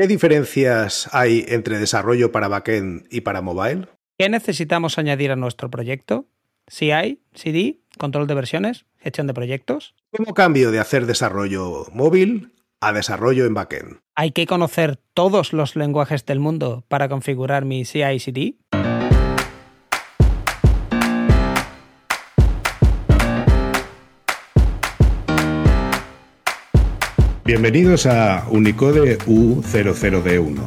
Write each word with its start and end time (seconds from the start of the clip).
¿Qué 0.00 0.06
diferencias 0.06 1.10
hay 1.12 1.44
entre 1.46 1.78
desarrollo 1.78 2.32
para 2.32 2.48
backend 2.48 3.06
y 3.10 3.20
para 3.20 3.42
mobile? 3.42 3.86
¿Qué 4.18 4.30
necesitamos 4.30 4.96
añadir 4.96 5.30
a 5.30 5.36
nuestro 5.36 5.68
proyecto? 5.68 6.26
CI, 6.70 7.20
CD, 7.34 7.80
control 7.98 8.26
de 8.26 8.32
versiones, 8.32 8.86
gestión 8.96 9.26
de 9.26 9.34
proyectos. 9.34 9.94
¿Cómo 10.10 10.32
cambio 10.32 10.70
de 10.70 10.78
hacer 10.78 11.04
desarrollo 11.04 11.84
móvil 11.92 12.54
a 12.80 12.94
desarrollo 12.94 13.44
en 13.44 13.52
backend? 13.52 13.98
¿Hay 14.14 14.30
que 14.30 14.46
conocer 14.46 14.96
todos 15.12 15.52
los 15.52 15.76
lenguajes 15.76 16.24
del 16.24 16.40
mundo 16.40 16.82
para 16.88 17.10
configurar 17.10 17.66
mi 17.66 17.84
CI 17.84 18.20
CD? 18.20 18.54
Bienvenidos 27.44 28.04
a 28.06 28.46
Unicode 28.50 29.18
U00D1. 29.26 30.60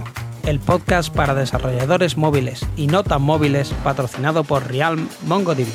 El 0.45 0.59
podcast 0.59 1.13
para 1.13 1.35
desarrolladores 1.35 2.17
móviles 2.17 2.65
y 2.75 2.88
no 2.88 3.03
tan 3.03 3.21
móviles 3.21 3.70
patrocinado 3.84 4.43
por 4.43 4.70
Realm 4.70 5.07
MongoDB. 5.27 5.67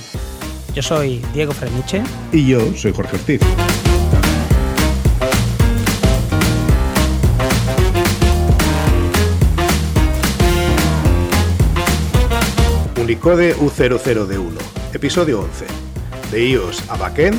Yo 0.74 0.82
soy 0.82 1.24
Diego 1.32 1.52
Freniche. 1.52 2.02
Y 2.32 2.46
yo 2.48 2.60
soy 2.74 2.92
Jorge 2.92 3.16
Ortiz. 3.16 3.40
Unicode 13.00 13.56
U00D1, 13.56 14.52
episodio 14.92 15.40
11. 15.42 15.64
De 16.32 16.48
iOS 16.48 16.82
a 16.90 16.96
backend 16.96 17.38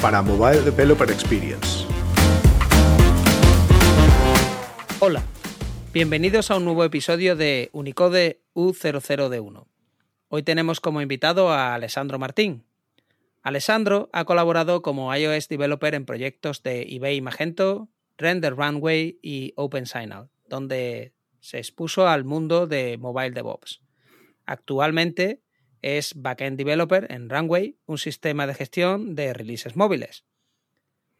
para 0.00 0.22
Mobile 0.22 0.62
Developer 0.62 1.10
Experience. 1.10 1.79
Hola, 5.02 5.24
bienvenidos 5.94 6.50
a 6.50 6.58
un 6.58 6.66
nuevo 6.66 6.84
episodio 6.84 7.34
de 7.34 7.70
Unicode 7.72 8.42
U00D1. 8.52 9.66
Hoy 10.28 10.42
tenemos 10.42 10.80
como 10.80 11.00
invitado 11.00 11.50
a 11.50 11.74
Alessandro 11.74 12.18
Martín. 12.18 12.66
Alessandro 13.40 14.10
ha 14.12 14.26
colaborado 14.26 14.82
como 14.82 15.16
iOS 15.16 15.48
developer 15.48 15.94
en 15.94 16.04
proyectos 16.04 16.62
de 16.62 16.82
eBay 16.82 17.22
Magento, 17.22 17.88
Render 18.18 18.54
Runway 18.54 19.18
y 19.22 19.54
OpenSignal, 19.56 20.28
donde 20.46 21.14
se 21.40 21.56
expuso 21.56 22.06
al 22.06 22.24
mundo 22.24 22.66
de 22.66 22.98
mobile 22.98 23.30
DevOps. 23.30 23.80
Actualmente 24.44 25.40
es 25.80 26.12
backend 26.14 26.58
developer 26.58 27.10
en 27.10 27.30
Runway, 27.30 27.78
un 27.86 27.96
sistema 27.96 28.46
de 28.46 28.52
gestión 28.52 29.14
de 29.14 29.32
releases 29.32 29.76
móviles. 29.76 30.26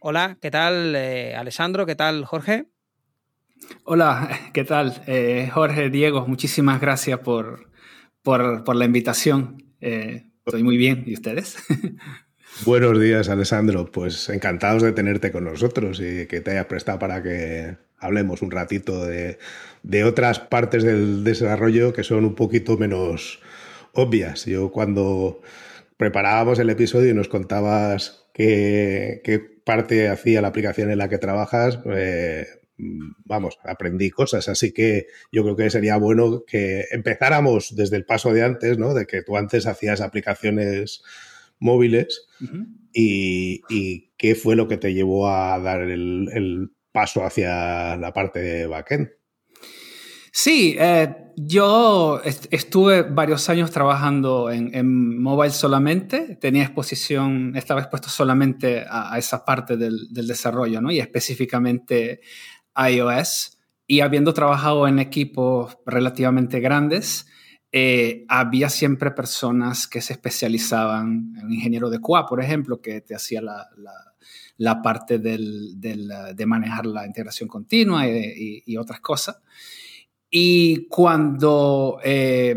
Hola, 0.00 0.36
¿qué 0.42 0.50
tal 0.50 0.94
eh, 0.94 1.34
Alessandro? 1.34 1.86
¿Qué 1.86 1.96
tal 1.96 2.26
Jorge? 2.26 2.66
Hola, 3.84 4.30
¿qué 4.52 4.64
tal? 4.64 5.02
Eh, 5.06 5.50
Jorge, 5.52 5.90
Diego, 5.90 6.26
muchísimas 6.26 6.80
gracias 6.80 7.20
por, 7.20 7.70
por, 8.22 8.76
la 8.76 8.84
invitación. 8.84 9.64
Eh, 9.80 10.30
estoy 10.44 10.62
muy 10.62 10.76
bien, 10.76 11.04
¿y 11.06 11.14
ustedes? 11.14 11.56
Buenos 12.66 13.00
días, 13.00 13.28
Alessandro. 13.28 13.90
Pues 13.90 14.28
encantados 14.28 14.82
de 14.82 14.92
tenerte 14.92 15.32
con 15.32 15.44
nosotros 15.44 16.00
y 16.00 16.26
que 16.26 16.40
te 16.40 16.52
hayas 16.52 16.66
prestado 16.66 16.98
para 16.98 17.22
que 17.22 17.76
hablemos 17.98 18.42
un 18.42 18.50
ratito 18.50 19.06
de, 19.06 19.38
otras 20.04 20.40
partes 20.40 20.82
del 20.82 21.24
desarrollo 21.24 21.92
que 21.92 22.04
son 22.04 22.24
un 22.24 22.34
poquito 22.34 22.76
menos 22.76 23.40
obvias. 23.92 24.46
Yo 24.46 24.70
cuando 24.70 25.40
preparábamos 25.96 26.58
el 26.58 26.70
episodio 26.70 27.10
y 27.10 27.14
nos 27.14 27.28
contabas 27.28 28.26
qué, 28.34 29.20
qué 29.24 29.38
parte 29.38 30.08
hacía 30.08 30.42
la 30.42 30.48
aplicación 30.48 30.90
en 30.90 30.98
la 30.98 31.08
que 31.08 31.18
trabajas, 31.18 31.78
eh, 31.86 32.46
vamos, 33.24 33.58
aprendí 33.64 34.10
cosas, 34.10 34.48
así 34.48 34.72
que 34.72 35.06
yo 35.32 35.42
creo 35.42 35.56
que 35.56 35.70
sería 35.70 35.96
bueno 35.96 36.44
que 36.46 36.84
empezáramos 36.90 37.74
desde 37.76 37.96
el 37.96 38.04
paso 38.04 38.32
de 38.32 38.42
antes, 38.42 38.78
¿no? 38.78 38.94
De 38.94 39.06
que 39.06 39.22
tú 39.22 39.36
antes 39.36 39.66
hacías 39.66 40.00
aplicaciones 40.00 41.02
móviles 41.58 42.26
y, 42.92 44.10
qué 44.16 44.34
fue 44.34 44.56
lo 44.56 44.68
que 44.68 44.76
te 44.76 44.92
llevó 44.92 45.28
a 45.28 45.58
dar 45.60 45.82
el, 45.82 46.70
paso 46.92 47.24
hacia 47.24 47.96
la 47.96 48.12
parte 48.12 48.40
de 48.40 48.66
backend. 48.66 49.10
Sí, 50.32 50.76
eh, 50.78 51.14
yo 51.36 52.20
estuve 52.24 53.02
varios 53.02 53.48
años 53.48 53.70
trabajando 53.70 54.50
en, 54.50 55.22
mobile 55.22 55.52
solamente, 55.52 56.36
tenía 56.40 56.64
exposición, 56.64 57.52
estaba 57.56 57.80
expuesto 57.80 58.08
solamente 58.08 58.84
a, 58.88 59.16
esa 59.18 59.44
parte 59.44 59.76
del, 59.76 60.12
del, 60.12 60.26
desarrollo, 60.26 60.80
¿no? 60.80 60.90
Y 60.90 61.00
específicamente 61.00 62.20
iOS 62.76 63.58
y 63.86 64.00
habiendo 64.00 64.32
trabajado 64.32 64.86
en 64.86 65.00
equipos 65.00 65.76
relativamente 65.84 66.60
grandes, 66.60 67.26
eh, 67.72 68.24
había 68.28 68.68
siempre 68.68 69.12
personas 69.12 69.86
que 69.86 70.00
se 70.00 70.12
especializaban 70.12 71.34
en 71.40 71.52
ingeniero 71.52 71.88
de 71.90 72.00
QA, 72.00 72.26
por 72.26 72.40
ejemplo, 72.42 72.80
que 72.80 73.00
te 73.00 73.14
hacía 73.14 73.40
la, 73.42 73.68
la, 74.56 74.82
parte 74.82 75.18
del, 75.18 75.80
del, 75.80 76.08
de 76.34 76.46
manejar 76.46 76.86
la 76.86 77.06
integración 77.06 77.48
continua 77.48 78.06
y, 78.06 78.76
otras 78.76 79.00
cosas. 79.00 79.40
Y 80.30 80.86
cuando 80.86 81.98
eh, 82.04 82.54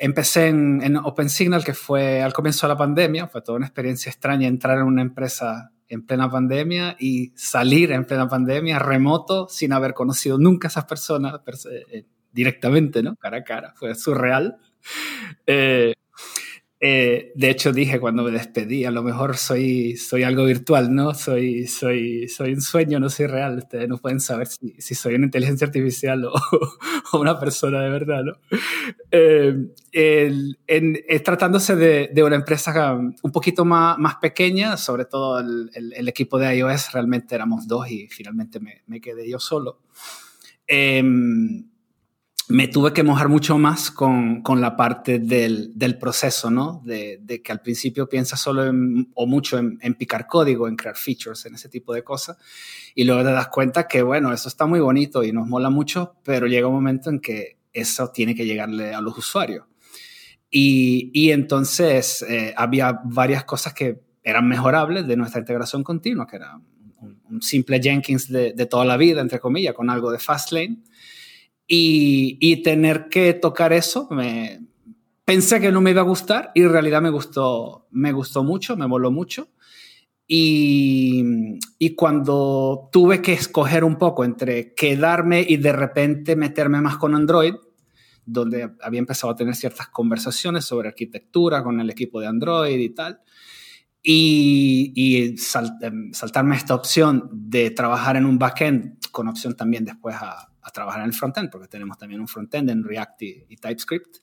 empecé 0.00 0.48
en, 0.48 0.82
en 0.82 0.96
OpenSignal, 0.96 1.64
que 1.64 1.74
fue 1.74 2.22
al 2.22 2.32
comienzo 2.32 2.66
de 2.66 2.72
la 2.72 2.78
pandemia, 2.78 3.28
fue 3.28 3.42
toda 3.42 3.56
una 3.56 3.66
experiencia 3.66 4.10
extraña 4.10 4.48
entrar 4.48 4.78
en 4.78 4.84
una 4.84 5.02
empresa 5.02 5.72
en 5.88 6.06
plena 6.06 6.30
pandemia 6.30 6.96
y 6.98 7.32
salir 7.36 7.92
en 7.92 8.04
plena 8.04 8.28
pandemia 8.28 8.78
remoto 8.78 9.48
sin 9.48 9.72
haber 9.72 9.94
conocido 9.94 10.38
nunca 10.38 10.68
a 10.68 10.70
esas 10.70 10.84
personas 10.84 11.40
eh, 11.70 12.04
directamente, 12.32 13.02
¿no? 13.02 13.16
Cara 13.16 13.38
a 13.38 13.44
cara. 13.44 13.74
Fue 13.76 13.94
surreal. 13.94 14.58
Eh, 15.48 15.94
eh, 16.88 17.32
de 17.34 17.50
hecho, 17.50 17.72
dije 17.72 17.98
cuando 17.98 18.22
me 18.22 18.30
despedí, 18.30 18.84
a 18.84 18.92
lo 18.92 19.02
mejor 19.02 19.36
soy, 19.36 19.96
soy 19.96 20.22
algo 20.22 20.44
virtual, 20.44 20.94
¿no? 20.94 21.14
Soy, 21.14 21.66
soy, 21.66 22.28
soy 22.28 22.52
un 22.52 22.60
sueño, 22.60 23.00
no 23.00 23.10
soy 23.10 23.26
real. 23.26 23.58
Ustedes 23.58 23.88
no 23.88 23.98
pueden 23.98 24.20
saber 24.20 24.46
si, 24.46 24.94
soy 24.94 25.16
una 25.16 25.24
inteligencia 25.24 25.66
artificial 25.66 26.24
o, 27.12 27.18
una 27.18 27.40
persona 27.40 27.82
de 27.82 27.90
verdad, 27.90 28.22
¿no? 28.22 28.34
Eh, 29.10 29.66
en, 29.92 30.96
tratándose 31.24 31.74
de, 31.74 32.22
una 32.22 32.36
empresa 32.36 32.94
un 32.94 33.32
poquito 33.32 33.64
más, 33.64 33.98
más 33.98 34.16
pequeña, 34.16 34.76
sobre 34.76 35.06
todo 35.06 35.40
el, 35.40 36.08
equipo 36.08 36.38
de 36.38 36.56
iOS, 36.56 36.92
realmente 36.92 37.34
éramos 37.34 37.66
dos 37.66 37.90
y 37.90 38.06
finalmente 38.06 38.60
me, 38.60 39.00
quedé 39.00 39.28
yo 39.28 39.40
solo. 39.40 39.80
Eh, 40.68 41.02
me 42.48 42.68
tuve 42.68 42.92
que 42.92 43.02
mojar 43.02 43.28
mucho 43.28 43.58
más 43.58 43.90
con, 43.90 44.42
con 44.42 44.60
la 44.60 44.76
parte 44.76 45.18
del, 45.18 45.72
del, 45.74 45.98
proceso, 45.98 46.50
¿no? 46.50 46.80
De, 46.84 47.18
de, 47.20 47.42
que 47.42 47.50
al 47.50 47.60
principio 47.60 48.08
piensas 48.08 48.40
solo 48.40 48.62
o 49.14 49.26
mucho 49.26 49.58
en, 49.58 49.78
en, 49.82 49.94
picar 49.94 50.28
código, 50.28 50.68
en 50.68 50.76
crear 50.76 50.96
features, 50.96 51.44
en 51.46 51.56
ese 51.56 51.68
tipo 51.68 51.92
de 51.92 52.04
cosas. 52.04 52.36
Y 52.94 53.04
luego 53.04 53.24
te 53.24 53.32
das 53.32 53.48
cuenta 53.48 53.88
que, 53.88 54.02
bueno, 54.02 54.32
eso 54.32 54.48
está 54.48 54.66
muy 54.66 54.78
bonito 54.78 55.24
y 55.24 55.32
nos 55.32 55.48
mola 55.48 55.70
mucho, 55.70 56.16
pero 56.22 56.46
llega 56.46 56.68
un 56.68 56.74
momento 56.74 57.10
en 57.10 57.20
que 57.20 57.58
eso 57.72 58.10
tiene 58.10 58.34
que 58.34 58.46
llegarle 58.46 58.94
a 58.94 59.00
los 59.00 59.18
usuarios. 59.18 59.66
Y, 60.48 61.10
y 61.12 61.32
entonces 61.32 62.22
eh, 62.22 62.54
había 62.56 63.00
varias 63.04 63.44
cosas 63.44 63.74
que 63.74 64.00
eran 64.22 64.46
mejorables 64.46 65.06
de 65.06 65.16
nuestra 65.16 65.40
integración 65.40 65.82
continua, 65.82 66.26
que 66.28 66.36
era 66.36 66.60
un, 67.00 67.20
un 67.28 67.42
simple 67.42 67.80
Jenkins 67.82 68.28
de, 68.28 68.52
de, 68.52 68.66
toda 68.66 68.84
la 68.84 68.96
vida, 68.96 69.20
entre 69.20 69.40
comillas, 69.40 69.74
con 69.74 69.90
algo 69.90 70.12
de 70.12 70.20
Fastlane 70.20 70.78
y, 71.68 72.62
tener 72.62 73.08
que 73.08 73.34
tocar 73.34 73.72
eso, 73.72 74.08
me, 74.10 74.60
pensé 75.24 75.60
que 75.60 75.72
no 75.72 75.80
me 75.80 75.90
iba 75.90 76.02
a 76.02 76.04
gustar 76.04 76.52
y 76.54 76.62
en 76.62 76.70
realidad 76.70 77.02
me 77.02 77.10
gustó, 77.10 77.86
me 77.90 78.12
gustó 78.12 78.44
mucho, 78.44 78.76
me 78.76 78.86
voló 78.86 79.10
mucho. 79.10 79.48
Y, 80.28 81.24
y, 81.78 81.94
cuando 81.94 82.88
tuve 82.92 83.22
que 83.22 83.32
escoger 83.32 83.84
un 83.84 83.96
poco 83.96 84.24
entre 84.24 84.74
quedarme 84.74 85.44
y 85.48 85.56
de 85.56 85.72
repente 85.72 86.34
meterme 86.34 86.80
más 86.80 86.96
con 86.96 87.14
Android, 87.14 87.54
donde 88.24 88.72
había 88.82 88.98
empezado 88.98 89.32
a 89.32 89.36
tener 89.36 89.54
ciertas 89.54 89.88
conversaciones 89.88 90.64
sobre 90.64 90.88
arquitectura 90.88 91.62
con 91.62 91.80
el 91.80 91.90
equipo 91.90 92.20
de 92.20 92.26
Android 92.26 92.78
y 92.78 92.90
tal, 92.90 93.20
y, 94.02 94.92
y 94.96 95.36
saltarme 95.38 96.56
esta 96.56 96.74
opción 96.74 97.28
de 97.32 97.70
trabajar 97.70 98.16
en 98.16 98.26
un 98.26 98.38
backend 98.38 98.98
con 99.12 99.28
opción 99.28 99.56
también 99.56 99.84
después 99.84 100.16
a, 100.16 100.48
a 100.66 100.70
trabajar 100.72 101.00
en 101.00 101.06
el 101.06 101.14
frontend, 101.14 101.48
porque 101.48 101.68
tenemos 101.68 101.96
también 101.96 102.20
un 102.20 102.26
frontend 102.26 102.68
en 102.70 102.82
React 102.82 103.22
y, 103.22 103.56
TypeScript, 103.56 104.16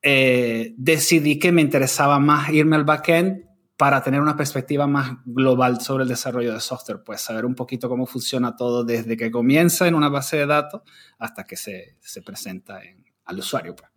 eh, 0.00 0.74
decidí 0.76 1.40
que 1.40 1.50
me 1.50 1.60
interesaba 1.60 2.20
más 2.20 2.50
irme 2.50 2.76
al 2.76 2.84
backend 2.84 3.44
para 3.76 4.00
tener 4.00 4.20
una 4.20 4.36
perspectiva 4.36 4.86
más 4.86 5.16
global 5.24 5.80
sobre 5.80 6.04
el 6.04 6.08
desarrollo 6.08 6.54
de 6.54 6.60
software, 6.60 7.02
pues 7.04 7.20
saber 7.20 7.44
un 7.44 7.56
poquito 7.56 7.88
cómo 7.88 8.06
funciona 8.06 8.54
todo 8.54 8.84
desde 8.84 9.16
que 9.16 9.32
comienza 9.32 9.88
en 9.88 9.96
una 9.96 10.08
base 10.08 10.36
de 10.36 10.46
datos 10.46 10.82
hasta 11.18 11.42
que 11.42 11.56
se, 11.56 11.96
se 11.98 12.22
presenta 12.22 12.80
en, 12.84 13.04
al 13.24 13.40
usuario. 13.40 13.74
Pues. 13.74 13.90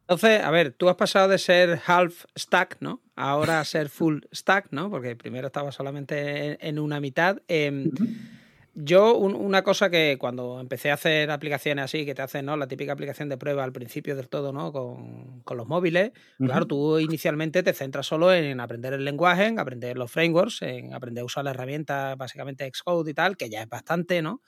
Entonces, 0.00 0.42
a 0.42 0.50
ver, 0.50 0.72
tú 0.72 0.88
has 0.88 0.96
pasado 0.96 1.28
de 1.28 1.36
ser 1.36 1.78
half 1.86 2.24
stack, 2.38 2.78
¿no? 2.80 3.02
Ahora 3.16 3.60
a 3.60 3.64
ser 3.66 3.90
full 3.90 4.20
stack, 4.32 4.68
¿no? 4.70 4.88
Porque 4.88 5.14
primero 5.14 5.48
estaba 5.48 5.70
solamente 5.72 6.52
en, 6.52 6.56
en 6.60 6.78
una 6.78 7.00
mitad. 7.00 7.42
Eh, 7.48 7.70
uh 7.70 7.90
-huh. 7.90 8.43
Yo, 8.74 9.16
una 9.16 9.62
cosa 9.62 9.88
que 9.88 10.16
cuando 10.18 10.60
empecé 10.60 10.90
a 10.90 10.94
hacer 10.94 11.30
aplicaciones 11.30 11.84
así, 11.84 12.04
que 12.04 12.14
te 12.14 12.22
hacen 12.22 12.46
¿no? 12.46 12.56
la 12.56 12.66
típica 12.66 12.92
aplicación 12.92 13.28
de 13.28 13.36
prueba 13.36 13.62
al 13.62 13.72
principio 13.72 14.16
del 14.16 14.28
todo, 14.28 14.52
¿no? 14.52 14.72
Con, 14.72 15.42
los 15.56 15.68
móviles, 15.68 16.10
claro, 16.38 16.66
tú 16.66 16.98
inicialmente 16.98 17.62
te 17.62 17.72
centras 17.72 18.06
solo 18.06 18.32
en 18.32 18.58
aprender 18.58 18.92
el 18.92 19.04
lenguaje, 19.04 19.46
en 19.46 19.60
aprender 19.60 19.96
los 19.96 20.10
frameworks, 20.10 20.62
en 20.62 20.92
aprender 20.92 21.22
a 21.22 21.24
usar 21.24 21.44
la 21.44 21.50
herramienta, 21.50 22.16
básicamente 22.16 22.68
Xcode 22.68 23.12
y 23.12 23.14
tal, 23.14 23.36
que 23.36 23.48
ya 23.48 23.62
es 23.62 23.68
bastante, 23.68 24.20
¿no? 24.20 24.42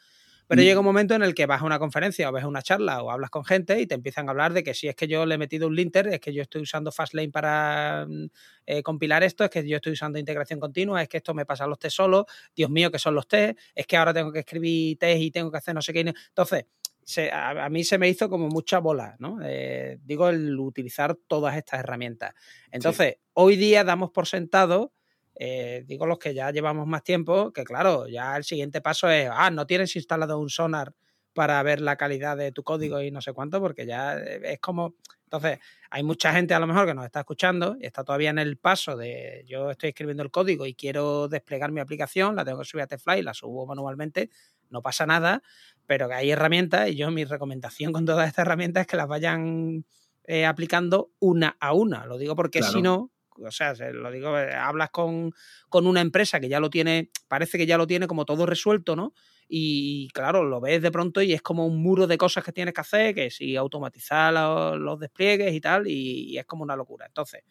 Pero 0.49 0.63
llega 0.63 0.79
un 0.79 0.87
momento 0.87 1.15
en 1.15 1.23
el 1.23 1.35
que 1.35 1.47
vas 1.47 1.63
a 1.63 1.65
una 1.65 1.79
conferencia 1.79 2.29
o 2.29 2.33
ves 2.33 2.45
una 2.45 2.63
charla 2.63 3.03
o 3.03 3.11
hablas 3.11 3.31
con 3.31 3.45
gente 3.45 3.81
y 3.81 3.87
te 3.87 3.95
empiezan 3.95 4.29
a 4.29 4.31
hablar 4.31 4.53
de 4.53 4.63
que 4.63 4.75
si 4.75 4.87
es 4.87 4.95
que 4.95 5.09
yo 5.09 5.27
le 5.27 5.35
he 5.35 5.39
metido 5.39 5.67
un 5.67 5.75
linter, 5.75 6.07
es 6.09 6.21
que 6.21 6.33
yo 6.33 6.43
estoy 6.43 6.63
usando 6.63 6.93
Fastlane 6.93 7.31
para 7.31 8.07
mm, 8.09 8.27
eh, 8.67 8.83
compilar 8.83 9.23
esto, 9.25 9.45
es 9.45 9.51
que 9.51 9.67
yo 9.67 9.77
estoy 9.77 9.93
usando 9.93 10.19
integración 10.19 10.61
continua, 10.61 11.03
es 11.03 11.09
que 11.09 11.17
esto 11.17 11.35
me 11.35 11.45
pasa 11.45 11.67
los 11.67 11.79
test 11.79 11.97
solo, 11.97 12.27
Dios 12.55 12.71
mío, 12.71 12.91
que 12.91 12.99
son 12.99 13.15
los 13.15 13.27
test, 13.27 13.59
es 13.75 13.87
que 13.87 13.97
ahora 13.97 14.15
tengo 14.15 14.33
que 14.33 14.41
escribir 14.41 14.99
test 14.99 15.21
y 15.21 15.31
tengo 15.31 15.51
que 15.51 15.59
hacer 15.59 15.75
no 15.75 15.83
sé 15.83 15.93
qué. 15.93 16.01
Entonces, 16.01 16.65
a, 17.33 17.69
mí 17.69 17.85
se 17.85 17.99
me 17.99 18.09
hizo 18.09 18.29
como 18.29 18.49
mucha 18.49 18.79
bola, 18.79 19.17
¿no? 19.19 19.39
Eh, 19.43 19.99
digo, 20.05 20.29
el 20.29 20.59
utilizar 20.59 21.17
todas 21.27 21.57
estas 21.57 21.81
herramientas. 21.81 22.35
Entonces, 22.71 23.19
hoy 23.33 23.57
día 23.57 23.85
damos 23.85 24.11
por 24.11 24.27
sentado 24.27 24.93
eh, 25.39 25.85
digo 25.87 26.07
los 26.07 26.19
que 26.19 26.35
ya 26.35 26.51
llevamos 26.51 26.87
más 26.87 27.03
tiempo, 27.03 27.53
que 27.53 27.65
claro, 27.65 28.09
ya 28.09 28.37
el 28.37 28.45
siguiente 28.45 28.81
paso 28.81 29.11
es, 29.11 29.29
ah, 29.31 29.51
no 29.51 29.67
tienes 29.67 29.95
instalado 29.95 30.39
un 30.39 30.49
sonar 30.49 30.95
para 31.35 31.63
ver 31.63 31.83
la 31.83 31.97
calidad 31.97 32.37
de 32.39 32.51
tu 32.51 32.63
código 32.63 33.03
y 33.03 33.11
no 33.11 33.21
sé 33.21 33.35
cuánto, 33.35 33.61
porque 33.61 33.87
ya 33.87 34.19
eh, 34.19 34.41
es 34.43 34.59
como... 34.59 34.95
Entonces, 35.25 35.59
hay 35.91 36.05
mucha 36.05 36.33
gente 36.33 36.55
a 36.55 36.61
lo 36.61 36.69
mejor 36.69 36.87
que 36.87 36.95
nos 36.95 37.05
está 37.05 37.21
escuchando 37.21 37.77
y 37.81 37.85
está 37.85 38.05
todavía 38.05 38.31
en 38.31 38.39
el 38.39 38.57
paso 38.57 38.97
de 38.97 39.45
yo 39.47 39.73
estoy 39.73 39.89
escribiendo 39.89 40.23
el 40.23 40.31
código 40.31 40.67
y 40.67 40.75
quiero 40.75 41.27
desplegar 41.29 41.73
mi 41.73 41.81
aplicación, 41.81 42.37
la 42.37 42.45
tengo 42.45 42.61
que 42.61 42.65
subir 42.65 42.85
a 42.85 42.87
Tefly, 42.87 43.23
la 43.23 43.35
subo 43.35 43.67
manualmente, 43.67 44.31
no 44.71 44.83
pasa 44.83 45.05
nada, 45.05 45.43
pero 45.85 46.09
que 46.09 46.15
hay 46.15 46.31
herramientas 46.31 46.89
y 46.89 46.95
yo 46.95 47.11
mi 47.11 47.25
recomendación 47.25 47.93
con 47.93 48.07
todas 48.07 48.29
estas 48.29 48.45
herramientas 48.45 48.83
es 48.83 48.87
que 48.87 48.97
las 48.97 49.09
vayan 49.09 49.85
eh, 50.25 50.47
aplicando 50.47 51.11
una 51.19 51.57
a 51.61 51.73
una. 51.73 52.07
Lo 52.07 52.19
digo 52.19 52.37
porque 52.37 52.63
si 52.63 52.81
no, 52.81 53.11
o 53.45 53.51
sea, 53.51 53.75
lo 53.75 54.11
digo, 54.11 54.39
eh, 54.39 54.55
hablas 54.55 54.91
con, 54.91 55.33
una 55.71 56.01
empresa 56.01 56.41
que 56.41 56.49
ya 56.49 56.61
lo 56.61 56.71
tiene, 56.71 57.11
parece 57.29 57.59
que 57.59 57.67
ya 57.67 57.79
lo 57.79 57.87
tiene 57.87 58.07
como 58.07 58.25
todo 58.25 58.47
resuelto, 58.47 58.97
¿no? 58.97 59.15
Y 59.49 60.09
claro, 60.09 60.45
lo 60.45 60.61
ves 60.61 60.83
de 60.83 60.91
pronto 60.91 61.23
y 61.23 61.33
es 61.33 61.43
como 61.43 61.67
un 61.67 61.83
muro 61.83 62.07
de 62.07 62.19
cosas 62.19 62.43
que 62.45 62.53
tienes 62.53 62.75
que 62.75 62.81
hacer, 62.81 63.15
que 63.15 63.31
si 63.31 63.57
automatizar 63.57 64.33
los, 64.79 64.99
despliegues 64.99 65.53
y 65.55 65.61
tal, 65.61 65.87
y, 65.87 66.37
es 66.39 66.47
como 66.47 66.65
una 66.65 66.75
locura. 66.75 67.07
Entonces, 67.07 67.43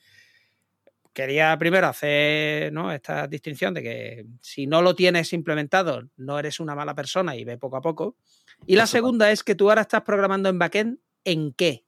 quería 1.14 1.58
primero 1.58 1.88
hacer 1.88 2.74
¿no? 2.74 2.92
esta 2.92 3.28
distinción 3.28 3.74
de 3.74 3.84
que 3.84 4.26
si 4.42 4.68
no 4.68 4.82
lo 4.82 4.96
tienes 4.96 5.32
implementado, 5.32 6.10
no 6.18 6.38
eres 6.38 6.60
una 6.60 6.76
mala 6.76 6.94
persona 6.94 7.36
y 7.36 7.46
ve 7.46 7.58
poco 7.58 7.78
a 7.78 7.82
poco. 7.82 8.18
Y 8.66 8.76
la 8.76 8.88
segunda 8.88 9.32
es 9.32 9.44
que 9.44 9.56
tú 9.56 9.70
ahora 9.70 9.82
estás 9.82 10.02
programando 10.02 10.50
en 10.50 10.60
backend, 10.60 11.00
¿en 11.24 11.54
qué? 11.54 11.86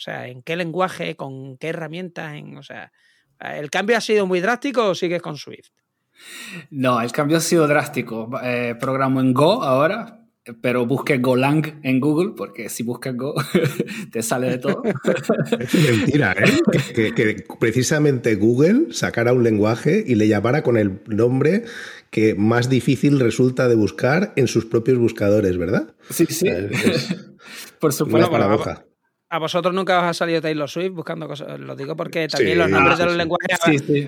O 0.00 0.02
sea, 0.02 0.28
¿en 0.28 0.42
qué 0.42 0.56
lenguaje? 0.56 1.14
¿Con 1.14 1.58
qué 1.58 1.68
herramientas? 1.68 2.34
En, 2.34 2.56
o 2.56 2.62
sea, 2.62 2.90
¿El 3.40 3.70
cambio 3.70 3.96
ha 3.96 4.00
sido 4.00 4.26
muy 4.26 4.40
drástico 4.40 4.88
o 4.88 4.94
sigues 4.94 5.22
con 5.22 5.36
Swift? 5.36 5.68
No, 6.70 7.00
el 7.00 7.12
cambio 7.12 7.38
ha 7.38 7.40
sido 7.40 7.66
drástico. 7.66 8.30
Eh, 8.42 8.74
programo 8.78 9.20
en 9.20 9.32
Go 9.32 9.62
ahora, 9.62 10.26
pero 10.60 10.86
busque 10.86 11.18
Golang 11.18 11.80
en 11.82 12.00
Google, 12.00 12.32
porque 12.36 12.68
si 12.68 12.82
buscas 12.82 13.16
Go 13.16 13.34
te 14.12 14.22
sale 14.22 14.50
de 14.50 14.58
todo. 14.58 14.82
Es 15.58 15.74
mentira, 15.74 16.34
¿eh? 16.38 17.12
Que, 17.14 17.44
precisamente 17.58 18.34
Google 18.34 18.92
sacara 18.92 19.32
un 19.32 19.42
lenguaje 19.42 20.04
y 20.06 20.14
le 20.14 20.28
llamara 20.28 20.62
con 20.62 20.76
el 20.76 21.00
nombre 21.06 21.64
que 22.10 22.34
más 22.34 22.68
difícil 22.68 23.20
resulta 23.20 23.68
de 23.68 23.76
buscar 23.76 24.32
en 24.36 24.48
sus 24.48 24.66
propios 24.66 24.98
buscadores, 24.98 25.56
¿verdad? 25.56 25.94
Sí, 26.10 26.26
sí. 26.26 26.48
Por 27.78 27.92
supuesto. 27.92 28.28
Una 28.28 28.30
paradoja. 28.30 28.84
A 29.32 29.38
vosotros 29.38 29.72
nunca 29.72 30.00
os 30.00 30.04
ha 30.04 30.12
salido 30.12 30.40
Taylor 30.40 30.68
Swift 30.68 30.90
buscando 30.90 31.28
cosas. 31.28 31.58
Lo 31.60 31.76
digo 31.76 31.94
porque 31.94 32.26
también 32.26 32.58
los 32.58 32.68
nombres 32.68 32.98
de 32.98 33.04
los 33.04 33.16
lenguajes 33.16 33.60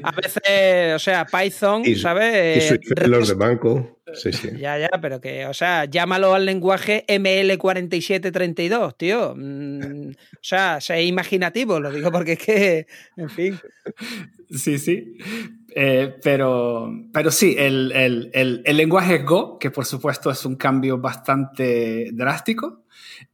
a, 0.02 0.10
veces, 0.10 0.94
o 0.96 0.98
sea, 0.98 1.24
Python, 1.26 1.84
¿sabes? 1.94 2.72
Y 2.72 3.06
los 3.06 3.28
de 3.28 3.34
banco. 3.34 4.00
Sí, 4.14 4.32
sí. 4.32 4.50
Ya, 4.58 4.78
ya, 4.78 4.90
pero 5.00 5.20
que, 5.20 5.46
o 5.46 5.54
sea, 5.54 5.84
llámalo 5.84 6.34
al 6.34 6.44
lenguaje 6.44 7.04
ML4732, 7.06 8.96
tío. 8.96 9.34
Mm, 9.36 10.10
o 10.10 10.40
sea, 10.40 10.80
sé 10.80 11.04
imaginativo, 11.04 11.78
lo 11.78 11.92
digo 11.92 12.10
porque 12.10 12.32
es 12.32 12.38
que, 12.40 12.86
en 13.16 13.30
fin. 13.30 13.60
Sí, 14.50 14.78
sí. 14.78 15.18
Eh, 15.74 16.16
pero, 16.22 16.92
pero 17.12 17.30
sí, 17.30 17.54
el, 17.56 17.92
el, 17.92 18.30
el, 18.34 18.62
el 18.64 18.76
lenguaje 18.76 19.18
Go, 19.18 19.56
que 19.58 19.70
por 19.70 19.86
supuesto 19.86 20.32
es 20.32 20.44
un 20.44 20.56
cambio 20.56 20.98
bastante 20.98 22.10
drástico. 22.12 22.81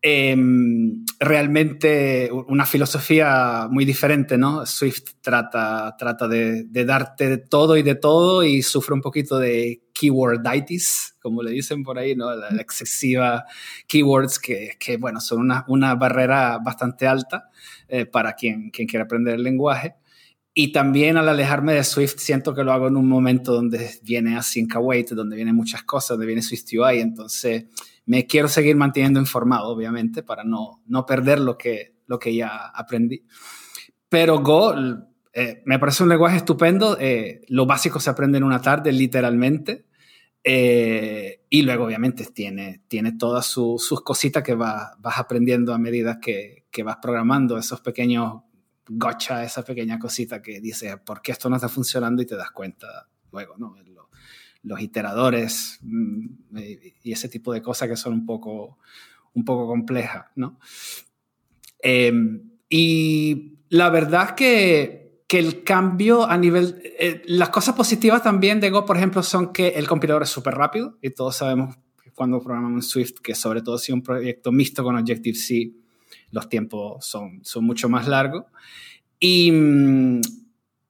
Em, 0.01 1.05
realmente 1.19 2.31
una 2.33 2.65
filosofía 2.67 3.67
muy 3.71 3.85
diferente, 3.85 4.39
¿no? 4.39 4.65
Swift 4.65 5.15
trata, 5.21 5.97
trata 5.99 6.29
de, 6.29 6.67
darte 6.85 7.29
de 7.29 7.39
todo 7.39 7.77
y 7.77 7.83
de 7.83 7.97
todo 7.97 8.45
y 8.45 8.63
sufre 8.63 8.95
un 8.95 9.01
poquito 9.01 9.39
de 9.39 9.83
keyworditis, 9.93 11.17
como 11.21 11.43
le 11.43 11.51
dicen 11.51 11.83
por 11.83 11.99
ahí, 11.99 12.15
¿no? 12.15 12.35
La, 12.35 12.49
excesiva 12.61 13.45
keywords 13.87 14.39
que, 14.39 14.77
que, 14.79 14.97
bueno, 14.97 15.21
son 15.21 15.41
una, 15.41 15.65
una 15.69 15.95
barrera 15.95 16.59
bastante 16.59 17.07
alta 17.07 17.51
eh, 17.89 18.07
para 18.07 18.35
quien, 18.35 18.71
quien 18.71 18.87
quiera 18.87 19.05
aprender 19.05 19.35
el 19.35 19.43
lenguaje. 19.43 19.95
Y 20.55 20.73
también 20.73 21.17
al 21.17 21.29
alejarme 21.29 21.75
de 21.75 21.85
Swift, 21.85 22.19
siento 22.19 22.53
que 22.55 22.65
lo 22.65 22.73
hago 22.73 22.89
en 22.89 22.97
un 22.97 23.09
momento 23.09 23.53
donde 23.53 23.91
viene 24.03 24.37
Async 24.37 24.75
Await, 24.75 25.11
donde 25.11 25.37
vienen 25.37 25.55
muchas 25.55 25.85
cosas, 25.85 26.11
donde 26.11 26.27
viene 26.27 26.43
Swift 26.43 26.65
UI. 26.73 27.01
Entonces, 27.01 27.67
me 28.09 28.27
quiero 28.27 28.49
seguir 28.49 28.75
manteniendo 28.75 29.21
informado, 29.21 29.69
obviamente, 29.69 30.23
para 30.23 30.43
no, 30.43 30.83
no 30.87 31.05
perder 31.05 31.41
lo 31.41 31.59
que, 31.59 31.97
lo 32.07 32.19
que 32.19 32.35
ya 32.35 32.69
aprendí. 32.75 33.23
Pero 34.09 34.39
Go 34.41 34.75
eh, 35.35 35.63
me 35.67 35.79
parece 35.79 36.05
un 36.05 36.09
lenguaje 36.09 36.39
estupendo. 36.39 36.97
Eh, 36.99 37.43
lo 37.49 37.67
básico 37.67 38.01
se 38.01 38.09
aprende 38.09 38.39
en 38.39 38.45
una 38.45 38.63
tarde, 38.63 38.93
literalmente. 38.93 39.89
Eh, 40.43 41.45
y 41.51 41.61
luego, 41.61 41.85
obviamente, 41.85 42.25
tiene, 42.33 42.85
tiene 42.89 43.13
todas 43.13 43.45
sus 43.45 44.01
cositas 44.03 44.43
que 44.43 44.55
vas 44.55 44.97
aprendiendo 45.19 45.75
a 45.75 45.79
medida 45.79 46.19
que, 46.19 46.65
que 46.71 46.83
vas 46.83 46.97
programando, 47.03 47.59
esos 47.59 47.83
pequeños 47.83 48.41
gotcha, 48.89 49.45
esa 49.45 49.63
pequeña 49.63 49.99
cosita 49.99 50.41
que 50.41 50.61
dice, 50.63 50.97
¿por 50.97 51.21
qué 51.21 51.33
esto 51.33 51.51
no 51.51 51.57
está 51.57 51.69
funcionando? 51.69 52.23
Y 52.23 52.27
te 52.27 52.37
das 52.37 52.53
cuenta 52.53 53.07
luego, 53.31 53.55
¿no? 53.59 53.75
Los 54.63 54.81
iteradores 54.81 55.79
mm, 55.83 56.27
y 57.03 57.13
ese 57.13 57.29
tipo 57.29 57.53
de 57.53 57.63
cosas 57.63 57.89
que 57.89 57.97
son 57.97 58.13
un 58.13 58.27
poco, 58.27 58.79
un 59.35 59.45
poco 59.45 59.67
complejas, 59.67 60.27
¿no? 60.37 60.59
Em, 61.81 62.51
y 62.69 63.59
la 63.69 63.91
verdad 63.91 64.35
que, 64.35 65.23
que 65.27 65.39
el 65.39 65.63
cambio 65.63 66.29
a 66.29 66.37
nivel... 66.37 66.81
Eh, 66.99 67.23
las 67.27 67.51
cosas 67.51 67.75
positivas 67.75 68.23
también 68.23 68.61
de 68.61 68.71
Go, 68.71 68.85
por 68.85 68.97
ejemplo, 68.97 69.23
son 69.23 69.53
que 69.53 69.69
el 69.69 69.87
compilador 69.87 70.23
es 70.23 70.31
súper 70.31 70.55
rápido 70.55 70.99
y 71.03 71.11
todos 71.11 71.37
sabemos 71.37 71.77
cuando 72.15 72.41
programamos 72.41 72.85
en 72.85 72.91
Swift 72.91 73.21
que 73.23 73.35
sobre 73.35 73.63
todo 73.63 73.79
si 73.79 73.93
un 73.93 74.03
proyecto 74.03 74.51
mixto 74.51 74.83
con 74.83 74.97
Objective-C, 74.97 75.73
los 76.33 76.49
tiempos 76.49 77.07
son, 77.07 77.41
son 77.45 77.65
mucho 77.65 77.89
más 77.89 78.09
largos. 78.09 78.45
Y, 79.21 79.53
mm, 79.53 80.21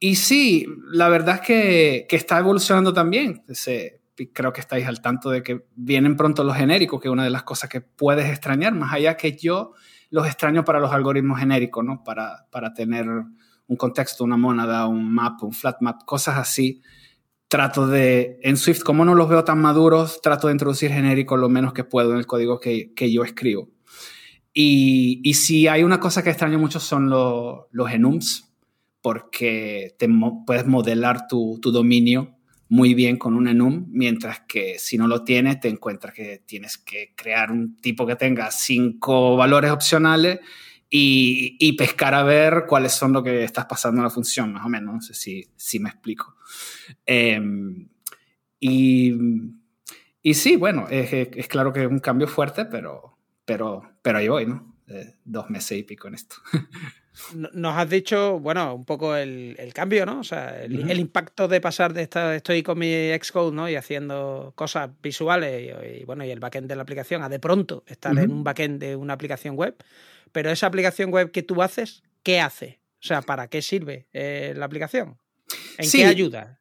y 0.01 0.15
sí, 0.17 0.67
la 0.91 1.09
verdad 1.09 1.37
es 1.37 1.41
que, 1.41 2.07
que 2.09 2.17
está 2.17 2.39
evolucionando 2.39 2.93
también. 2.93 3.43
creo 4.33 4.53
que 4.53 4.61
estáis 4.61 4.87
al 4.87 5.01
tanto 5.01 5.31
de 5.31 5.43
que 5.43 5.67
vienen 5.75 6.17
pronto 6.17 6.45
los 6.45 6.57
genéricos, 6.57 7.01
que 7.01 7.09
es 7.09 7.13
una 7.13 7.25
de 7.25 7.31
las 7.31 7.43
cosas 7.43 7.69
que 7.69 7.81
puedes 7.81 8.29
extrañar, 8.29 8.75
más 8.75 8.93
allá 8.93 9.17
que 9.17 9.37
yo 9.37 9.73
los 10.11 10.27
extraño 10.27 10.65
para 10.65 10.81
los 10.81 10.93
algoritmos 10.93 11.39
genéricos, 11.39 11.85
¿no? 11.85 12.03
Para, 12.05 12.47
para 12.51 12.73
tener 12.73 13.07
un 13.09 13.77
contexto, 13.77 14.25
una 14.25 14.37
monada, 14.37 14.87
un 14.87 15.13
map, 15.13 15.43
un 15.43 15.53
flat 15.53 15.81
map, 15.81 16.05
cosas 16.05 16.37
así. 16.37 16.81
Trato 17.49 17.87
de, 17.87 18.39
en 18.43 18.57
Swift, 18.57 18.83
como 18.83 19.05
no 19.05 19.15
los 19.15 19.29
veo 19.29 19.45
tan 19.45 19.61
maduros, 19.61 20.21
trato 20.23 20.49
de 20.49 20.53
introducir 20.53 20.91
genéricos 20.91 21.39
lo 21.39 21.49
menos 21.49 21.73
que 21.73 21.85
puedo 21.85 22.13
en 22.13 22.19
el 22.19 22.27
código 22.27 22.61
que, 22.61 22.93
que 22.95 23.13
yo 23.13 23.25
escribo. 23.25 23.71
Y, 24.53 25.21
y, 25.23 25.35
si 25.35 25.69
hay 25.69 25.83
una 25.83 26.01
cosa 26.01 26.23
que 26.23 26.31
extraño 26.31 26.59
mucho 26.59 26.81
son 26.81 27.09
los 27.09 27.93
enums, 27.93 28.48
porque 29.09 29.97
te 29.99 30.07
puedes 30.45 30.67
modelar 30.67 31.29
tu, 31.29 31.59
tu, 31.63 31.73
dominio 31.73 32.37
muy 32.69 32.93
bien 32.93 33.17
con 33.17 33.33
un 33.33 33.49
enum, 33.49 33.87
mientras 33.89 34.41
que 34.41 34.79
si 34.79 34.99
no 34.99 35.09
lo 35.09 35.25
tienes, 35.25 35.61
te 35.61 35.69
encuentras 35.69 36.13
que 36.13 36.43
tienes 36.45 36.77
que 36.77 37.15
crear 37.17 37.51
un 37.51 37.79
tipo 37.79 38.07
que 38.07 38.17
tenga 38.17 38.51
cinco 38.51 39.35
valores 39.35 39.71
opcionales 39.71 40.41
y, 40.91 41.57
y 41.59 41.73
pescar 41.73 42.13
a 42.13 42.23
ver 42.23 42.65
cuáles 42.69 42.93
son 42.93 43.15
lo 43.15 43.23
que 43.23 43.45
estás 43.45 43.65
pasando 43.65 44.01
en 44.01 44.05
la 44.05 44.11
función, 44.11 44.53
más 44.53 44.67
o 44.67 44.69
menos. 44.69 44.95
No 44.97 45.01
sé 45.01 45.15
si, 45.15 45.49
si 45.57 45.81
me 45.81 45.89
explico. 45.89 46.37
Em, 47.07 47.89
y, 48.61 49.15
y, 50.21 50.35
sí, 50.35 50.57
bueno, 50.57 50.87
es, 50.91 51.11
es, 51.15 51.49
claro 51.49 51.73
que 51.73 51.85
es 51.85 51.91
un 51.91 52.01
cambio 52.01 52.29
fuerte, 52.29 52.67
pero, 52.67 53.17
pero, 53.47 53.91
pero 54.03 54.19
ahí 54.19 54.29
voy, 54.29 54.45
¿no? 54.45 54.75
dos 55.25 55.49
meses 55.49 55.79
y 55.79 55.83
pico 55.85 56.09
en 56.09 56.15
esto. 56.15 56.37
nos 57.53 57.77
has 57.77 57.89
dicho, 57.91 58.39
bueno, 58.39 58.75
un 58.75 58.85
poco 58.85 59.17
el, 59.17 59.57
cambio, 59.75 60.07
¿no? 60.07 60.21
O 60.21 60.25
sea, 60.25 60.63
el, 60.63 60.99
impacto 60.99 61.49
de 61.49 61.61
pasar 61.61 61.93
de 61.93 62.03
estar, 62.03 62.35
estoy 62.35 62.63
con 62.63 62.79
mi 62.79 63.11
Xcode, 63.21 63.55
¿no? 63.55 63.69
Y 63.69 63.77
haciendo 63.77 64.53
cosas 64.55 64.91
visuales 65.03 65.73
y, 66.01 66.05
bueno, 66.05 66.25
y 66.25 66.31
el 66.31 66.41
backend 66.41 66.69
de 66.69 66.77
la 66.77 66.83
aplicación, 66.83 67.23
a 67.23 67.29
de 67.29 67.39
pronto 67.39 67.85
estar 67.87 68.17
en 68.19 68.31
un 68.31 68.45
backend 68.45 68.81
de 68.81 68.97
una 68.97 69.15
aplicación 69.15 69.57
web. 69.57 69.77
Pero 70.33 70.51
esa 70.51 70.67
aplicación 70.67 71.11
web 71.11 71.31
que 71.31 71.43
tú 71.43 71.63
haces, 71.63 72.03
¿qué 72.23 72.41
hace? 72.41 72.81
O 73.03 73.07
sea, 73.07 73.23
¿para 73.23 73.49
qué 73.49 73.63
sirve 73.63 74.09
eh, 74.13 74.53
la 74.57 74.67
aplicación? 74.67 75.19
¿En 75.79 75.91
qué 75.91 76.05
ayuda? 76.05 76.61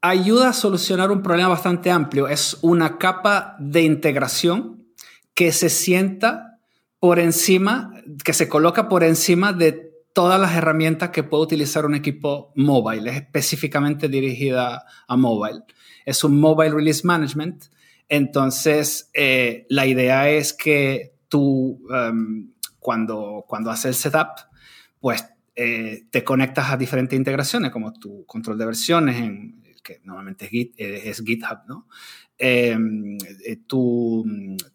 Ayuda 0.00 0.50
a 0.50 0.52
solucionar 0.52 1.10
un 1.10 1.22
problema 1.22 1.48
bastante 1.48 1.90
amplio. 1.90 2.28
Es 2.28 2.58
una 2.62 2.98
capa 2.98 3.56
de 3.58 3.82
integración 3.82 4.86
que 5.34 5.52
se 5.52 5.70
sienta 5.70 6.47
por 7.00 7.18
encima, 7.18 7.92
que 8.24 8.32
se 8.32 8.48
coloca 8.48 8.88
por 8.88 9.04
encima 9.04 9.52
de 9.52 9.92
todas 10.12 10.40
las 10.40 10.56
herramientas 10.56 11.10
que 11.10 11.22
puede 11.22 11.44
utilizar 11.44 11.86
un 11.86 11.94
equipo 11.94 12.52
mobile. 12.56 13.10
Es 13.10 13.16
específicamente 13.16 14.08
dirigida 14.08 14.84
a 15.06 15.16
mobile. 15.16 15.62
Es 16.04 16.24
un 16.24 16.40
mobile 16.40 16.70
release 16.70 17.06
management. 17.06 17.66
Entonces, 18.08 19.10
eh, 19.14 19.66
la 19.68 19.86
idea 19.86 20.28
es 20.28 20.52
que 20.52 21.14
tú, 21.28 21.80
em, 21.94 22.50
cuando, 22.80 23.44
cuando 23.46 23.70
haces 23.70 23.84
el 23.86 23.94
setup, 23.94 24.40
pues 25.00 25.24
eh, 25.54 26.04
te 26.10 26.24
conectas 26.24 26.70
a 26.70 26.76
diferentes 26.76 27.16
integraciones, 27.16 27.70
como 27.70 27.92
tu 27.92 28.24
control 28.26 28.58
de 28.58 28.66
versiones, 28.66 29.16
en, 29.16 29.62
que 29.88 30.00
normalmente 30.04 30.44
es, 30.44 30.50
Git, 30.50 30.74
eh, 30.78 31.08
es 31.08 31.22
GitHub, 31.24 31.60
¿no? 31.66 31.86
Em, 32.36 33.16
eh, 33.44 33.56
tu, 33.66 34.24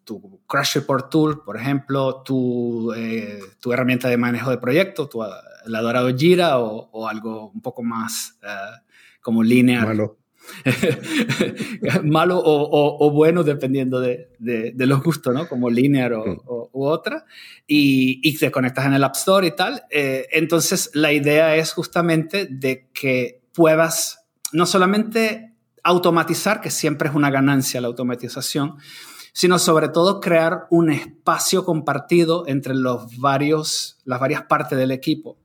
tu, 0.03 0.41
Crash 0.47 0.75
Report 0.75 1.09
Tool, 1.09 1.43
por 1.43 1.55
ejemplo, 1.55 2.23
tu, 2.23 2.91
tu 3.59 3.71
herramienta 3.71 4.09
de 4.09 4.17
manejo 4.17 4.49
de 4.49 4.57
proyectos, 4.57 5.09
tu, 5.09 5.23
el 5.23 5.75
adorado 5.75 6.09
Jira 6.17 6.59
o, 6.59 6.89
o 6.91 7.07
algo 7.07 7.51
un 7.51 7.61
poco 7.61 7.83
más 7.83 8.39
como 9.21 9.43
línea. 9.43 9.85
malo 12.03 12.41
o, 12.43 13.11
bueno 13.11 13.43
dependiendo 13.43 13.99
de, 14.01 14.29
los 14.75 15.03
gustos, 15.03 15.33
¿no? 15.33 15.47
Como 15.47 15.69
linear 15.69 16.13
o, 16.13 16.69
u 16.73 16.85
otra. 16.85 17.25
Y, 17.67 18.19
y, 18.23 18.37
te 18.37 18.51
conectas 18.51 18.85
en 18.87 18.93
el 18.93 19.03
App 19.03 19.15
Store 19.15 19.47
y 19.47 19.55
tal. 19.55 19.83
Eh, 19.89 20.27
entonces, 20.31 20.91
la 20.93 21.13
idea 21.13 21.55
es 21.55 21.71
justamente 21.71 22.47
de 22.49 22.89
que 22.93 23.43
puedas 23.53 24.22
no 24.53 24.65
solamente 24.65 25.53
automatizar, 25.83 26.61
que 26.61 26.71
siempre 26.71 27.09
es 27.09 27.15
una 27.15 27.29
ganancia 27.29 27.81
la 27.81 27.87
automatización, 27.87 28.77
sino 29.33 29.59
sobre 29.59 29.89
todo 29.89 30.21
crear 30.21 30.67
un 30.69 30.91
espacio 30.91 31.65
compartido 31.65 32.47
entre 32.47 32.75
los 32.75 33.17
varios, 33.17 33.97
las 34.05 34.19
varias 34.19 34.43
partes 34.43 34.77
del 34.77 34.91
equipo. 34.91 35.37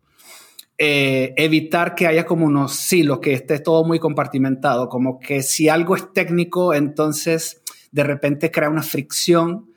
Eh, 0.76 1.34
evitar 1.36 1.96
que 1.96 2.06
haya 2.06 2.24
como 2.24 2.46
unos 2.46 2.74
silos, 2.74 3.18
que 3.18 3.32
esté 3.32 3.58
todo 3.58 3.84
muy 3.84 3.98
compartimentado, 3.98 4.88
como 4.88 5.18
que 5.18 5.42
si 5.42 5.68
algo 5.68 5.96
es 5.96 6.12
técnico, 6.12 6.72
entonces 6.72 7.62
de 7.90 8.04
repente 8.04 8.52
crea 8.52 8.70
una 8.70 8.82
fricción 8.82 9.72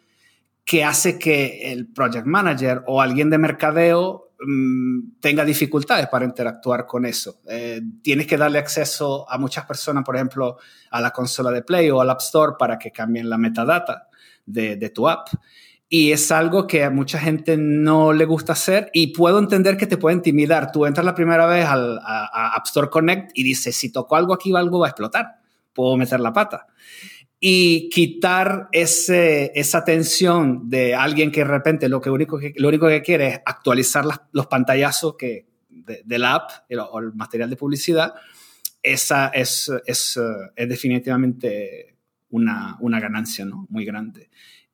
que 0.64 0.84
hace 0.84 1.18
que 1.18 1.72
el 1.72 1.88
project 1.88 2.28
manager 2.28 2.84
o 2.86 3.02
alguien 3.02 3.32
de 3.32 3.40
mercadeo 3.40 4.31
mm, 4.46 5.20
tenga 5.20 5.46
dificultades 5.46 6.08
para 6.08 6.26
interactuar 6.26 6.86
con 6.86 7.06
eso. 7.06 7.42
Eh, 7.48 7.82
tienes 8.02 8.28
que 8.28 8.38
darle 8.38 8.60
acceso 8.60 9.30
a 9.30 9.38
muchas 9.38 9.66
personas, 9.66 10.04
por 10.04 10.16
ejemplo, 10.16 10.58
a 10.90 11.02
la 11.02 11.12
consola 11.12 11.52
de 11.52 11.62
Play 11.62 11.90
o 11.90 12.02
al 12.02 12.10
App 12.10 12.22
Store 12.22 12.54
para 12.58 12.78
que 12.78 12.92
cambien 12.92 13.30
la 13.30 13.38
metadata 13.38 14.08
de, 14.46 14.76
de 14.76 14.90
tu 14.90 15.08
app. 15.08 15.28
Y 15.94 16.14
es 16.14 16.32
algo 16.32 16.68
que 16.68 16.86
a 16.86 16.90
mucha 16.90 17.20
gente 17.20 17.58
no 17.58 18.14
le 18.14 18.24
gusta 18.24 18.54
hacer 18.54 18.90
y 18.94 19.08
puedo 19.08 19.40
entender 19.40 19.76
que 19.76 19.88
te 19.88 19.98
puede 19.98 20.16
intimidar. 20.16 20.72
Tú 20.72 20.86
entras 20.86 21.06
la 21.06 21.14
primera 21.14 21.46
vez 21.46 21.66
al, 21.66 22.00
a, 22.02 22.56
App 22.56 22.66
Store 22.66 22.90
Connect 22.90 23.32
y 23.34 23.44
dices, 23.44 23.76
si 23.76 23.92
toco 23.92 24.16
algo 24.16 24.34
aquí, 24.34 24.56
algo 24.56 24.80
va 24.80 24.88
a 24.88 24.90
explotar. 24.92 25.40
Puedo 25.74 25.98
meter 25.98 26.22
la 26.22 26.32
pata. 26.32 26.68
Y 27.44 27.90
quitar 27.90 28.70
ese, 28.72 29.52
esa 29.56 29.84
tensión 29.84 30.70
de 30.70 30.94
alguien 30.94 31.32
que 31.32 31.42
de 31.42 31.48
repente 31.48 31.90
lo, 31.90 32.00
que 32.00 32.12
único, 32.12 32.38
que, 32.38 32.54
lo 32.56 32.68
único 32.68 32.88
que 32.88 33.02
quiere 33.02 33.28
es 33.28 33.42
actualizar 33.44 34.06
los 34.32 34.46
pantallazos 34.46 35.16
que, 35.18 35.48
de, 35.70 36.20
la 36.20 36.36
app 36.36 36.52
o 36.92 37.00
el 37.00 37.14
material 37.14 37.50
de 37.50 37.56
publicidad, 37.56 38.14
esa 38.84 39.30
es, 39.30 39.72
es, 39.86 40.20
es 40.56 40.70
definitivamente 40.70 41.96
una, 42.32 42.78
una 42.80 43.00
ganancia 43.00 43.46
¿no? 43.46 43.68
muy 43.70 43.86
grande. 43.86 44.30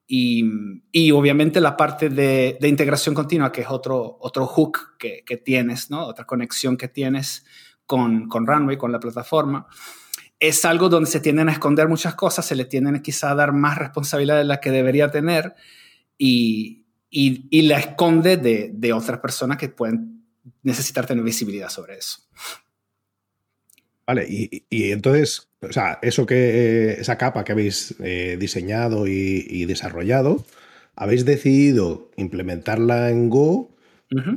Y, 0.10 0.46
y, 0.92 1.12
obviamente 1.12 1.60
la 1.60 1.76
parte 1.76 2.10
de, 2.10 2.58
de, 2.62 2.68
integración 2.70 3.14
continua, 3.14 3.52
que 3.52 3.62
es 3.62 3.68
otro, 3.70 4.18
otro 4.22 4.46
hook 4.46 4.98
que, 4.98 5.24
que, 5.26 5.36
tienes, 5.36 5.90
¿no? 5.92 6.06
otra 6.06 6.26
conexión 6.26 6.78
que 6.78 6.88
tienes 6.88 7.46
con, 7.86 8.30
con 8.30 8.48
Runway, 8.48 8.78
con 8.78 8.94
la 8.94 9.02
plataforma, 9.02 9.68
es 10.40 10.66
algo 10.66 10.90
donde 10.90 11.10
se 11.10 11.20
tienden 11.20 11.50
a 11.50 11.54
esconder 11.54 11.88
muchas 11.88 12.16
cosas, 12.16 12.46
se 12.46 12.56
le 12.56 12.66
tienden 12.66 13.02
quizá 13.02 13.32
a 13.32 13.36
dar 13.36 13.54
más 13.54 13.78
responsabilidad 13.78 14.38
de 14.38 14.44
la 14.44 14.60
que 14.60 14.72
debería 14.72 15.10
tener 15.10 15.56
y, 16.18 16.86
y, 17.10 17.62
la 17.64 17.80
esconde 17.80 18.38
de, 18.38 18.72
de 18.74 18.94
otras 18.94 19.20
personas 19.20 19.58
que 19.58 19.70
pueden 19.70 20.24
necesitar 20.64 21.06
tener 21.06 21.24
visibilidad 21.24 21.70
sobre 21.70 21.98
eso. 21.98 22.22
Vale, 24.06 24.26
y, 24.30 24.64
y 24.70 24.92
entonces, 24.92 25.50
o 25.62 25.74
sea, 25.74 26.00
eso 26.02 26.26
que, 26.26 26.92
esa 26.94 27.18
capa 27.18 27.44
que 27.44 27.52
habéis 27.52 27.96
eh, 28.00 28.38
diseñado 28.40 29.06
y, 29.08 29.66
desarrollado, 29.66 30.46
habéis 30.96 31.26
decidido 31.26 32.10
implementarla 32.16 33.10
en 33.10 33.30
Go 33.30 33.76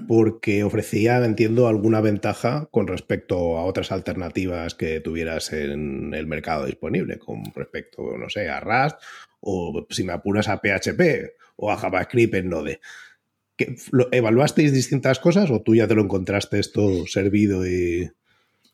porque 0.09 0.65
ofrecía, 0.65 1.25
entiendo, 1.25 1.69
alguna 1.69 2.01
ventaja 2.01 2.67
con 2.71 2.89
respecto 2.89 3.57
a 3.57 3.65
otras 3.65 3.93
alternativas 3.93 4.75
que 4.75 5.01
tuvieras 5.01 5.53
en 5.53 6.13
el 6.13 6.27
mercado 6.27 6.67
disponible, 6.67 7.19
con 7.19 7.45
respecto, 7.55 8.17
no 8.19 8.29
sé, 8.29 8.49
a 8.49 8.61
Rust 8.61 8.97
o 9.41 9.87
si 9.91 10.05
me 10.05 10.13
apuras 10.13 10.49
a 10.49 10.61
PHP 10.61 11.33
o 11.57 11.71
a 11.71 11.77
JavaScript 11.77 12.35
en 12.35 12.49
Node. 12.49 12.81
¿Evaluasteis 14.11 14.73
distintas 14.73 15.19
cosas 15.19 15.51
o 15.51 15.61
tú 15.61 15.75
ya 15.75 15.87
te 15.87 15.95
lo 15.95 16.03
encontraste 16.03 16.59
esto 16.59 17.07
servido 17.07 17.67
y... 17.67 18.11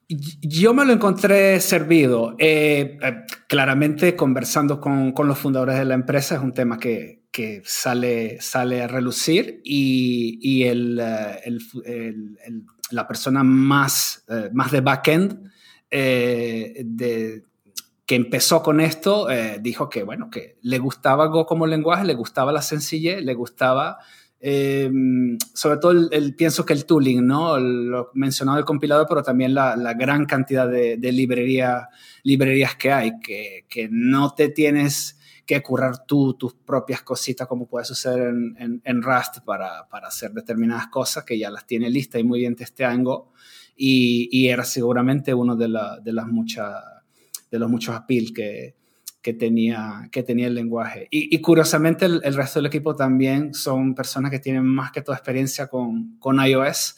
Yo 0.09 0.73
me 0.73 0.85
lo 0.85 0.93
encontré 0.93 1.59
servido. 1.59 2.37
Eh, 2.39 2.97
eh, 3.03 3.17
claramente, 3.49 4.15
conversando 4.15 4.81
con, 4.81 5.11
con, 5.11 5.27
los 5.27 5.37
fundadores 5.37 5.77
de 5.81 5.85
la 5.85 5.95
empresa, 5.95 6.37
es 6.37 6.41
un 6.41 6.55
tema 6.55 6.79
que, 6.79 7.26
que 7.37 7.61
sale, 7.67 8.41
sale 8.41 8.83
a 8.83 8.89
relucir 8.89 9.61
y, 9.63 10.39
y 10.41 10.65
el, 10.65 10.99
eh, 10.99 11.41
el, 11.45 11.61
el, 11.85 12.65
la 12.91 13.07
persona 13.07 13.43
más, 13.45 14.25
más 14.53 14.71
de 14.71 14.81
backend 14.81 15.51
de, 15.91 17.45
que 18.07 18.15
empezó 18.15 18.63
con 18.63 18.81
esto 18.81 19.27
dijo 19.61 19.91
que, 19.91 20.03
bueno, 20.03 20.31
que 20.31 20.57
le 20.63 20.79
gustaba 20.79 21.27
Go 21.27 21.45
como 21.45 21.67
lenguaje, 21.67 22.05
le 22.05 22.15
gustaba 22.15 22.53
la 22.53 22.63
sencillez, 22.63 23.23
le 23.23 23.35
gustaba 23.35 23.99
eh, 24.41 24.91
sobre 25.55 25.79
todo 25.79 26.09
el, 26.13 26.35
pienso 26.35 26.65
que 26.65 26.75
el 26.75 26.85
tooling, 26.85 27.27
¿no? 27.27 27.59
Lo 27.59 28.11
mencionado 28.15 28.59
el 28.59 28.65
compilador, 28.65 29.07
pero 29.09 29.23
también 29.23 29.55
la, 29.55 29.77
la 29.77 29.95
gran 29.95 30.27
cantidad 30.27 30.69
de, 30.69 30.99
de 30.99 31.13
librería, 31.13 31.89
librerías 32.23 32.77
que 32.77 32.93
hay, 32.93 33.19
que, 33.21 33.65
que, 33.69 33.89
no 33.91 34.35
te 34.35 34.49
tienes 34.51 35.19
que 35.47 35.63
currar 35.63 36.05
tú 36.07 36.35
tus 36.35 36.55
propias 36.55 37.03
cositas 37.03 37.47
como 37.47 37.69
puede 37.69 37.85
suceder 37.85 38.29
en, 38.29 39.03
Rust 39.03 39.39
para, 39.45 39.89
para, 39.89 40.09
hacer 40.09 40.33
determinadas 40.33 40.89
cosas 40.89 41.25
que 41.25 41.39
ya 41.39 41.51
las 41.51 41.67
tiene 41.67 41.89
listas 41.89 42.21
y 42.21 42.25
muy 42.25 42.41
bien 42.41 42.57
testeadas 42.57 42.97
en 42.97 43.05
Go. 43.05 43.33
Y, 43.77 44.49
era 44.49 44.65
seguramente 44.65 45.33
uno 45.33 45.55
de, 45.55 45.69
la, 45.69 46.01
de 46.01 46.13
las 46.13 46.27
de 47.51 47.59
los 47.59 47.71
muchos 47.71 47.95
appeals 47.95 48.33
que, 48.33 48.75
que 49.27 49.35
tenía, 49.35 50.09
que 50.13 50.23
tenía 50.23 50.47
el 50.47 50.55
lenguaje. 50.55 51.09
Y, 51.11 51.41
curiosamente 51.41 52.07
el, 52.07 52.35
resto 52.35 52.61
del 52.61 52.67
equipo 52.67 52.95
también 52.95 53.55
son 53.55 53.95
personas 53.95 54.31
que 54.31 54.39
tienen 54.39 54.65
más 54.65 54.93
que 54.93 55.03
toda 55.03 55.17
experiencia 55.17 55.67
con, 55.67 56.17
con 56.19 56.45
iOS 56.45 56.97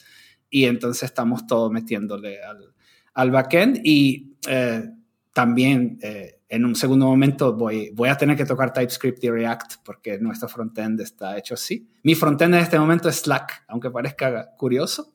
y 0.49 0.65
entonces 0.65 1.03
estamos 1.03 1.47
todos 1.47 1.71
metiéndole 1.71 2.41
al, 2.41 2.73
al 3.13 3.31
backend 3.31 3.81
y 3.83 4.35
eh, 4.47 4.83
también 5.33 5.97
eh, 6.01 6.38
en 6.49 6.65
un 6.65 6.75
segundo 6.75 7.05
momento 7.05 7.53
voy, 7.53 7.91
voy 7.93 8.09
a 8.09 8.17
tener 8.17 8.35
que 8.35 8.45
tocar 8.45 8.73
TypeScript 8.73 9.23
y 9.23 9.29
React 9.29 9.75
porque 9.85 10.19
nuestro 10.19 10.49
frontend 10.49 10.99
está 10.99 11.37
hecho 11.37 11.53
así. 11.53 11.87
Mi 12.03 12.15
frontend 12.15 12.55
en 12.55 12.61
este 12.61 12.79
momento 12.79 13.07
es 13.07 13.17
Slack, 13.17 13.65
aunque 13.67 13.89
parezca 13.89 14.51
curioso 14.57 15.13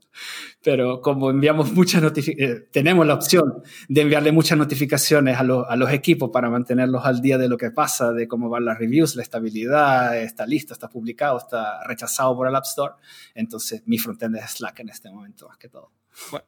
pero 0.63 1.01
como 1.01 1.31
enviamos 1.31 1.73
muchas 1.73 2.03
notificaciones, 2.03 2.59
eh, 2.59 2.69
tenemos 2.71 3.07
la 3.07 3.15
opción 3.15 3.63
de 3.89 4.01
enviarle 4.01 4.33
muchas 4.33 4.57
notificaciones 4.57 5.37
a, 5.37 5.41
a, 5.41 5.77
los 5.77 5.91
equipos 5.91 6.31
para 6.31 6.51
mantenerlos 6.51 7.05
al 7.05 7.21
día 7.21 7.39
de 7.39 7.49
lo 7.49 7.57
que 7.57 7.71
pasa, 7.71 8.13
de 8.13 8.29
cómo 8.29 8.49
van 8.49 8.65
las 8.65 8.79
reviews, 8.79 9.17
la 9.17 9.23
estabilidad, 9.23 10.17
está 10.19 10.47
listo, 10.47 10.73
está 10.73 10.89
publicado, 10.89 11.39
está 11.39 11.83
rechazado 11.85 12.37
por 12.37 12.49
el 12.49 12.55
App 12.55 12.65
Store. 12.65 12.95
Entonces, 13.35 13.83
mi 13.87 13.99
frontend 13.99 14.37
es 14.37 14.53
Slack 14.53 14.81
en 14.81 14.89
este 14.89 15.11
momento, 15.11 15.49
más 15.49 15.59
que 15.59 15.69
todo. 15.69 15.91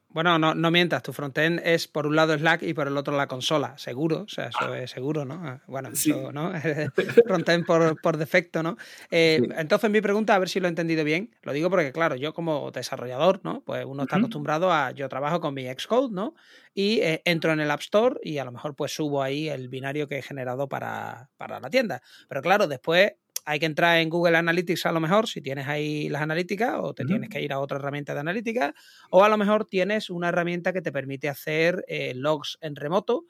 Bueno, 0.09 0.39
no, 0.39 0.55
no 0.55 0.71
mientas, 0.71 1.03
tu 1.03 1.13
frontend 1.13 1.59
es 1.63 1.87
por 1.87 2.07
un 2.07 2.15
lado 2.15 2.37
Slack 2.37 2.63
y 2.63 2.73
por 2.73 2.87
el 2.87 2.97
otro 2.97 3.15
la 3.15 3.27
consola, 3.27 3.77
seguro, 3.77 4.21
o 4.21 4.27
sea, 4.27 4.47
eso 4.47 4.73
es 4.73 4.89
seguro, 4.89 5.25
¿no? 5.25 5.35
Ah, 5.43 5.61
bueno, 5.67 5.89
eso, 5.89 6.31
¿no? 6.31 6.53
frontend 7.27 7.65
por, 7.65 7.99
por, 8.01 8.17
defecto, 8.17 8.63
¿no? 8.63 8.77
Eh, 9.11 9.41
entonces 9.57 9.89
mi 9.91 10.01
pregunta, 10.01 10.35
a 10.35 10.39
ver 10.39 10.49
si 10.49 10.59
lo 10.59 10.67
he 10.67 10.69
entendido 10.69 11.03
bien, 11.03 11.35
lo 11.43 11.51
digo 11.51 11.69
porque, 11.69 11.91
claro, 11.91 12.15
yo 12.15 12.33
como 12.33 12.71
desarrollador, 12.71 13.41
¿no? 13.43 13.61
Pues 13.61 13.85
uno 13.85 14.03
está 14.03 14.17
acostumbrado 14.17 14.71
a, 14.71 14.91
yo 14.91 15.09
trabajo 15.09 15.41
con 15.41 15.53
mi 15.53 15.65
Xcode, 15.65 16.13
¿no? 16.13 16.33
Y 16.73 16.99
eh, 17.01 17.21
entro 17.25 17.51
en 17.51 17.59
el 17.59 17.69
App 17.69 17.81
Store 17.81 18.19
y 18.23 18.37
a 18.37 18.45
lo 18.45 18.51
mejor 18.51 18.75
pues 18.75 18.93
subo 18.93 19.21
ahí 19.21 19.49
el 19.49 19.67
binario 19.67 20.07
que 20.07 20.19
he 20.19 20.21
generado 20.21 20.69
para, 20.69 21.29
para 21.37 21.59
la 21.59 21.69
tienda. 21.69 22.01
Pero 22.29 22.41
claro, 22.41 22.67
después 22.67 23.13
hay 23.49 23.59
que 23.59 23.65
entrar 23.65 23.99
en 23.99 24.09
Google 24.09 24.35
Analytics 24.35 24.85
a 24.87 24.91
lo 24.91 24.99
mejor, 24.99 25.25
si 25.25 25.41
tienes 25.41 25.69
ahí 25.69 26.09
las 26.09 26.21
analíticas, 26.21 26.75
o 26.81 26.93
te 26.93 27.05
tienes 27.05 27.29
que 27.29 27.41
ir 27.41 27.53
a 27.53 27.59
otra 27.59 27.77
herramienta 27.77 28.13
de 28.13 28.19
analítica, 28.19 28.75
o 29.09 29.23
a 29.23 29.29
lo 29.29 29.37
mejor 29.37 29.63
tienes 29.63 30.09
una 30.09 30.27
herramienta 30.27 30.73
que 30.73 30.81
te 30.81 30.91
permite 30.91 31.29
hacer 31.29 31.85
eh, 31.87 32.13
logs 32.13 32.57
en 32.59 32.75
remoto. 32.75 33.23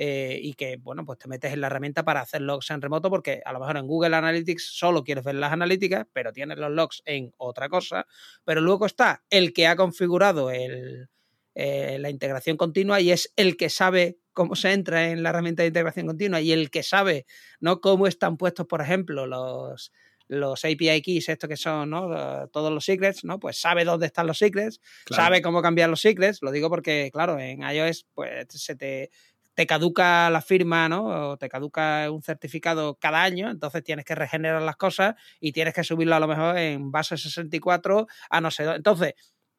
Eh, 0.00 0.38
y 0.40 0.54
que, 0.54 0.76
bueno, 0.76 1.04
pues 1.04 1.18
te 1.18 1.28
metes 1.28 1.52
en 1.52 1.60
la 1.60 1.66
herramienta 1.66 2.04
para 2.04 2.20
hacer 2.20 2.40
logs 2.40 2.70
en 2.70 2.80
remoto, 2.80 3.10
porque 3.10 3.42
a 3.44 3.52
lo 3.52 3.58
mejor 3.58 3.76
en 3.76 3.86
Google 3.86 4.16
Analytics 4.16 4.70
solo 4.78 5.04
quieres 5.04 5.24
ver 5.24 5.34
las 5.34 5.52
analíticas, 5.52 6.06
pero 6.12 6.32
tienes 6.32 6.56
los 6.56 6.70
logs 6.70 7.02
en 7.04 7.34
otra 7.36 7.68
cosa. 7.68 8.06
Pero 8.44 8.60
luego 8.62 8.86
está 8.86 9.24
el 9.28 9.52
que 9.52 9.66
ha 9.66 9.76
configurado 9.76 10.50
el, 10.50 11.08
eh, 11.54 11.98
la 11.98 12.08
integración 12.08 12.56
continua 12.56 13.00
y 13.00 13.10
es 13.10 13.32
el 13.34 13.56
que 13.56 13.68
sabe 13.68 14.18
cómo 14.38 14.54
se 14.54 14.72
entra 14.72 15.10
en 15.10 15.24
la 15.24 15.30
herramienta 15.30 15.64
de 15.64 15.66
integración 15.66 16.06
continua 16.06 16.40
y 16.40 16.52
el 16.52 16.70
que 16.70 16.84
sabe 16.84 17.26
¿no? 17.58 17.80
cómo 17.80 18.06
están 18.06 18.36
puestos, 18.36 18.68
por 18.68 18.80
ejemplo, 18.80 19.26
los, 19.26 19.90
los 20.28 20.64
API 20.64 21.02
keys, 21.02 21.28
esto 21.28 21.48
que 21.48 21.56
son 21.56 21.90
¿no? 21.90 22.46
todos 22.52 22.72
los 22.72 22.84
secrets, 22.84 23.24
¿no? 23.24 23.40
Pues 23.40 23.60
sabe 23.60 23.84
dónde 23.84 24.06
están 24.06 24.28
los 24.28 24.38
secrets, 24.38 24.80
sabe 25.10 25.42
cómo 25.42 25.60
cambiar 25.60 25.90
los 25.90 26.00
secrets. 26.00 26.40
Lo 26.40 26.52
digo 26.52 26.70
porque, 26.70 27.10
claro, 27.12 27.36
en 27.40 27.62
iOS 27.62 28.06
pues 28.14 28.46
se 28.50 28.76
te, 28.76 29.10
te 29.54 29.66
caduca 29.66 30.30
la 30.30 30.40
firma, 30.40 30.88
¿no? 30.88 31.30
O 31.30 31.36
te 31.36 31.48
caduca 31.48 32.08
un 32.08 32.22
certificado 32.22 32.94
cada 32.94 33.24
año, 33.24 33.50
entonces 33.50 33.82
tienes 33.82 34.04
que 34.04 34.14
regenerar 34.14 34.62
las 34.62 34.76
cosas 34.76 35.16
y 35.40 35.50
tienes 35.50 35.74
que 35.74 35.82
subirlo 35.82 36.14
a 36.14 36.20
lo 36.20 36.28
mejor 36.28 36.56
en 36.58 36.92
base 36.92 37.16
64 37.16 38.06
a 38.30 38.40
no 38.40 38.52
sé 38.52 38.62
dónde. 38.62 38.76
Entonces, 38.76 39.14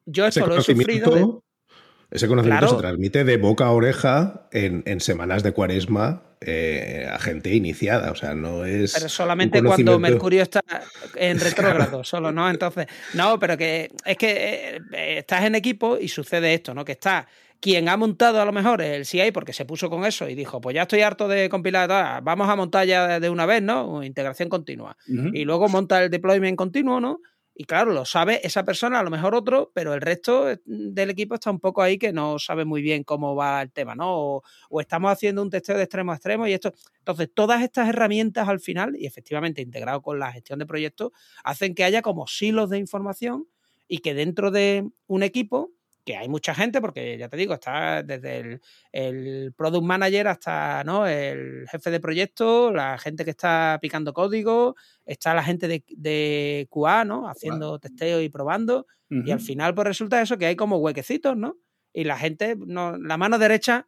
yo 0.06 0.26
esto 0.26 0.48
lo 0.48 0.56
he 0.56 0.62
sufrido. 0.62 1.44
Ese 2.12 2.28
conocimiento 2.28 2.70
se 2.70 2.76
transmite 2.78 3.24
de 3.24 3.38
boca 3.38 3.66
a 3.66 3.72
oreja 3.72 4.48
en, 4.52 5.00
semanas 5.00 5.44
de 5.44 5.52
cuaresma 5.52 6.24
eh, 6.42 7.08
a 7.12 7.20
gente 7.20 7.54
iniciada, 7.54 8.12
o 8.12 8.16
sea, 8.16 8.34
no 8.34 8.66
es... 8.66 8.94
Pero 8.94 9.10
solamente 9.10 9.62
cuando 9.62 10.00
Mercurio 10.00 10.42
está 10.42 10.62
en 11.16 11.40
retrógrado, 11.40 12.04
solo, 12.04 12.32
¿no? 12.32 12.50
Entonces, 12.50 12.88
no, 13.14 13.38
pero 13.38 13.58
que 13.58 13.92
es 14.06 14.18
que 14.18 14.82
eh, 14.94 15.18
estás 15.20 15.44
en 15.44 15.56
equipo 15.56 15.98
y 16.00 16.08
sucede 16.08 16.54
esto, 16.54 16.74
¿no? 16.74 16.86
Que 16.86 16.94
está 16.94 17.28
quien 17.60 17.90
ha 17.90 17.98
montado 17.98 18.42
a 18.42 18.46
lo 18.46 18.52
mejor 18.52 18.82
el 18.82 19.06
CI 19.06 19.32
porque 19.32 19.54
se 19.54 19.66
puso 19.66 19.90
con 19.90 20.06
eso 20.06 20.30
y 20.30 20.36
dijo, 20.36 20.62
pues 20.62 20.76
ya 20.76 20.84
estoy 20.84 21.02
harto 21.02 21.28
de 21.28 21.50
compilar, 21.50 22.24
vamos 22.24 22.50
a 22.50 22.56
montar 22.56 22.88
ya 22.88 23.20
de 23.20 23.30
una 23.30 23.46
vez, 23.46 23.62
¿no? 23.62 24.02
Integración 24.04 24.50
continua. 24.50 24.96
Y 25.08 25.44
luego 25.44 25.68
monta 25.68 26.04
el 26.04 26.10
deployment 26.10 26.58
continuo, 26.58 27.00
¿no? 27.00 27.20
Y 27.62 27.66
claro, 27.66 27.92
lo 27.92 28.06
sabe 28.06 28.40
esa 28.48 28.64
persona, 28.64 29.02
a 29.02 29.04
lo 29.04 29.10
mejor 29.10 29.36
otro, 29.36 29.70
pero 29.74 29.94
el 29.94 30.00
resto 30.00 30.50
eh, 30.50 30.62
del 30.66 31.10
equipo 31.10 31.36
está 31.36 31.52
un 31.52 31.60
poco 31.60 31.82
ahí 31.82 31.98
que 31.98 32.14
no 32.14 32.40
sabe 32.40 32.64
muy 32.64 32.82
bien 32.82 33.04
cómo 33.04 33.36
va 33.36 33.62
el 33.62 33.70
tema, 33.70 33.96
¿no? 33.96 34.42
O, 34.70 34.80
estamos 34.80 35.12
haciendo 35.12 35.42
un 35.42 35.50
testeo 35.50 35.76
de 35.76 35.84
extremo 35.84 36.14
a 36.14 36.16
extremo 36.16 36.48
y 36.48 36.54
esto. 36.54 36.74
Entonces, 37.00 37.30
todas 37.34 37.62
estas 37.62 37.90
herramientas 37.90 38.48
al 38.48 38.62
final, 38.62 38.96
y 38.96 39.06
efectivamente 39.06 39.62
integrado 39.62 40.02
con 40.02 40.20
la 40.20 40.32
gestión 40.32 40.58
de 40.60 40.66
proyectos, 40.66 41.12
hacen 41.44 41.76
que 41.76 41.84
haya 41.84 42.02
como 42.02 42.28
silos 42.28 42.70
de 42.70 42.78
información 42.78 43.46
y 43.90 43.98
que 43.98 44.14
dentro 44.14 44.52
de 44.52 44.90
un 45.08 45.24
equipo 45.24 45.70
que 46.10 46.18
hay 46.18 46.28
mucha 46.28 46.56
gente, 46.56 46.82
porque 46.82 47.20
ya 47.20 47.30
te 47.30 47.38
digo, 47.38 47.54
está 47.54 48.02
desde 48.02 48.60
el, 48.92 49.54
product 49.56 49.86
manager 49.86 50.28
hasta 50.28 50.84
¿no? 50.84 51.06
el 51.06 51.68
jefe 51.70 51.92
de 51.92 52.00
proyecto, 52.00 52.72
la 52.72 52.98
gente 52.98 53.24
que 53.24 53.30
está 53.30 53.78
picando 53.80 54.12
código, 54.12 54.76
está 55.06 55.36
la 55.36 55.44
gente 55.44 55.68
de, 55.68 55.84
de 55.90 56.68
QA, 56.72 57.06
¿no? 57.06 57.30
Haciendo 57.30 57.78
testeo 57.78 58.22
y 58.22 58.30
probando. 58.30 58.88
Y 59.12 59.30
al 59.30 59.40
final, 59.40 59.76
pues 59.76 59.86
resulta 59.86 60.20
eso, 60.20 60.40
que 60.40 60.48
hay 60.48 60.56
como 60.56 60.78
huequecitos, 60.78 61.38
¿no? 61.38 61.58
Y 61.94 62.06
la 62.06 62.18
gente, 62.18 62.56
no, 62.58 62.98
la 62.98 63.18
mano 63.18 63.38
derecha 63.38 63.88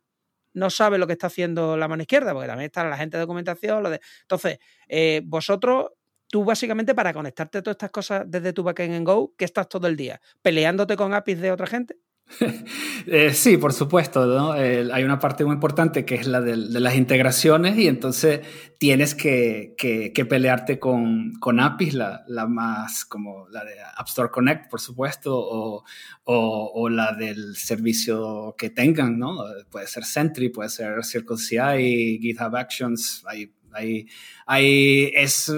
no 0.54 0.70
sabe 0.70 1.00
lo 1.00 1.08
que 1.08 1.14
está 1.14 1.26
haciendo 1.26 1.76
la 1.76 1.88
mano 1.88 2.04
izquierda, 2.04 2.34
porque 2.34 2.48
también 2.48 2.68
está 2.68 2.84
la 2.84 2.98
gente 2.98 3.18
de 3.18 3.22
documentación. 3.22 3.82
Lo 3.82 3.90
de... 3.90 4.00
Entonces, 4.22 4.60
eh, 4.88 5.22
vosotros 5.26 5.88
tú 6.28 6.46
básicamente 6.46 6.96
para 6.96 7.14
conectarte 7.14 7.58
a 7.58 7.64
todas 7.64 7.76
estas 7.76 7.92
cosas 7.92 8.24
desde 8.28 8.54
tu 8.54 8.64
backend 8.64 8.94
en 8.94 9.04
Go, 9.04 9.34
¿qué 9.38 9.46
estás 9.46 9.68
todo 9.68 9.88
el 9.88 9.96
día? 9.96 10.22
¿Peleándote 10.42 10.96
con 10.96 11.14
APIs 11.14 11.42
de 11.42 11.52
otra 11.52 11.68
gente? 11.68 11.98
Eh, 13.08 13.34
sí, 13.34 13.58
por 13.58 13.74
supuesto. 13.74 14.26
¿no? 14.26 14.52
hay 14.52 15.04
una 15.04 15.20
parte 15.20 15.44
muy 15.44 15.56
importante 15.56 16.06
que 16.06 16.16
es 16.16 16.28
la 16.28 16.40
de, 16.40 16.56
las 16.56 16.96
integraciones 16.96 17.78
y 17.78 17.88
entonces 17.88 18.42
tienes 18.78 19.16
que, 19.16 19.74
que, 19.78 20.26
pelearte 20.26 20.80
con, 20.80 21.34
con 21.40 21.60
APIs, 21.60 21.96
la, 21.96 22.24
la, 22.28 22.48
más 22.48 23.06
como 23.06 23.48
la 23.50 23.64
de 23.66 23.74
App 23.98 24.08
Store 24.08 24.30
Connect, 24.30 24.70
por 24.70 24.80
supuesto, 24.80 25.36
o, 25.36 25.84
o, 26.24 26.72
o, 26.74 26.90
la 26.90 27.14
del 27.14 27.56
servicio 27.56 28.56
que 28.58 28.70
tengan, 28.70 29.18
¿no? 29.18 29.44
Puede 29.72 29.88
ser 29.88 30.04
Sentry, 30.04 30.50
puede 30.50 30.70
ser 30.70 31.04
CircleCI, 31.04 32.20
GitHub 32.22 32.56
Actions, 32.56 33.24
hay, 33.28 33.52
hay, 33.74 34.08
hay, 34.46 35.12
es 35.16 35.52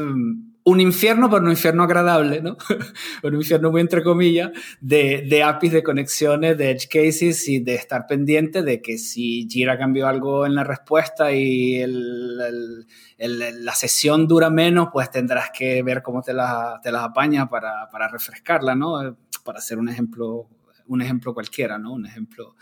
un 0.66 0.80
infierno, 0.80 1.30
pero 1.30 1.44
un 1.44 1.52
infierno 1.52 1.84
agradable, 1.84 2.42
¿no? 2.42 2.58
un 3.24 3.36
infierno 3.36 3.72
muy 3.72 3.82
entre 3.82 4.02
comillas, 4.02 4.52
de, 4.80 5.26
de, 5.28 5.44
APIs, 5.44 5.74
de 5.74 5.84
conexiones, 5.84 6.58
de 6.58 6.72
edge 6.72 6.88
cases 6.88 7.48
y 7.50 7.60
de 7.60 7.76
estar 7.76 8.08
pendiente 8.08 8.64
de 8.64 8.82
que 8.82 8.98
si 8.98 9.48
Jira 9.50 9.78
cambió 9.78 10.08
algo 10.08 10.46
en 10.46 10.56
la 10.56 10.64
respuesta 10.64 11.34
y 11.34 11.76
el, 11.76 12.86
el, 13.18 13.66
la 13.66 13.74
sesión 13.74 14.28
dura 14.28 14.50
menos, 14.50 14.90
pues 14.92 15.12
tendrás 15.12 15.52
que 15.52 15.84
ver 15.84 16.02
cómo 16.02 16.22
te 16.22 16.34
las 16.34 16.82
te 16.82 16.92
la 16.92 17.04
apaña 17.04 17.50
para, 17.50 17.90
para, 17.92 18.08
refrescarla, 18.08 18.76
¿no? 18.76 19.18
Para 19.44 19.60
hacer 19.60 19.78
un 19.78 19.90
ejemplo, 19.90 20.48
un 20.88 21.02
ejemplo 21.02 21.34
cualquiera, 21.34 21.78
¿no? 21.78 21.94
Un 21.94 22.06
ejemplo, 22.06 22.56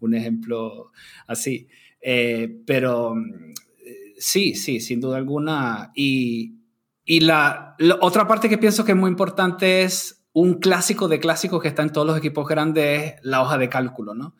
un 0.00 0.14
ejemplo 0.14 0.92
así. 1.26 1.68
Eh, 2.00 2.62
pero 2.64 3.16
eh, 3.16 4.14
sí, 4.16 4.54
sí, 4.54 4.78
sin 4.78 5.00
duda 5.00 5.16
alguna. 5.16 5.90
Y, 5.96 6.57
y 7.10 7.20
la, 7.20 7.74
otra 8.02 8.28
parte 8.28 8.50
que 8.50 8.58
pienso 8.58 8.84
que 8.84 8.92
es 8.92 8.98
muy 8.98 9.08
importante 9.10 9.82
es 9.82 10.26
un 10.34 10.60
clásico 10.60 11.08
de 11.08 11.18
clásicos 11.18 11.62
que 11.62 11.68
está 11.68 11.80
en 11.80 11.90
todos 11.90 12.06
los 12.06 12.18
equipos 12.18 12.46
grandes, 12.46 13.14
es 13.14 13.14
la 13.22 13.40
hoja 13.40 13.56
de 13.56 13.70
cálculo, 13.70 14.12
¿no? 14.12 14.36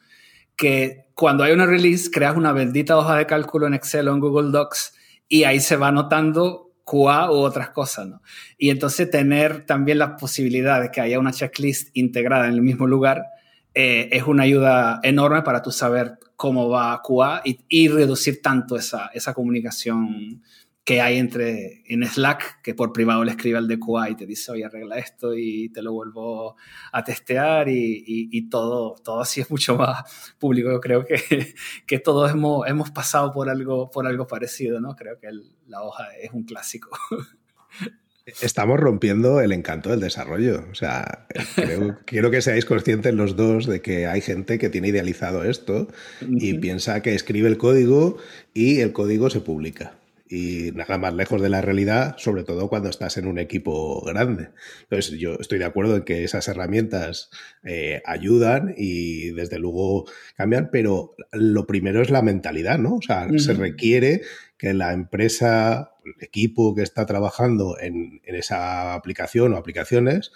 Que 0.54 1.06
cuando 1.14 1.44
hay 1.44 1.52
una 1.52 1.64
release, 1.64 2.10
creas 2.10 2.36
una 2.36 2.52
bendita 2.52 2.98
hoja 2.98 3.16
de 3.16 3.24
cálculo 3.24 3.66
en 3.66 3.72
Excel 3.72 4.06
o 4.08 4.12
en 4.12 4.20
Google 4.20 4.50
Docs 4.50 4.92
y 5.28 5.44
ahí 5.44 5.60
se 5.60 5.76
va 5.76 5.88
anotando 5.88 6.74
QA 6.84 7.32
u 7.32 7.36
otras 7.36 7.70
cosas, 7.70 8.06
¿no? 8.06 8.20
Y 8.58 8.68
entonces 8.68 9.10
tener 9.10 9.64
también 9.64 9.96
la 9.96 10.18
posibilidad 10.18 10.82
de 10.82 10.90
que 10.90 11.00
haya 11.00 11.18
una 11.18 11.32
checklist 11.32 11.96
integrada 11.96 12.48
en 12.48 12.52
el 12.52 12.60
mismo 12.60 12.86
lugar 12.86 13.24
eh, 13.72 14.10
es 14.12 14.24
una 14.24 14.42
ayuda 14.42 15.00
enorme 15.02 15.40
para 15.40 15.62
tú 15.62 15.70
saber 15.70 16.18
cómo 16.36 16.68
va 16.68 17.00
QA 17.02 17.40
y, 17.46 17.60
y 17.66 17.88
reducir 17.88 18.42
tanto 18.42 18.76
esa, 18.76 19.06
esa 19.14 19.32
comunicación 19.32 20.42
que 20.88 21.02
hay 21.02 21.18
entre 21.18 21.82
en 21.84 22.02
Slack, 22.02 22.62
que 22.62 22.74
por 22.74 22.94
privado 22.94 23.22
le 23.22 23.32
escribe 23.32 23.58
al 23.58 23.68
de 23.68 23.78
QA 23.78 24.08
y 24.08 24.16
te 24.16 24.24
dice, 24.24 24.52
oye, 24.52 24.64
arregla 24.64 24.96
esto 24.96 25.34
y 25.36 25.68
te 25.68 25.82
lo 25.82 25.92
vuelvo 25.92 26.56
a 26.92 27.04
testear 27.04 27.68
y, 27.68 28.04
y, 28.06 28.48
todo, 28.48 28.94
todo 29.04 29.20
así 29.20 29.42
es 29.42 29.50
mucho 29.50 29.76
más 29.76 30.32
público. 30.38 30.70
Yo 30.70 30.80
creo 30.80 31.04
que, 31.04 31.54
que 31.86 31.98
todos 31.98 32.30
hemos, 32.30 32.66
hemos 32.66 32.90
pasado 32.90 33.32
por 33.32 33.50
algo, 33.50 33.90
por 33.90 34.06
algo 34.06 34.26
parecido, 34.26 34.80
¿no? 34.80 34.96
Creo 34.96 35.18
que 35.18 35.28
la 35.66 35.82
hoja 35.82 36.06
es 36.22 36.32
un 36.32 36.44
clásico. 36.44 36.88
Estamos 38.40 38.80
rompiendo 38.80 39.42
el 39.42 39.52
encanto 39.52 39.90
del 39.90 40.00
desarrollo. 40.00 40.64
O 40.70 40.74
sea, 40.74 41.26
quiero 42.06 42.30
que 42.30 42.40
seáis 42.40 42.64
conscientes 42.64 43.12
los 43.12 43.36
dos 43.36 43.66
de 43.66 43.82
que 43.82 44.06
hay 44.06 44.22
gente 44.22 44.58
que 44.58 44.70
tiene 44.70 44.88
idealizado 44.88 45.44
esto 45.44 45.88
y 46.22 46.54
piensa 46.54 47.02
que 47.02 47.14
escribe 47.14 47.50
el 47.50 47.58
código 47.58 48.16
y 48.54 48.80
el 48.80 48.94
código 48.94 49.28
se 49.28 49.40
publica 49.40 49.92
y 50.28 50.72
nada 50.74 50.98
más 50.98 51.14
lejos 51.14 51.40
de 51.40 51.48
la 51.48 51.60
realidad, 51.60 52.16
sobre 52.18 52.44
todo 52.44 52.68
cuando 52.68 52.88
estás 52.88 53.16
en 53.16 53.26
un 53.26 53.38
equipo 53.38 54.02
grande. 54.04 54.50
Entonces, 54.82 55.18
yo 55.18 55.34
estoy 55.40 55.58
de 55.58 55.64
acuerdo 55.64 55.96
en 55.96 56.02
que 56.02 56.24
esas 56.24 56.48
herramientas 56.48 57.30
eh, 57.64 58.02
ayudan 58.04 58.74
y 58.76 59.30
desde 59.30 59.58
luego 59.58 60.04
cambian, 60.36 60.70
pero 60.70 61.14
lo 61.32 61.66
primero 61.66 62.02
es 62.02 62.10
la 62.10 62.22
mentalidad, 62.22 62.78
¿no? 62.78 62.96
O 62.96 63.02
sea, 63.02 63.28
se 63.38 63.54
requiere 63.54 64.22
que 64.56 64.74
la 64.74 64.92
empresa, 64.92 65.92
el 66.04 66.14
equipo 66.24 66.74
que 66.74 66.82
está 66.82 67.06
trabajando 67.06 67.78
en, 67.80 68.20
en 68.24 68.34
esa 68.34 68.94
aplicación 68.94 69.52
o 69.54 69.56
aplicaciones, 69.56 70.32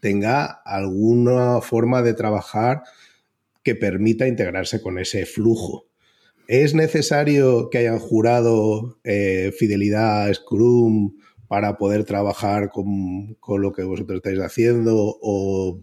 tenga 0.00 0.44
alguna 0.44 1.60
forma 1.60 2.02
de 2.02 2.14
trabajar 2.14 2.82
que 3.62 3.74
permita 3.74 4.28
integrarse 4.28 4.82
con 4.82 4.98
ese 4.98 5.26
flujo. 5.26 5.86
¿Es 6.46 6.74
necesario 6.74 7.70
que 7.70 7.78
hayan 7.78 7.98
jurado 7.98 8.98
eh, 9.02 9.52
fidelidad 9.58 10.28
a 10.28 10.34
Scrum 10.34 11.16
para 11.48 11.78
poder 11.78 12.04
trabajar 12.04 12.70
con, 12.70 13.36
lo 13.62 13.72
que 13.72 13.82
vosotros 13.82 14.16
estáis 14.16 14.40
haciendo 14.40 14.94
o 14.94 15.80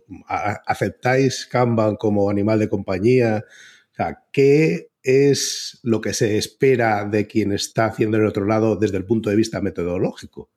aceptáis 0.66 1.48
Kanban 1.48 1.96
como 1.96 2.30
animal 2.30 2.60
de 2.60 2.70
compañía? 2.70 3.44
O 3.92 3.96
sea, 3.96 4.24
¿qué 4.32 4.92
es 5.02 5.80
lo 5.82 6.00
que 6.00 6.14
se 6.14 6.38
espera 6.38 7.06
de 7.06 7.26
quien 7.26 7.54
está 7.54 7.86
haciendo 7.86 8.18
el 8.18 8.26
otro 8.26 8.46
lado 8.46 8.76
desde 8.76 8.98
el 8.98 9.06
punto 9.06 9.32
de 9.32 9.36
vista 9.36 9.62
metodológico? 9.62 10.50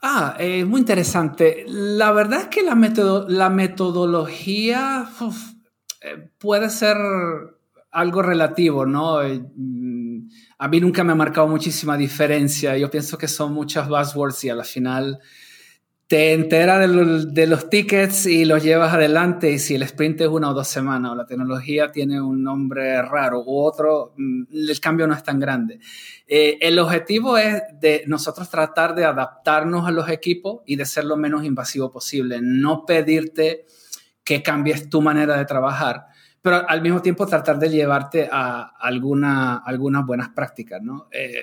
Ah, 0.00 0.36
eh, 0.38 0.64
muy 0.64 0.80
interesante. 0.80 1.64
La 1.66 2.12
verdad 2.12 2.42
es 2.42 2.46
que 2.48 2.62
la, 2.62 2.74
la 3.28 3.50
metodología 3.50 5.08
eh, 6.02 6.28
puede 6.38 6.70
ser 6.70 6.96
algo 7.94 8.22
relativo, 8.22 8.84
¿no? 8.84 9.22
Eh, 9.22 9.40
mm, 9.40 10.28
a 10.58 10.68
mí 10.68 10.80
nunca 10.80 11.04
me 11.04 11.12
ha 11.12 11.16
marcado 11.16 11.46
muchísima 11.46 11.96
diferencia. 11.96 12.76
Yo 12.76 12.90
pienso 12.90 13.16
que 13.16 13.28
son 13.28 13.54
muchas 13.54 13.88
buzzwords 13.88 14.44
y 14.44 14.50
a 14.50 14.56
la 14.56 14.64
final 14.64 15.20
te 16.06 16.34
enteras 16.34 16.80
de, 17.32 17.46
los 17.46 17.70
tickets 17.70 18.26
y 18.26 18.44
los 18.44 18.62
llevas 18.62 18.92
adelante 18.92 19.50
y 19.50 19.58
si 19.58 19.74
el 19.74 19.82
sprint 19.84 20.20
es 20.20 20.28
una 20.28 20.50
o 20.50 20.54
dos 20.54 20.68
semanas 20.68 21.12
o 21.12 21.14
la 21.14 21.24
tecnología 21.24 21.90
tiene 21.90 22.20
un 22.20 22.42
nombre 22.42 23.00
raro 23.00 23.42
u 23.42 23.58
otro, 23.58 24.12
mm, 24.16 24.42
el 24.52 24.80
cambio 24.80 25.06
no 25.06 25.14
es 25.14 25.22
tan 25.22 25.40
grande. 25.40 25.78
Eh, 26.26 26.58
el 26.60 26.78
objetivo 26.78 27.38
es 27.38 27.62
de 27.80 28.04
nosotros 28.06 28.50
tratar 28.50 28.94
de 28.94 29.04
adaptarnos 29.04 29.86
a 29.86 29.92
los 29.92 30.08
equipos 30.10 30.62
y 30.66 30.76
de 30.76 30.84
ser 30.84 31.04
lo 31.04 31.16
menos 31.16 31.44
invasivo 31.44 31.90
posible, 31.90 32.40
no 32.42 32.84
pedirte 32.84 33.64
que 34.24 34.42
cambies 34.42 34.90
tu 34.90 35.00
manera 35.00 35.36
de 35.36 35.44
trabajar, 35.44 36.06
pero 36.44 36.68
al 36.68 36.82
mismo 36.82 37.00
tiempo 37.00 37.26
tratar 37.26 37.58
de 37.58 37.70
llevarte 37.70 38.28
a 38.30 38.74
alguna, 38.78 39.62
algunas 39.64 40.04
buenas 40.04 40.28
prácticas, 40.28 40.82
¿no? 40.82 41.08
Eh, 41.10 41.42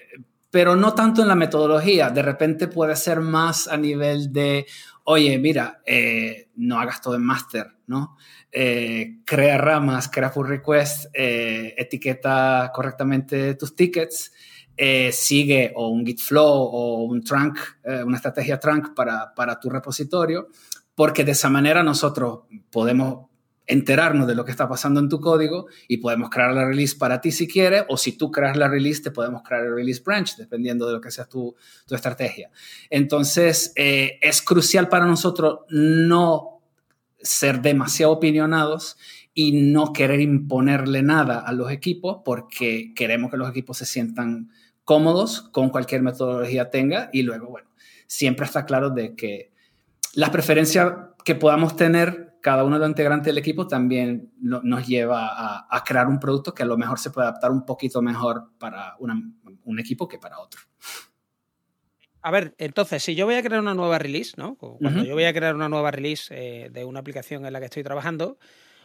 pero 0.52 0.76
no 0.76 0.94
tanto 0.94 1.24
en 1.24 1.28
la 1.28 1.34
metodología. 1.34 2.12
De 2.12 2.22
repente 2.22 2.68
puede 2.68 2.96
ser 2.96 3.20
más 3.20 3.68
a 3.68 3.78
nivel 3.78 4.32
de, 4.32 4.68
oye, 5.06 5.40
mira, 5.40 5.82
eh, 5.88 6.50
no 6.58 6.80
hagas 6.80 7.02
todo 7.02 7.16
en 7.16 7.24
master, 7.24 7.78
¿no? 7.88 8.16
Eh, 8.52 9.22
crea 9.26 9.58
ramas, 9.58 10.08
crea 10.08 10.32
pull 10.32 10.50
request, 10.50 11.08
eh, 11.16 11.74
etiqueta 11.76 12.72
correctamente 12.72 13.56
tus 13.56 13.76
tickets, 13.76 14.32
sigue 15.12 15.74
o 15.76 15.88
un 15.90 16.06
Git 16.06 16.20
flow 16.20 16.46
o 16.46 17.04
un 17.06 17.24
trunk, 17.24 17.58
una 18.06 18.18
estrategia 18.18 18.60
trunk 18.60 18.94
para, 18.96 19.34
para 19.34 19.60
tu 19.60 19.68
repositorio, 19.68 20.48
porque 20.94 21.24
de 21.24 21.32
esa 21.32 21.50
manera 21.50 21.82
nosotros 21.82 22.42
podemos 22.70 23.31
enterarnos 23.67 24.28
de 24.28 24.36
lo 24.36 24.43
que 24.43 24.52
está 24.52 24.67
pasando 24.67 25.00
en 25.00 25.10
tu 25.10 25.19
código 25.19 25.67
y 25.88 25.97
podemos 25.97 26.30
crear 26.30 26.54
la 26.54 26.65
release 26.65 26.95
para 26.95 27.21
ti 27.21 27.32
si 27.32 27.47
quieres, 27.47 27.84
o 27.88 27.97
si 27.97 28.13
tú 28.13 28.32
creas 28.32 28.58
la 28.58 28.67
release, 28.67 29.02
te 29.02 29.12
podemos 29.12 29.43
crear 29.43 29.63
el 29.63 29.76
release 29.76 30.02
branch, 30.04 30.36
dependiendo 30.36 30.88
de 30.88 30.93
lo 30.93 31.02
que 31.02 31.12
sea 31.12 31.26
tu, 31.26 31.56
tu 31.86 31.95
estrategia. 31.95 32.50
Entonces, 32.89 33.74
eh, 33.76 34.19
es 34.21 34.41
crucial 34.41 34.89
para 34.89 35.06
nosotros 35.06 35.60
no 35.69 36.62
ser 37.21 37.62
demasiado 37.62 38.13
opinionados 38.13 38.97
y 39.34 39.54
no 39.54 39.93
querer 39.93 40.19
imponerle 40.19 41.04
nada 41.04 41.39
a 41.39 41.54
los 41.54 41.71
equipos 41.71 42.21
porque 42.26 42.93
queremos 42.95 43.32
que 43.32 43.38
los 43.38 43.50
equipos 43.50 43.78
se 43.78 43.86
sientan 43.86 44.50
cómodos 44.84 45.41
con 45.52 45.69
cualquier 45.69 46.02
metodología 46.02 46.69
tenga 46.69 47.10
y 47.13 47.21
luego, 47.21 47.47
bueno, 47.47 47.69
siempre 48.08 48.45
está 48.45 48.65
claro 48.65 48.89
de 48.89 49.15
que 49.15 49.52
las 50.13 50.32
preferencias 50.32 50.93
que 51.24 51.36
podamos 51.36 51.76
tener 51.76 52.31
cada 52.41 52.63
uno 52.63 52.75
de 52.75 52.80
los 52.80 52.89
integrantes 52.89 53.27
del 53.27 53.38
equipo 53.38 53.67
también 53.67 54.34
nos 54.39 54.88
lleva 54.88 55.65
a, 55.69 55.84
crear 55.84 56.08
un 56.08 56.19
producto 56.19 56.54
que 56.54 56.63
a 56.63 56.65
lo 56.65 56.77
mejor 56.77 56.99
se 56.99 57.12
puede 57.12 57.27
adaptar 57.27 57.51
un 57.51 57.65
poquito 57.65 58.01
mejor 58.01 58.51
para 58.58 58.95
un 58.97 59.80
equipo 59.80 60.08
que 60.08 60.17
para 60.17 60.39
otro. 60.39 60.62
A 62.23 62.30
ver, 62.30 62.54
entonces, 62.58 63.01
si 63.01 63.15
yo 63.15 63.25
voy 63.25 63.36
a 63.36 63.41
crear 63.41 63.62
una 63.62 63.73
nueva 63.73 63.97
release, 63.97 64.34
¿no? 64.38 64.56
Cuando 64.56 65.04
yo 65.04 65.13
voy 65.13 65.23
a 65.23 65.34
crear 65.34 65.56
una 65.56 65.69
nueva 65.69 65.89
release 65.89 66.34
eh, 66.36 66.69
de 66.69 66.86
una 66.86 66.99
aplicación 66.99 67.45
en 67.45 67.54
la 67.54 67.60
que 67.60 67.65
estoy 67.65 67.84
trabajando, 67.84 68.38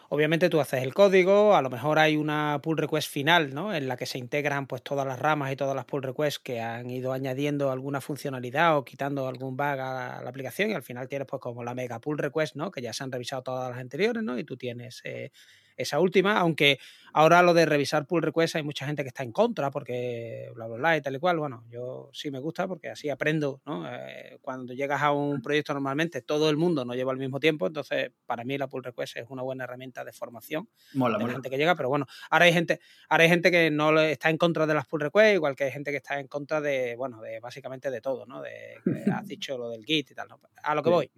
Obviamente 0.09 0.49
tú 0.49 0.61
haces 0.61 0.83
el 0.83 0.95
código, 0.95 1.55
a 1.57 1.63
lo 1.63 1.71
mejor 1.71 1.99
hay 1.99 2.17
una 2.17 2.61
pull 2.63 2.79
request 2.79 3.11
final, 3.11 3.53
¿no? 3.55 3.75
En 3.75 3.89
la 3.89 3.97
que 3.97 4.07
se 4.07 4.19
integran 4.19 4.67
pues 4.67 4.83
todas 4.83 5.07
las 5.07 5.19
ramas 5.19 5.53
y 5.53 5.57
todas 5.57 5.75
las 5.75 5.85
pull 5.85 6.03
requests 6.03 6.39
que 6.39 6.61
han 6.61 6.89
ido 6.91 7.13
añadiendo 7.13 7.71
alguna 7.73 8.01
funcionalidad 8.01 8.77
o 8.77 8.85
quitando 8.85 9.27
algún 9.27 9.57
bug 9.57 9.67
a 9.67 10.21
la 10.23 10.29
aplicación 10.29 10.71
y 10.71 10.75
al 10.75 10.83
final 10.83 11.09
tienes 11.09 11.27
pues 11.29 11.41
como 11.41 11.65
la 11.65 11.75
mega 11.75 12.01
pull 12.01 12.19
request, 12.19 12.55
¿no? 12.57 12.71
Que 12.71 12.83
ya 12.83 12.93
se 12.93 13.03
han 13.05 13.11
revisado 13.13 13.43
todas 13.43 13.71
las 13.71 13.81
anteriores, 13.81 14.23
¿no? 14.23 14.39
Y 14.39 14.45
tú 14.45 14.57
tienes 14.57 15.01
eh, 15.05 15.31
esa 15.77 16.01
última, 16.01 16.39
aunque 16.39 16.79
ahora 17.13 17.43
lo 17.43 17.55
de 17.55 17.65
revisar 17.65 18.07
pull 18.07 18.23
requests 18.23 18.57
hay 18.57 18.63
mucha 18.63 18.87
gente 18.87 19.03
que 19.03 19.09
está 19.09 19.23
en 19.23 19.33
contra 19.33 19.71
porque 19.71 20.51
bla, 20.55 20.67
bla, 20.67 20.77
bla 20.77 20.97
y 20.97 21.01
tal 21.01 21.17
y 21.17 21.19
cual. 21.19 21.39
Bueno, 21.39 21.65
yo 21.71 22.11
sí 22.13 22.31
me 22.31 22.39
gusta 22.41 22.69
porque 22.69 22.91
así 22.91 23.09
aprendo, 23.09 23.61
¿no? 23.65 23.87
Eh, 23.91 24.39
cuando 24.43 24.75
llegas 24.75 25.03
a 25.03 25.13
un 25.13 25.41
proyecto 25.41 25.73
normalmente 25.75 26.23
todo 26.23 26.51
el 26.51 26.57
mundo 26.57 26.85
no 26.85 26.95
lleva 26.95 27.13
al 27.13 27.19
mismo 27.19 27.41
tiempo, 27.41 27.67
entonces 27.67 28.11
para 28.27 28.45
mí 28.45 28.59
la 28.59 28.69
pull 28.69 28.85
request 28.85 29.17
es 29.17 29.27
una 29.29 29.43
buena 29.43 29.65
herramienta 29.65 30.05
de 30.05 30.13
formación 30.13 30.69
mola, 30.95 31.19
de 31.19 31.25
la 31.25 31.33
gente 31.33 31.51
que 31.51 31.57
llega, 31.57 31.75
pero 31.75 31.89
bueno, 31.89 32.07
ahora 32.31 32.45
hay 32.45 32.53
gente, 32.53 32.81
ahora 33.09 33.25
hay 33.25 33.31
gente 33.31 33.51
que 33.51 33.71
no 33.71 33.99
está 34.01 34.31
en 34.31 34.39
contra 34.39 34.67
de 34.67 34.75
las 34.75 34.87
pull 34.87 35.01
requests, 35.01 35.35
igual 35.35 35.57
que 35.57 35.65
hay 35.65 35.73
gente 35.73 35.91
que 35.91 35.99
está 35.99 36.19
en 36.21 36.29
contra 36.29 36.61
de, 36.61 36.97
bueno, 36.97 37.21
de 37.21 37.41
básicamente 37.41 37.91
de 37.91 38.01
todo, 38.01 38.27
¿no? 38.27 38.43
De, 38.43 38.77
has 39.13 39.27
dicho 39.27 39.57
lo 39.57 39.71
del 39.71 39.85
Git 39.85 40.11
y 40.11 40.15
tal, 40.15 40.29
¿no? 40.29 40.41
A 40.63 40.75
lo 40.75 40.83
que 40.83 40.91
voy. 40.91 41.11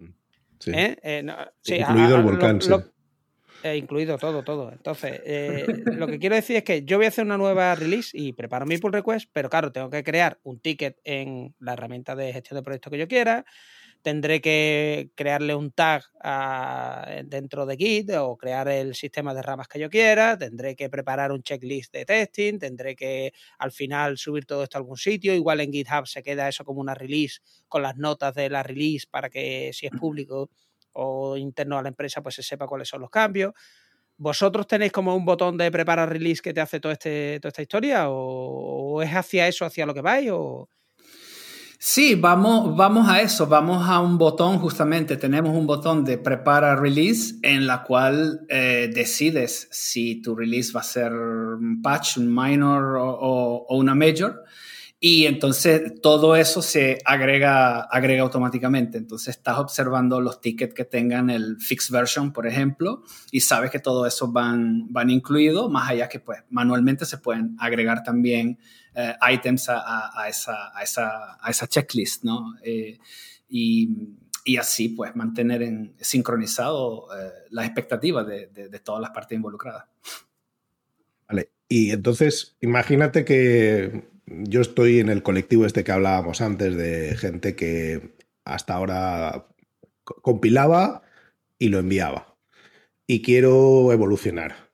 Sí. 0.59 0.71
¿Eh? 0.71 0.97
Eh, 1.01 1.25
Incluido 1.65 2.17
el 2.17 2.23
volcán, 2.23 2.59
He 3.63 3.75
incluido 3.75 4.17
todo, 4.17 4.43
todo. 4.43 4.71
Entonces, 4.71 5.21
eh, 5.25 5.65
lo 5.85 6.07
que 6.07 6.17
quiero 6.17 6.35
decir 6.35 6.55
es 6.55 6.63
que 6.63 6.83
yo 6.83 6.97
voy 6.97 7.05
a 7.05 7.09
hacer 7.09 7.25
una 7.25 7.37
nueva 7.37 7.75
release 7.75 8.11
y 8.13 8.33
preparo 8.33 8.65
mi 8.65 8.77
pull 8.77 8.93
request, 8.93 9.29
pero 9.33 9.49
claro, 9.49 9.71
tengo 9.71 9.89
que 9.89 10.03
crear 10.03 10.39
un 10.43 10.59
ticket 10.59 10.97
en 11.03 11.55
la 11.59 11.73
herramienta 11.73 12.15
de 12.15 12.31
gestión 12.31 12.57
de 12.57 12.63
proyectos 12.63 12.91
que 12.91 12.97
yo 12.97 13.07
quiera. 13.07 13.45
Tendré 14.01 14.39
que 14.39 15.11
crearle 15.13 15.55
un 15.55 15.71
tag 15.71 16.03
dentro 17.25 17.65
de 17.65 17.75
Git 17.75 18.11
o 18.11 18.37
crear 18.37 18.69
el 18.69 18.95
sistema 18.95 19.33
de 19.33 19.41
ramas 19.41 19.67
que 19.67 19.77
yo 19.77 19.89
quiera. 19.89 20.37
Tendré 20.37 20.77
que 20.77 20.89
preparar 20.89 21.33
un 21.33 21.43
checklist 21.43 21.91
de 21.91 22.05
testing. 22.05 22.59
Tendré 22.59 22.95
que 22.95 23.33
al 23.57 23.73
final 23.73 24.17
subir 24.17 24.45
todo 24.45 24.63
esto 24.63 24.77
a 24.77 24.79
algún 24.79 24.95
sitio. 24.95 25.33
Igual 25.35 25.59
en 25.59 25.73
GitHub 25.73 26.07
se 26.07 26.23
queda 26.23 26.47
eso 26.47 26.63
como 26.63 26.79
una 26.79 26.95
release 26.95 27.41
con 27.67 27.81
las 27.81 27.97
notas 27.97 28.33
de 28.35 28.49
la 28.49 28.63
release 28.63 29.05
para 29.11 29.29
que 29.29 29.71
si 29.73 29.87
es 29.87 29.91
público 29.91 30.49
o 30.93 31.37
interno 31.37 31.77
a 31.77 31.81
la 31.81 31.89
empresa, 31.89 32.21
pues 32.21 32.35
se 32.35 32.43
sepa 32.43 32.67
cuáles 32.67 32.87
son 32.87 33.01
los 33.01 33.09
cambios. 33.09 33.53
¿Vosotros 34.17 34.67
tenéis 34.67 34.91
como 34.91 35.15
un 35.15 35.23
botón 35.23 35.57
de 35.57 35.71
preparar 35.71 36.09
release 36.09 36.41
que 36.41 36.53
te 36.53 36.59
hace 36.59 36.79
todo 36.81 36.91
este, 36.91 37.39
toda 37.39 37.49
esta 37.49 37.61
historia? 37.61 38.05
¿O, 38.09 39.01
es 39.01 39.11
hacia 39.11 39.47
eso, 39.47 39.65
hacia 39.65 39.85
lo 39.85 39.93
que 39.93 40.01
vais? 40.01 40.29
O... 40.31 40.67
Sí, 41.77 42.15
vamos, 42.15 42.75
vamos 42.75 43.07
a 43.07 43.21
eso, 43.21 43.47
vamos 43.47 43.87
a 43.87 44.01
un 44.01 44.17
botón 44.17 44.59
justamente, 44.59 45.15
tenemos 45.15 45.55
un 45.55 45.65
botón 45.65 46.03
de 46.03 46.17
prepara 46.17 46.75
release 46.75 47.35
en 47.43 47.65
la 47.65 47.83
cual 47.83 48.41
eh, 48.49 48.91
decides 48.93 49.69
si 49.71 50.21
tu 50.21 50.35
release 50.35 50.73
va 50.73 50.81
a 50.81 50.83
ser 50.83 51.13
un 51.13 51.81
patch, 51.81 52.17
un 52.17 52.35
minor 52.35 52.97
o, 52.97 53.65
o 53.69 53.77
una 53.77 53.95
major. 53.95 54.43
Y 55.01 55.27
entonces 55.27 56.01
todo 56.01 56.35
eso 56.35 56.61
se 56.61 56.99
agrega, 57.05 57.83
agrega 57.83 58.21
automáticamente. 58.21 58.97
Entonces 58.97 59.37
estás 59.37 59.57
observando 59.57 60.19
los 60.19 60.41
tickets 60.41 60.73
que 60.73 60.83
tengan 60.83 61.29
el 61.29 61.57
fixed 61.57 61.93
version, 61.93 62.33
por 62.33 62.45
ejemplo, 62.45 63.03
y 63.31 63.39
sabes 63.39 63.71
que 63.71 63.79
todo 63.79 64.05
eso 64.05 64.29
van, 64.29 64.91
van 64.91 65.09
incluidos, 65.09 65.71
más 65.71 65.89
allá 65.89 66.09
que 66.09 66.19
pues 66.19 66.39
manualmente 66.49 67.05
se 67.05 67.17
pueden 67.17 67.55
agregar 67.59 68.03
también 68.03 68.59
eh, 68.93 69.13
items 69.31 69.69
a, 69.69 70.11
a, 70.21 70.27
esa, 70.27 70.77
a, 70.77 70.83
esa, 70.83 71.37
a, 71.41 71.49
esa, 71.49 71.67
checklist, 71.67 72.25
¿no? 72.25 72.55
Eh, 72.61 72.97
y, 73.47 73.89
y, 74.43 74.57
así 74.57 74.89
pues 74.89 75.15
mantener 75.15 75.61
en, 75.61 75.95
sincronizado 76.01 77.07
eh, 77.17 77.31
las 77.51 77.65
expectativas 77.65 78.27
de, 78.27 78.47
de, 78.47 78.67
de 78.67 78.79
todas 78.79 79.01
las 79.01 79.11
partes 79.11 79.37
involucradas. 79.37 79.85
Vale, 81.29 81.51
y 81.69 81.91
entonces 81.91 82.57
imagínate 82.59 83.23
que 83.23 84.09
yo 84.29 84.61
estoy 84.61 84.99
en 84.99 85.09
el 85.09 85.23
colectivo 85.23 85.65
este 85.65 85.83
que 85.83 85.91
hablábamos 85.91 86.41
antes 86.41 86.75
de 86.75 87.15
gente 87.17 87.55
que 87.55 88.15
hasta 88.45 88.73
ahora 88.73 89.47
compilaba 90.03 91.03
y 91.57 91.69
lo 91.69 91.79
enviaba. 91.79 92.35
Y 93.07 93.21
quiero 93.21 93.91
evolucionar. 93.91 94.69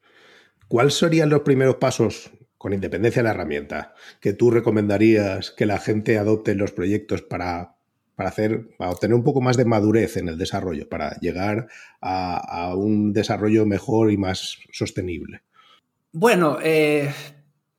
¿Cuáles 0.67 0.95
serían 0.95 1.29
los 1.29 1.41
primeros 1.41 1.75
pasos, 1.75 2.31
con 2.57 2.73
independencia 2.73 3.21
de 3.21 3.25
la 3.25 3.31
herramienta, 3.31 3.93
que 4.19 4.33
tú 4.33 4.51
recomendarías 4.51 5.51
que 5.51 5.65
la 5.65 5.77
gente 5.77 6.17
adopte 6.17 6.51
en 6.51 6.57
los 6.57 6.71
proyectos 6.71 7.21
para, 7.21 7.75
para, 8.15 8.29
hacer, 8.29 8.69
para 8.77 8.91
obtener 8.91 9.15
un 9.15 9.23
poco 9.23 9.41
más 9.41 9.57
de 9.57 9.65
madurez 9.65 10.17
en 10.17 10.27
el 10.27 10.37
desarrollo, 10.37 10.89
para 10.89 11.15
llegar 11.19 11.67
a, 12.01 12.73
un 12.75 13.13
desarrollo 13.13 13.65
mejor 13.65 14.11
y 14.11 14.17
más 14.17 14.57
sostenible? 14.71 15.41
Bueno, 16.11 16.57
eh, 16.63 17.13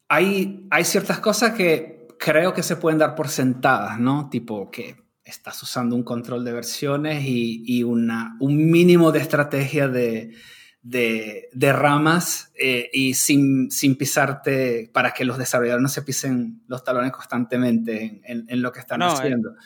hay, 0.09 0.67
hay 0.71 0.85
ciertas 0.85 1.21
cosas 1.21 1.53
que 1.53 2.09
creo 2.19 2.55
que 2.55 2.63
se 2.63 2.77
pueden 2.77 2.99
dar 2.99 3.15
por 3.15 3.29
sentadas, 3.29 3.99
¿no? 3.99 4.29
Tipo 4.31 4.71
que 4.71 4.97
estás 5.25 5.61
usando 5.63 5.97
un 5.97 6.05
control 6.05 6.45
de 6.45 6.53
versiones 6.53 7.25
y, 7.25 7.65
y 7.67 7.83
una, 7.83 8.37
un 8.41 8.71
mínimo 8.71 9.11
de 9.11 9.19
estrategia 9.19 9.89
de, 9.89 10.35
de, 10.83 11.49
de 11.53 11.73
ramas 11.73 12.53
eh, 12.57 12.89
y 12.93 13.15
sin, 13.15 13.71
sin, 13.73 13.97
pisarte 13.97 14.89
para 14.93 15.11
que 15.11 15.25
los 15.25 15.37
desarrolladores 15.37 15.83
no 15.83 15.89
se 15.89 16.03
pisen 16.03 16.63
los 16.69 16.85
talones 16.85 17.11
constantemente 17.11 18.21
en, 18.25 18.47
en, 18.49 18.63
lo 18.63 18.71
que 18.71 18.79
están 18.79 19.03
haciendo. 19.03 19.57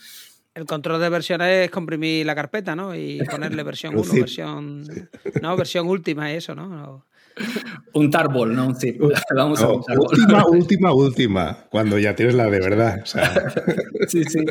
El 0.54 0.64
control 0.64 1.00
de 1.00 1.10
versiones 1.10 1.66
es 1.66 1.70
comprimir 1.70 2.24
la 2.24 2.34
carpeta, 2.34 2.74
¿no? 2.74 2.94
Y 2.94 3.20
ponerle 3.30 3.62
versión 3.64 3.96
1, 3.96 4.12
versión. 4.14 4.84
No, 5.42 5.56
versión 5.56 5.86
última 5.88 6.32
y 6.32 6.36
eso, 6.36 6.54
¿no? 6.54 7.06
Un 7.94 8.10
tarbol, 8.10 8.54
no 8.54 8.68
un. 8.68 8.76
Vamos 9.34 9.60
a 9.62 9.68
última, 9.68 10.46
última, 10.46 10.92
última. 10.92 11.66
Cuando 11.70 11.98
ya 11.98 12.14
tienes 12.14 12.34
la 12.34 12.50
de 12.50 12.60
verdad. 12.60 13.04
sí, 14.08 14.24
sí. 14.24 14.44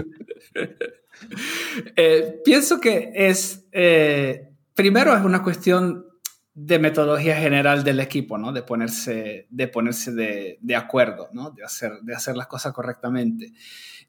Eh, 1.95 2.41
pienso 2.43 2.79
que 2.79 3.11
es. 3.13 3.67
Eh, 3.71 4.49
primero 4.73 5.15
es 5.15 5.23
una 5.23 5.43
cuestión 5.43 6.05
de 6.53 6.79
metodología 6.79 7.37
general 7.37 7.83
del 7.83 7.99
equipo, 7.99 8.37
¿no? 8.37 8.51
De 8.51 8.63
ponerse, 8.63 9.47
de, 9.49 9.67
ponerse 9.67 10.11
de, 10.11 10.75
acuerdo, 10.75 11.29
¿no? 11.31 11.51
De 11.51 11.63
hacer, 11.63 11.93
de 12.01 12.13
hacer 12.13 12.35
las 12.35 12.47
cosas 12.47 12.73
correctamente. 12.73 13.53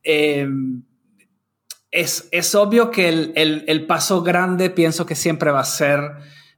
Eh, 0.03 0.49
es, 1.91 2.55
obvio 2.55 2.91
que 2.91 3.09
el, 3.09 3.87
paso 3.87 4.23
grande 4.23 4.71
pienso 4.71 5.07
que 5.07 5.15
siempre 5.15 5.51
va 5.51 5.61
a 5.61 5.65
ser 5.65 6.01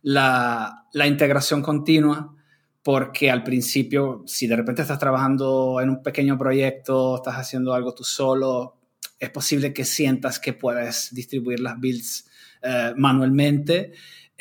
la, 0.02 0.86
integración 1.06 1.62
continua, 1.62 2.34
porque 2.82 3.30
al 3.30 3.42
principio, 3.42 4.22
si 4.26 4.46
de 4.46 4.56
repente 4.56 4.82
estás 4.82 4.98
trabajando 4.98 5.80
en 5.80 5.90
un 5.90 6.02
pequeño 6.02 6.36
proyecto, 6.36 7.16
estás 7.16 7.36
haciendo 7.36 7.74
algo 7.74 7.94
tú 7.94 8.04
solo, 8.04 8.76
es 9.18 9.30
posible 9.30 9.72
que 9.72 9.84
sientas 9.84 10.40
que 10.40 10.52
puedes 10.52 11.14
distribuir 11.14 11.60
las 11.60 11.78
builds 11.78 12.28
eh, 12.62 12.92
manualmente. 12.96 13.92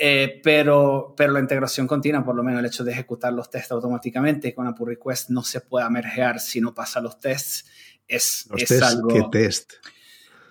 Eh, 0.03 0.41
pero, 0.43 1.13
pero 1.15 1.33
la 1.33 1.39
integración 1.39 1.85
continua, 1.85 2.23
por 2.23 2.35
lo 2.35 2.43
menos 2.43 2.59
el 2.59 2.65
hecho 2.65 2.83
de 2.83 2.91
ejecutar 2.91 3.31
los 3.33 3.51
tests 3.51 3.71
automáticamente 3.71 4.55
con 4.55 4.65
una 4.65 4.73
pull 4.73 4.87
request 4.87 5.29
no 5.29 5.43
se 5.43 5.61
puede 5.61 5.87
mergear 5.91 6.39
si 6.39 6.59
no 6.59 6.73
pasa 6.73 6.99
los 7.01 7.19
tests, 7.19 7.65
es, 8.07 8.47
¿Los 8.49 8.63
es 8.63 8.81
algo... 8.81 9.09
¿Qué 9.09 9.21
test? 9.31 9.73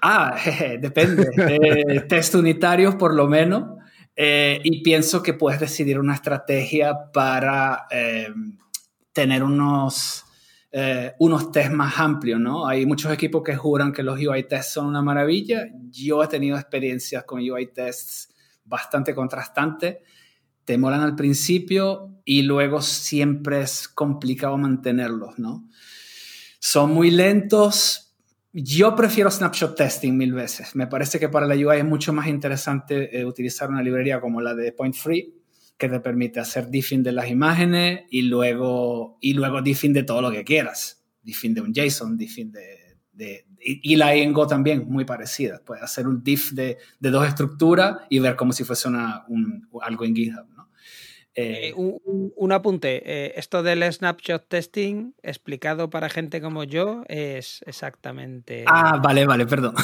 Ah, 0.02 0.38
depende. 0.80 1.28
Eh, 1.36 2.00
test 2.02 2.34
unitarios 2.36 2.94
por 2.94 3.14
lo 3.14 3.26
menos. 3.26 3.80
Eh, 4.22 4.60
y 4.64 4.82
pienso 4.82 5.22
que 5.22 5.32
puedes 5.32 5.58
decidir 5.58 5.98
una 5.98 6.12
estrategia 6.12 7.10
para 7.10 7.86
eh, 7.90 8.28
tener 9.14 9.42
unos, 9.42 10.26
unos 11.18 11.50
tests 11.50 11.72
más 11.72 11.98
amplios, 11.98 12.38
¿no? 12.38 12.68
Hay 12.68 12.84
muchos 12.84 13.10
equipos 13.10 13.42
que 13.42 13.56
juran 13.56 13.94
que 13.94 14.02
los 14.02 14.20
UI 14.20 14.42
tests 14.42 14.74
son 14.74 14.86
una 14.86 15.00
maravilla. 15.00 15.66
Yo 15.90 16.22
he 16.22 16.28
tenido 16.28 16.58
experiencias 16.58 17.24
con 17.24 17.40
UI 17.40 17.68
tests 17.68 18.34
bastante 18.62 19.14
contrastantes. 19.14 19.96
Te 20.66 20.76
molan 20.76 21.00
al 21.00 21.16
principio 21.16 22.20
y 22.26 22.42
luego 22.42 22.82
siempre 22.82 23.62
es 23.62 23.88
complicado 23.88 24.58
mantenerlos, 24.58 25.38
¿no? 25.38 25.66
Son 26.58 26.92
muy 26.92 27.10
lentos, 27.10 28.09
yo 28.52 28.96
prefiero 28.96 29.30
snapshot 29.30 29.76
testing 29.76 30.16
mil 30.16 30.32
veces. 30.32 30.74
Me 30.74 30.86
parece 30.86 31.20
que 31.20 31.28
para 31.28 31.46
la 31.46 31.54
UI 31.54 31.78
es 31.78 31.84
mucho 31.84 32.12
más 32.12 32.26
interesante 32.26 33.18
eh, 33.18 33.24
utilizar 33.24 33.68
una 33.70 33.82
librería 33.82 34.20
como 34.20 34.40
la 34.40 34.54
de 34.54 34.72
Point 34.72 34.94
Free, 34.94 35.34
que 35.78 35.88
te 35.88 36.00
permite 36.00 36.40
hacer 36.40 36.68
diffing 36.68 37.02
de 37.02 37.12
las 37.12 37.28
imágenes 37.30 38.02
y 38.10 38.22
luego, 38.22 39.18
y 39.20 39.34
luego 39.34 39.62
diffing 39.62 39.92
de 39.92 40.02
todo 40.02 40.20
lo 40.20 40.30
que 40.30 40.44
quieras. 40.44 41.04
Diffing 41.22 41.54
de 41.54 41.60
un 41.60 41.72
JSON, 41.72 42.16
diffing 42.16 42.52
de... 42.52 43.46
y, 43.60 43.96
la 43.96 44.14
en 44.14 44.32
Go 44.32 44.46
también, 44.46 44.86
muy 44.88 45.04
parecida. 45.04 45.62
Puedes 45.64 45.84
hacer 45.84 46.06
un 46.06 46.22
diff 46.22 46.52
de, 46.52 46.78
dos 46.98 47.26
estructuras 47.26 47.98
y 48.08 48.18
ver 48.18 48.36
como 48.36 48.52
si 48.52 48.64
fuese 48.64 48.88
una, 48.88 49.24
un, 49.28 49.68
algo 49.80 50.04
en 50.04 50.16
GitHub. 50.16 50.59
Eh, 51.40 51.74
un, 51.74 52.52
apunte, 52.52 53.02
eh, 53.04 53.32
esto 53.36 53.62
del 53.62 53.82
snapshot 53.92 54.48
testing 54.48 55.12
explicado 55.22 55.90
para 55.90 56.08
gente 56.08 56.40
como 56.40 56.64
yo 56.64 57.04
es 57.08 57.62
exactamente... 57.66 58.64
Ah, 58.66 59.00
vale, 59.02 59.26
vale, 59.26 59.46
perdón. 59.46 59.74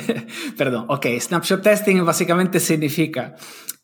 perdón, 0.56 0.86
ok, 0.88 1.06
snapshot 1.18 1.62
testing 1.62 2.04
básicamente 2.04 2.60
significa 2.60 3.34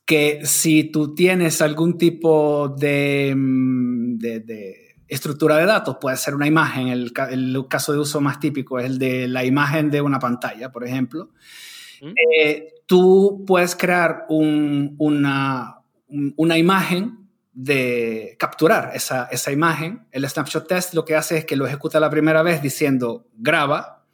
que 0.04 0.40
si 0.44 0.84
tú 0.84 1.14
tienes 1.14 1.60
algún 1.60 1.98
tipo 1.98 2.68
de, 2.68 3.34
mm, 3.36 4.18
de, 4.18 4.94
estructura 5.08 5.56
de 5.56 5.66
datos, 5.66 5.96
puede 6.00 6.16
ser 6.16 6.34
una 6.34 6.46
imagen, 6.46 6.88
el, 6.88 7.12
el, 7.30 7.66
caso 7.68 7.92
de 7.92 7.98
uso 7.98 8.20
más 8.20 8.40
típico 8.40 8.78
es 8.78 8.86
el 8.86 8.98
de 8.98 9.26
la 9.28 9.44
imagen 9.44 9.90
de 9.90 10.00
una 10.00 10.18
pantalla, 10.18 10.70
por 10.70 10.86
ejemplo. 10.86 11.30
¿Mm? 12.00 12.12
tú 12.86 13.44
puedes 13.46 13.74
crear 13.74 14.24
un, 14.28 14.94
una, 14.98 15.77
una 16.08 16.58
imagen 16.58 17.28
de 17.52 18.36
capturar 18.38 18.92
esa, 18.94 19.28
esa, 19.30 19.50
imagen. 19.50 20.06
El 20.12 20.28
snapshot 20.28 20.68
test 20.68 20.94
lo 20.94 21.04
que 21.04 21.16
hace 21.16 21.38
es 21.38 21.44
que 21.44 21.56
lo 21.56 21.66
ejecuta 21.66 21.98
la 22.00 22.10
primera 22.10 22.42
vez 22.42 22.62
diciendo 22.62 23.26
graba, 23.36 24.04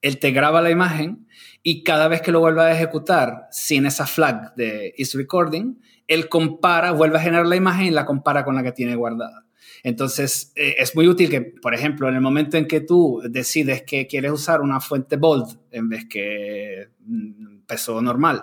él 0.00 0.18
te 0.18 0.30
graba 0.30 0.62
la 0.62 0.70
imagen 0.70 1.26
y 1.62 1.82
cada 1.82 2.08
vez 2.08 2.22
que 2.22 2.32
lo 2.32 2.40
vuelva 2.40 2.66
a 2.66 2.72
ejecutar 2.72 3.48
sin 3.50 3.86
esa 3.86 4.06
flag 4.06 4.54
de 4.54 4.94
is 4.96 5.14
recording, 5.14 5.80
él 6.06 6.28
compara, 6.28 6.92
vuelve 6.92 7.18
a 7.18 7.20
generar 7.20 7.46
la 7.46 7.56
imagen 7.56 7.86
y 7.86 7.90
la 7.90 8.06
compara 8.06 8.44
con 8.44 8.54
la 8.54 8.62
que 8.62 8.72
tiene 8.72 8.94
guardada. 8.94 9.46
Entonces, 9.82 10.52
eh, 10.56 10.76
es 10.78 10.94
muy 10.94 11.08
útil 11.08 11.28
que, 11.28 11.40
por 11.40 11.74
ejemplo, 11.74 12.08
en 12.08 12.14
el 12.14 12.20
momento 12.20 12.56
en 12.56 12.66
que 12.66 12.80
tú 12.80 13.20
decides 13.28 13.82
que 13.82 14.06
quieres 14.06 14.32
usar 14.32 14.60
una 14.60 14.80
fuente 14.80 15.16
bold 15.16 15.58
en 15.70 15.88
vez 15.88 16.06
que 16.08 16.88
mm, 17.00 17.58
peso 17.66 18.00
normal, 18.00 18.42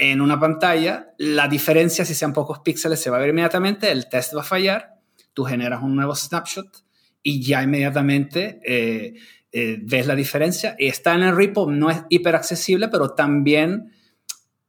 en 0.00 0.22
una 0.22 0.40
pantalla, 0.40 1.12
la 1.18 1.46
diferencia, 1.46 2.06
si 2.06 2.14
sean 2.14 2.32
pocos 2.32 2.60
píxeles, 2.60 2.98
se 3.02 3.10
va 3.10 3.18
a 3.18 3.20
ver 3.20 3.28
inmediatamente, 3.28 3.92
el 3.92 4.08
test 4.08 4.34
va 4.34 4.40
a 4.40 4.44
fallar, 4.44 4.94
tú 5.34 5.44
generas 5.44 5.82
un 5.82 5.94
nuevo 5.94 6.16
snapshot 6.16 6.84
y 7.22 7.42
ya 7.42 7.62
inmediatamente 7.62 8.62
eh, 8.64 9.14
eh, 9.52 9.78
ves 9.82 10.06
la 10.06 10.14
diferencia. 10.14 10.74
Está 10.78 11.14
en 11.14 11.24
el 11.24 11.36
repo, 11.36 11.70
no 11.70 11.90
es 11.90 11.98
hiper 12.08 12.34
accesible, 12.34 12.88
pero 12.88 13.10
también 13.10 13.92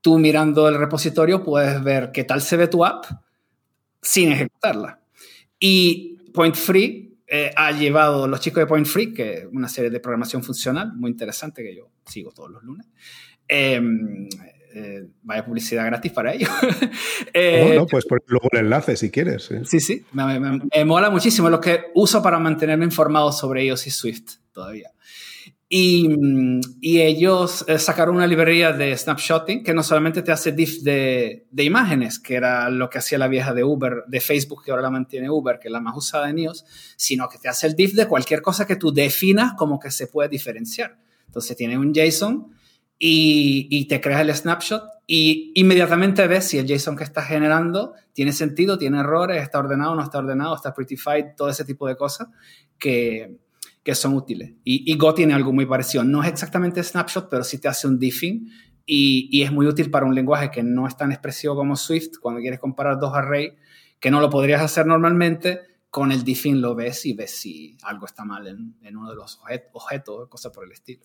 tú 0.02 0.20
mirando 0.20 0.68
el 0.68 0.78
repositorio 0.78 1.42
puedes 1.46 1.82
ver 1.82 2.12
qué 2.12 2.26
tal 2.26 2.42
se 2.42 2.58
ve 2.58 2.68
tu 2.68 2.84
app 2.84 3.06
sin 4.02 4.34
ejecutarla. 4.34 5.00
Y 5.58 6.18
Point 6.34 6.56
Free 6.56 7.22
eh, 7.26 7.52
ha 7.56 7.72
llevado, 7.72 8.28
los 8.28 8.42
chicos 8.42 8.60
de 8.64 8.68
Point 8.68 8.86
Free, 8.86 9.14
que 9.14 9.34
es 9.36 9.46
una 9.50 9.70
serie 9.70 9.90
de 9.90 10.02
programación 10.02 10.44
funcional 10.44 10.92
muy 10.94 11.10
interesante 11.10 11.64
que 11.64 11.74
yo 11.74 11.90
sigo 12.06 12.34
todos 12.34 12.52
los 12.52 12.64
lunes, 12.64 12.88
eh, 14.74 15.08
vaya 15.24 15.46
publicidad 15.46 15.86
gratis 15.86 16.12
para 16.12 16.34
ellos. 16.34 16.50
eh, 17.34 17.64
bueno, 17.66 17.86
pues 17.88 18.06
luego 18.28 18.48
el 18.52 18.60
enlace 18.60 18.96
si 18.96 19.10
quieres. 19.10 19.50
Sí, 19.66 19.80
sí, 19.80 20.06
me, 20.14 20.86
mola 20.86 21.10
muchísimo 21.10 21.50
lo 21.50 21.60
que 21.60 21.86
uso 21.96 22.22
para 22.22 22.40
mantenerme 22.40 22.86
informado 22.86 23.32
sobre 23.32 23.64
ellos 23.64 23.86
y 23.88 23.92
Swift 23.92 24.38
todavía. 24.52 24.92
Y, 25.74 26.10
y 26.82 27.00
ellos 27.00 27.64
eh, 27.68 27.80
sacaron 27.80 28.18
una 28.18 28.28
librería 28.28 28.74
de 28.74 28.98
snapshotting 28.98 29.64
que 29.64 29.74
no 29.74 29.84
solamente 29.84 30.22
te 30.22 30.34
hace 30.34 30.52
diff 30.52 30.82
de, 30.82 31.46
de, 31.50 31.64
imágenes, 31.64 32.20
que 32.20 32.36
era 32.36 32.70
lo 32.70 32.90
que 32.90 32.98
hacía 32.98 33.18
la 33.18 33.30
vieja 33.30 33.54
de 33.54 33.64
Uber, 33.64 34.04
de 34.06 34.20
Facebook, 34.20 34.64
que 34.66 34.72
ahora 34.72 34.84
la 34.84 34.90
mantiene 34.90 35.30
Uber, 35.30 35.60
que 35.60 35.70
es 35.70 35.72
la 35.72 35.80
más 35.80 35.96
usada 35.96 36.30
en 36.30 36.40
iOS, 36.40 36.66
sino 36.98 37.30
que 37.30 37.38
te 37.38 37.48
hace 37.48 37.68
el 37.68 37.76
diff 37.76 37.94
de 37.94 38.06
cualquier 38.06 38.42
cosa 38.42 38.68
que 38.68 38.76
tú 38.76 38.92
definas 38.92 39.54
como 39.54 39.80
que 39.80 39.92
se 39.92 40.08
puede 40.08 40.28
diferenciar. 40.28 40.98
Entonces 41.28 41.56
tiene 41.56 41.78
un 41.78 41.94
JSON 41.94 42.52
y, 43.04 43.86
te 43.86 44.00
creas 44.00 44.22
el 44.22 44.34
snapshot 44.34 44.84
y 45.08 45.52
inmediatamente 45.56 46.28
ves 46.28 46.48
si 46.48 46.60
el 46.60 46.68
JSON 46.68 46.96
que 46.96 47.04
estás 47.04 47.26
generando 47.26 47.96
tiene 48.14 48.32
sentido, 48.32 48.78
tiene 48.78 49.00
errores, 49.00 49.42
está 49.42 49.58
ordenado, 49.58 49.96
no 49.96 50.04
está 50.04 50.20
ordenado, 50.20 50.56
está 50.56 50.72
prettified, 50.74 51.36
todo 51.36 51.50
ese 51.50 51.66
tipo 51.66 51.88
de 51.88 51.96
cosas 51.96 52.28
que, 52.78 53.40
que 53.84 53.96
son 53.96 54.14
útiles. 54.14 54.54
Y, 54.64 54.96
Go 54.98 55.16
tiene 55.16 55.34
algo 55.34 55.52
muy 55.52 55.66
parecido. 55.66 56.04
No 56.04 56.22
es 56.22 56.30
exactamente 56.30 56.84
snapshot, 56.84 57.28
pero 57.28 57.44
sí 57.44 57.58
te 57.58 57.68
hace 57.68 57.88
un 57.88 57.98
diffing 57.98 58.48
y, 58.86 59.30
y, 59.32 59.42
es 59.42 59.52
muy 59.52 59.66
útil 59.66 59.90
para 59.90 60.06
un 60.06 60.14
lenguaje 60.14 60.52
que 60.52 60.62
no 60.62 60.88
es 60.88 60.96
tan 60.96 61.12
expresivo 61.12 61.56
como 61.56 61.76
Swift 61.76 62.20
cuando 62.22 62.40
quieres 62.40 62.60
comparar 62.60 63.00
dos 63.00 63.16
arrays 63.16 63.54
que 64.00 64.12
no 64.12 64.22
lo 64.22 64.30
podrías 64.30 64.62
hacer 64.62 64.86
normalmente. 64.86 65.62
Con 65.90 66.12
el 66.12 66.24
diffing 66.24 66.62
lo 66.62 66.74
ves 66.76 67.06
y 67.06 67.14
ves 67.14 67.32
si 67.32 67.78
algo 67.82 68.06
está 68.06 68.24
mal 68.24 68.48
en, 68.48 68.76
en 68.82 68.96
uno 68.96 69.10
de 69.10 69.16
los 69.16 69.40
objetos, 69.40 70.30
cosas 70.30 70.54
por 70.54 70.66
el 70.66 70.72
estilo. 70.72 71.04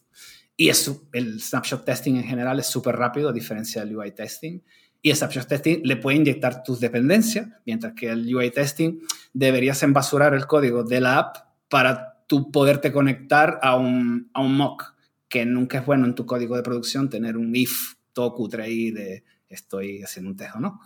Y 0.56 0.68
el 0.68 1.40
snapshot 1.40 1.84
testing 1.84 2.16
en 2.16 2.24
general 2.24 2.58
es 2.58 2.66
súper 2.66 2.96
rápido, 2.96 3.28
a 3.28 3.32
diferencia 3.32 3.84
del 3.84 3.96
UI 3.96 4.12
testing. 4.12 4.60
Y 5.02 5.10
el 5.10 5.16
snapshot 5.16 5.46
testing 5.46 5.80
le 5.84 5.96
puede 5.96 6.16
inyectar 6.16 6.62
tus 6.62 6.80
dependencias, 6.80 7.48
mientras 7.66 7.92
que 7.92 8.08
el 8.08 8.34
UI 8.34 8.50
testing 8.50 9.00
deberías 9.32 9.82
embasurar 9.82 10.34
el 10.34 10.46
código 10.46 10.82
de 10.82 11.00
la 11.00 11.18
app 11.18 11.36
para 11.68 12.24
tú 12.26 12.50
poderte 12.50 12.90
conectar 12.90 13.58
a 13.62 13.76
un, 13.76 14.30
a 14.32 14.40
un 14.40 14.56
mock, 14.56 14.94
que 15.28 15.44
nunca 15.44 15.78
es 15.78 15.86
bueno 15.86 16.06
en 16.06 16.14
tu 16.14 16.24
código 16.24 16.56
de 16.56 16.62
producción 16.62 17.10
tener 17.10 17.36
un 17.36 17.54
if 17.54 17.94
todo 18.12 18.32
cutre 18.32 18.62
ahí 18.62 18.90
de 18.90 19.24
estoy 19.48 20.02
haciendo 20.02 20.30
un 20.30 20.36
tejo, 20.36 20.58
¿no? 20.58 20.80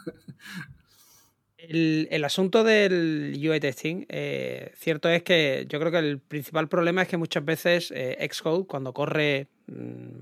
El, 1.59 2.25
asunto 2.25 2.65
del 2.65 3.35
UI 3.37 3.61
testing, 3.61 4.07
eh, 4.09 4.73
cierto 4.77 5.09
es 5.11 5.23
que 5.23 5.67
yo 5.69 5.79
creo 5.79 5.93
que 5.93 5.99
el 5.99 6.19
principal 6.19 6.69
problema 6.69 7.03
es 7.03 7.09
que 7.09 7.19
muchas 7.19 7.45
veces 7.45 7.93
eh, 7.95 8.27
Xcode, 8.33 8.67
cuando 8.67 8.95
corre 8.95 9.49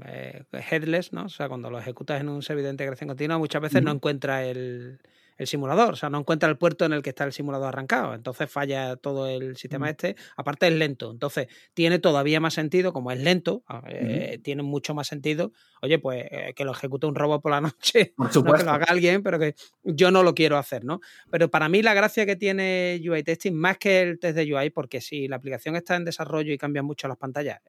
eh, 0.07 0.45
headless, 0.71 1.13
¿no? 1.13 1.25
o 1.25 1.29
sea, 1.29 1.49
cuando 1.49 1.71
lo 1.71 1.79
ejecutas 1.79 2.21
en 2.21 2.29
un 2.29 2.43
servidor 2.43 2.67
de 2.69 2.73
integración 2.75 3.09
continua, 3.09 3.39
muchas 3.39 3.63
veces 3.63 3.83
no 3.83 3.91
encuentra 3.91 4.45
el, 4.45 5.01
el 5.39 5.47
simulador, 5.47 5.93
o 5.95 5.97
sea, 5.97 6.11
no 6.11 6.19
encuentra 6.19 6.49
el 6.49 6.59
puerto 6.59 6.85
en 6.85 6.93
el 6.93 7.03
que 7.03 7.11
está 7.11 7.25
el 7.25 7.33
simulador 7.33 7.69
arrancado, 7.69 8.15
entonces 8.15 8.51
falla 8.51 8.97
todo 8.97 9.27
el 9.29 9.57
sistema 9.57 9.87
Mm. 9.87 9.91
este, 9.91 10.17
aparte 10.37 10.67
es 10.67 10.75
lento, 10.75 11.11
entonces 11.13 11.47
tiene 11.75 11.99
todavía 11.99 12.41
más 12.41 12.55
sentido, 12.55 12.93
como 12.93 13.11
es 13.13 13.21
lento, 13.21 13.63
eh, 13.87 14.39
tiene 14.43 14.63
mucho 14.63 14.95
más 14.95 15.07
sentido, 15.07 15.53
oye, 15.81 15.99
pues 15.99 16.25
eh, 16.31 16.53
que 16.57 16.65
lo 16.65 16.73
ejecute 16.73 17.07
un 17.07 17.15
robot 17.15 17.41
por 17.41 17.53
la 17.53 17.61
noche, 17.75 18.15
Por 18.17 18.27
no 18.27 18.29
que 18.29 18.35
supuesto. 18.35 18.65
lo 18.67 18.73
haga 18.73 18.87
alguien, 18.89 19.23
pero 19.23 19.39
que 19.39 19.55
yo 19.85 20.11
no 20.11 20.23
lo 20.23 20.35
quiero 20.35 20.59
hacer, 20.59 20.85
¿no? 20.85 21.01
Pero 21.31 21.49
para 21.51 21.69
mí 21.69 21.83
la 21.83 21.95
gracia 21.95 22.27
que 22.27 22.37
tiene 22.37 23.01
UI 23.03 23.23
Testing, 23.23 23.53
más 23.55 23.79
que 23.79 24.03
el 24.03 24.19
test 24.19 24.37
de 24.37 24.53
UI, 24.55 24.71
porque 24.71 25.01
si 25.01 25.29
la 25.29 25.37
aplicación 25.37 25.77
está 25.77 25.97
en 25.97 26.05
desarrollo 26.05 26.53
y 26.53 26.59
cambian 26.59 26.85
mucho 26.85 27.07
las 27.09 27.17
pantallas, 27.17 27.61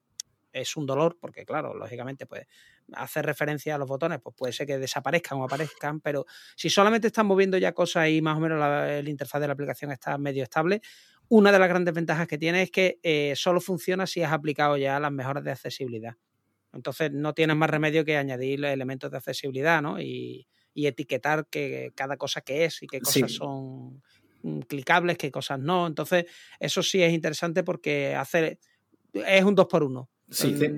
es 0.52 0.76
un 0.76 0.86
dolor, 0.86 1.18
porque 1.20 1.46
claro, 1.46 1.74
lógicamente, 1.74 2.26
pues 2.26 2.46
hacer 2.94 3.26
referencia 3.26 3.76
a 3.76 3.78
los 3.78 3.88
botones, 3.88 4.20
pues 4.22 4.36
puede 4.36 4.54
ser 4.54 4.68
que 4.68 4.78
desaparezcan 4.78 5.40
o 5.40 5.44
aparezcan, 5.44 6.02
pero 6.02 6.26
si 6.56 6.70
solamente 6.70 7.08
están 7.08 7.26
moviendo 7.28 7.58
ya 7.58 7.74
cosas 7.74 8.10
y 8.10 8.22
más 8.22 8.38
o 8.38 8.40
menos 8.40 8.60
la, 8.60 9.00
interfaz 9.00 9.42
de 9.42 9.48
la 9.48 9.54
aplicación 9.54 9.92
está 9.92 10.18
medio 10.18 10.44
estable, 10.44 10.82
una 11.28 11.52
de 11.52 11.60
las 11.60 11.70
grandes 11.70 11.94
ventajas 11.94 12.28
que 12.28 12.38
tiene 12.38 12.64
es 12.64 12.72
que 12.72 13.00
eh, 13.04 13.34
solo 13.36 13.62
funciona 13.62 14.08
si 14.08 14.24
has 14.24 14.32
aplicado 14.32 14.78
ya 14.78 15.00
las 15.00 15.12
mejoras 15.12 15.44
de 15.44 15.52
accesibilidad. 15.52 16.16
Entonces 16.74 17.12
no 17.12 17.34
tienes 17.34 17.56
más 17.56 17.70
remedio 17.70 18.06
que 18.06 18.18
añadir 18.18 18.64
elementos 18.66 19.12
de 19.12 19.18
accesibilidad, 19.18 19.82
¿no? 19.82 20.00
Y, 20.00 20.48
y 20.74 20.88
etiquetar 20.88 21.48
que 21.48 21.92
cada 21.96 22.18
cosa 22.18 22.42
que 22.42 22.66
es 22.66 22.82
y 22.84 22.88
qué 22.88 23.00
cosas 23.02 23.32
Sí. 23.32 23.38
son 23.38 24.02
mm, 24.44 24.60
clicables, 24.62 25.18
qué 25.18 25.32
cosas 25.32 25.60
no. 25.60 25.88
Entonces, 25.88 26.26
eso 26.60 26.82
sí 26.84 27.02
es 27.02 27.12
interesante 27.12 27.64
porque 27.64 28.16
hacer 28.16 28.60
es 29.14 29.44
un 29.44 29.56
2 29.56 29.68
por 29.68 29.84
1 29.84 30.10
Sí, 30.30 30.56
sí. 30.58 30.70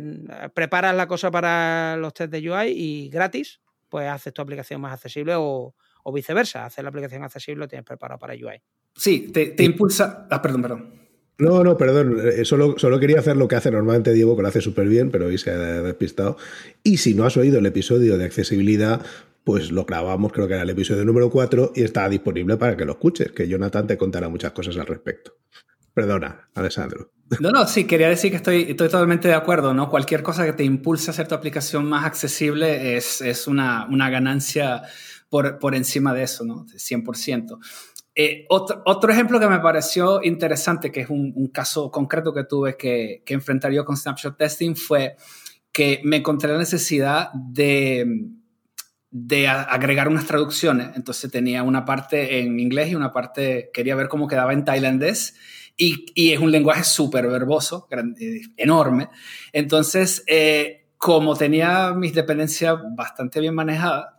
Preparas 0.53 0.95
la 0.95 1.07
cosa 1.07 1.29
para 1.31 1.97
los 1.97 2.13
test 2.13 2.31
de 2.31 2.49
UI 2.49 2.69
y 2.69 3.09
gratis, 3.09 3.61
pues 3.89 4.07
haces 4.07 4.33
tu 4.33 4.41
aplicación 4.41 4.79
más 4.81 4.93
accesible 4.93 5.33
o, 5.35 5.75
o 6.03 6.13
viceversa. 6.13 6.65
Haces 6.65 6.83
la 6.83 6.89
aplicación 6.89 7.23
accesible 7.23 7.59
lo 7.59 7.67
tienes 7.67 7.85
preparado 7.85 8.19
para 8.19 8.33
UI. 8.33 8.61
Sí, 8.95 9.29
te, 9.33 9.47
te 9.47 9.63
impulsa. 9.63 10.27
Ah, 10.29 10.41
perdón, 10.41 10.61
perdón. 10.61 11.01
No, 11.37 11.63
no, 11.63 11.75
perdón. 11.75 12.17
eh, 12.23 12.45
Solo, 12.45 12.75
solo 12.77 12.99
quería 12.99 13.19
hacer 13.19 13.35
lo 13.35 13.47
que 13.47 13.55
hace 13.55 13.71
normalmente 13.71 14.13
Diego, 14.13 14.35
que 14.35 14.43
lo 14.43 14.47
hace 14.47 14.61
súper 14.61 14.87
bien, 14.87 15.09
pero 15.09 15.25
hoy 15.25 15.37
se 15.37 15.49
ha 15.51 15.81
despistado. 15.81 16.37
Y 16.83 16.97
si 16.97 17.13
no 17.15 17.25
has 17.25 17.35
oído 17.35 17.59
el 17.59 17.65
episodio 17.65 18.17
de 18.17 18.25
accesibilidad, 18.25 19.01
pues 19.43 19.71
lo 19.71 19.85
grabamos, 19.85 20.31
creo 20.33 20.47
que 20.47 20.53
era 20.53 20.63
el 20.63 20.69
episodio 20.69 21.03
número 21.03 21.31
4, 21.31 21.71
y 21.75 21.81
está 21.83 22.07
disponible 22.09 22.57
para 22.57 22.77
que 22.77 22.85
lo 22.85 22.91
escuches, 22.91 23.31
que 23.31 23.47
Jonathan 23.47 23.87
te 23.87 23.97
contará 23.97 24.29
muchas 24.29 24.51
cosas 24.51 24.77
al 24.77 24.85
respecto. 24.85 25.33
Perdona, 25.95 26.49
Alessandro. 26.53 27.11
No, 27.39 27.51
no, 27.51 27.65
sí, 27.67 27.85
quería 27.85 28.09
decir 28.09 28.31
que 28.31 28.37
estoy, 28.37 28.73
totalmente 28.75 29.27
de 29.27 29.33
acuerdo, 29.33 29.73
¿no? 29.73 29.89
Cualquier 29.89 30.21
cosa 30.21 30.45
que 30.45 30.53
te 30.53 30.63
impulse 30.63 31.09
a 31.09 31.11
hacer 31.11 31.27
tu 31.27 31.35
aplicación 31.35 31.85
más 31.85 32.05
accesible 32.05 32.97
es, 32.97 33.21
es 33.21 33.47
una, 33.47 33.85
una 33.85 34.09
ganancia 34.09 34.83
por, 35.29 35.57
por 35.59 35.75
encima 35.75 36.13
de 36.13 36.23
eso, 36.23 36.43
¿no? 36.43 36.65
100%. 36.65 37.57
Eh, 38.13 38.45
otro, 38.49 38.81
otro 38.85 39.11
ejemplo 39.13 39.39
que 39.39 39.47
me 39.47 39.59
pareció 39.59 40.21
interesante, 40.21 40.91
que 40.91 41.01
es 41.01 41.09
un, 41.09 41.31
un 41.35 41.47
caso 41.47 41.89
concreto 41.89 42.33
que 42.33 42.43
tuve 42.43 42.75
que, 42.75 43.23
que 43.25 43.33
enfrentar 43.33 43.71
yo 43.71 43.85
con 43.85 43.95
Snapshot 43.95 44.37
Testing, 44.37 44.75
fue 44.75 45.15
que 45.71 46.01
me 46.03 46.17
encontré 46.17 46.51
la 46.51 46.57
necesidad 46.57 47.31
de, 47.33 48.27
de 49.09 49.47
agregar 49.47 50.07
unas 50.07 50.25
traducciones. 50.25 50.89
Entonces 50.95 51.31
tenía 51.31 51.63
una 51.63 51.85
parte 51.85 52.39
en 52.39 52.59
inglés 52.59 52.89
y 52.89 52.95
una 52.95 53.11
parte, 53.11 53.69
quería 53.73 53.95
ver 53.95 54.07
cómo 54.07 54.27
quedaba 54.27 54.53
en 54.53 54.65
tailandés. 54.65 55.35
Y, 55.77 56.05
y 56.13 56.31
es 56.31 56.39
un 56.39 56.51
lenguaje 56.51 56.83
súper 56.83 57.27
verboso, 57.27 57.87
gran- 57.89 58.15
eh, 58.19 58.41
enorme. 58.57 59.09
Entonces, 59.51 60.23
eh, 60.27 60.87
como 60.97 61.35
tenía 61.35 61.93
mis 61.93 62.13
dependencias 62.13 62.77
bastante 62.95 63.39
bien 63.39 63.55
manejadas, 63.55 64.13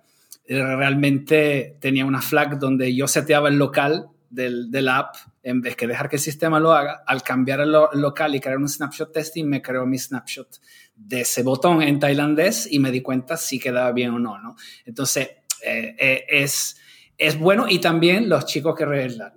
eh, 0.45 0.61
realmente 0.61 1.77
tenía 1.81 2.05
una 2.05 2.21
flag 2.21 2.59
donde 2.59 2.95
yo 2.95 3.07
seteaba 3.07 3.49
el 3.49 3.57
local 3.59 4.09
del, 4.29 4.71
del 4.71 4.88
app 4.88 5.15
en 5.43 5.61
vez 5.61 5.77
que 5.77 5.87
dejar 5.87 6.09
que 6.09 6.17
el 6.17 6.23
sistema 6.23 6.59
lo 6.59 6.73
haga. 6.73 7.03
Al 7.07 7.23
cambiar 7.23 7.61
el, 7.61 7.71
lo- 7.73 7.91
local 7.93 8.35
y 8.35 8.41
crear 8.41 8.59
un 8.59 8.69
snapshot 8.69 9.12
testing, 9.12 9.45
me 9.45 9.62
creó 9.62 9.87
mi 9.87 9.99
snapshot 9.99 10.61
de 10.97 11.21
ese 11.21 11.43
botón 11.43 11.83
en 11.83 11.99
tailandés 12.01 12.67
y 12.71 12.79
me 12.79 12.91
di 12.91 13.03
cuenta 13.03 13.37
si 13.37 13.59
quedaba 13.59 13.93
bien 13.93 14.11
o 14.11 14.19
no. 14.19 14.38
¿no? 14.41 14.57
Entonces, 14.85 15.29
eh, 15.65 15.95
eh, 15.99 16.25
es, 16.29 16.77
es 17.18 17.38
bueno 17.38 17.66
y 17.68 17.79
también 17.79 18.29
los 18.29 18.46
chicos 18.46 18.75
que, 18.75 18.85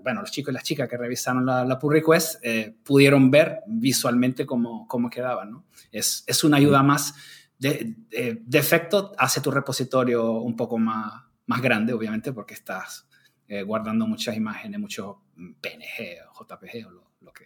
bueno, 0.01 0.21
los 0.21 0.31
chicos 0.31 0.51
y 0.51 0.53
las 0.53 0.63
chicas 0.63 0.89
que 0.89 0.97
revisaron 0.97 1.45
la, 1.45 1.65
la 1.65 1.77
pull 1.77 1.93
request 1.93 2.43
eh, 2.43 2.75
pudieron 2.83 3.29
ver 3.29 3.59
visualmente 3.67 4.45
cómo, 4.45 4.87
cómo 4.87 5.09
quedaba, 5.09 5.45
¿no? 5.45 5.65
Es, 5.91 6.23
es 6.25 6.43
una 6.43 6.57
ayuda 6.57 6.81
más 6.83 7.13
de, 7.59 7.95
de, 8.09 8.41
de 8.43 8.57
efecto, 8.57 9.13
hace 9.17 9.41
tu 9.41 9.51
repositorio 9.51 10.31
un 10.31 10.55
poco 10.55 10.77
más, 10.77 11.23
más 11.45 11.61
grande, 11.61 11.93
obviamente, 11.93 12.33
porque 12.33 12.53
estás 12.53 13.07
eh, 13.47 13.61
guardando 13.63 14.07
muchas 14.07 14.35
imágenes, 14.35 14.79
mucho 14.79 15.21
PNG 15.35 16.17
o 16.29 16.43
JPG 16.43 16.87
o 16.87 16.91
lo, 16.91 17.11
lo 17.21 17.31
que... 17.31 17.45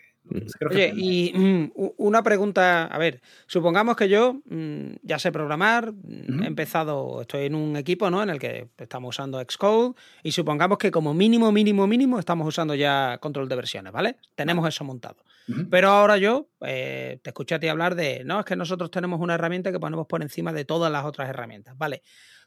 creo 0.58 0.72
que 0.72 0.92
Oye, 0.92 0.94
y 0.96 1.34
mm, 1.36 1.72
una 1.98 2.24
pregunta, 2.24 2.86
a 2.86 2.98
ver, 2.98 3.22
supongamos 3.48 3.96
que 3.96 4.10
yo 4.10 4.42
mm, 4.46 4.96
ya 5.04 5.20
sé 5.20 5.32
programar, 5.32 5.92
mm, 5.92 6.44
he 6.44 6.48
empezado, 6.48 7.22
estoy 7.22 7.46
en 7.46 7.56
un 7.56 7.76
equipo 7.76 8.10
¿no? 8.10 8.22
en 8.22 8.30
el 8.30 8.40
que 8.40 8.70
estamos 8.78 9.16
usando 9.16 9.42
Xcode 9.42 9.96
y 10.24 10.32
supongamos 10.32 10.78
que 10.78 10.92
como 10.92 11.14
mínimo, 11.14 11.52
mínimo, 11.52 11.88
mínimo 11.88 12.20
estamos 12.20 12.48
usando 12.48 12.76
ya 12.76 13.18
control 13.20 13.50
de 13.50 13.56
versiones, 13.56 13.94
¿vale? 13.94 14.18
Tenemos 14.36 14.68
eso 14.68 14.84
montado. 14.84 15.24
Pero 15.72 15.90
ahora 15.90 16.18
yo 16.18 16.50
eh, 16.62 17.20
te 17.24 17.32
escuché 17.32 17.56
a 17.56 17.60
ti 17.60 17.68
hablar 17.68 17.96
de, 17.96 18.24
no, 18.24 18.40
es 18.40 18.46
que 18.46 18.56
nosotros 18.56 18.92
tenemos 18.92 19.20
una 19.20 19.34
herramienta 19.34 19.72
que 19.72 19.80
ponemos 19.80 20.06
por 20.06 20.22
encima 20.22 20.54
de 20.54 20.64
todas 20.64 20.92
las 20.92 21.06
otras 21.06 21.28
herramientas, 21.28 21.76
¿vale? 21.76 22.04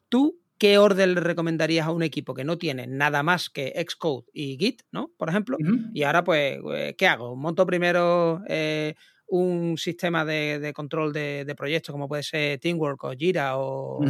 ¿Tú 0.09 0.39
qué 0.63 0.79
orden 0.79 1.15
le 1.15 1.21
recomendarías 1.21 1.89
a 1.89 1.91
un 1.91 2.05
equipo 2.05 2.35
que 2.35 2.45
no 2.45 2.57
tiene 2.57 2.87
nada 2.87 3.25
más 3.25 3.51
que 3.51 3.75
Xcode 3.85 4.27
y 4.33 4.57
Git, 4.57 4.83
¿no? 4.93 5.11
Por 5.19 5.29
ejemplo. 5.29 5.57
Y 5.93 6.05
ahora, 6.05 6.23
pues, 6.23 6.61
eh, 6.73 6.95
¿qué 6.97 7.09
hago? 7.09 7.35
Monto 7.35 7.67
primero 7.67 8.41
eh, 8.47 8.95
un 9.27 9.77
sistema 9.77 10.25
de, 10.25 10.61
de 10.61 10.73
control 10.73 11.13
de, 11.13 11.45
de 11.45 11.55
proyectos 11.57 11.93
como 11.93 12.07
puede 12.07 12.23
ser 12.23 12.61
Teamwork 12.61 13.03
o 13.03 13.11
Jira 13.11 13.59
o, 13.59 14.05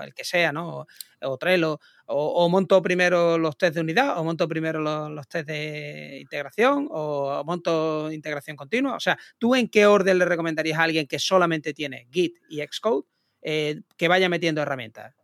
el 0.00 0.14
que 0.14 0.22
sea, 0.22 0.52
¿no? 0.52 0.76
O, 0.76 0.86
o 1.22 1.38
Trello. 1.38 1.80
O, 2.04 2.44
o 2.44 2.48
monto 2.48 2.80
primero 2.80 3.36
los 3.36 3.58
test 3.58 3.74
de 3.74 3.80
unidad, 3.80 4.16
o 4.16 4.22
monto 4.22 4.46
primero 4.46 4.78
los, 4.78 5.10
los 5.10 5.26
test 5.26 5.48
de 5.48 6.20
integración, 6.20 6.86
o 6.88 7.42
monto 7.44 8.12
integración 8.12 8.56
continua. 8.56 8.94
O 8.94 9.00
sea, 9.00 9.18
¿tú 9.38 9.56
en 9.56 9.68
qué 9.68 9.86
orden 9.86 10.18
le 10.20 10.24
recomendarías 10.24 10.78
a 10.78 10.84
alguien 10.84 11.08
que 11.08 11.18
solamente 11.18 11.74
tiene 11.74 12.06
Git 12.12 12.36
y 12.48 12.60
Xcode 12.64 13.08
eh, 13.42 13.80
que 13.96 14.06
vaya 14.06 14.28
metiendo 14.28 14.62
herramientas? 14.62 15.16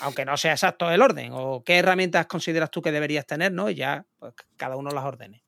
Aunque 0.00 0.24
no 0.24 0.36
sea 0.36 0.52
exacto 0.52 0.90
el 0.90 1.02
orden, 1.02 1.30
o 1.32 1.62
qué 1.64 1.78
herramientas 1.78 2.26
consideras 2.26 2.70
tú 2.70 2.82
que 2.82 2.92
deberías 2.92 3.26
tener, 3.26 3.52
¿no? 3.52 3.70
Y 3.70 3.76
ya, 3.76 4.04
pues 4.18 4.34
cada 4.56 4.76
uno 4.76 4.90
las 4.90 5.04
ordene. 5.04 5.42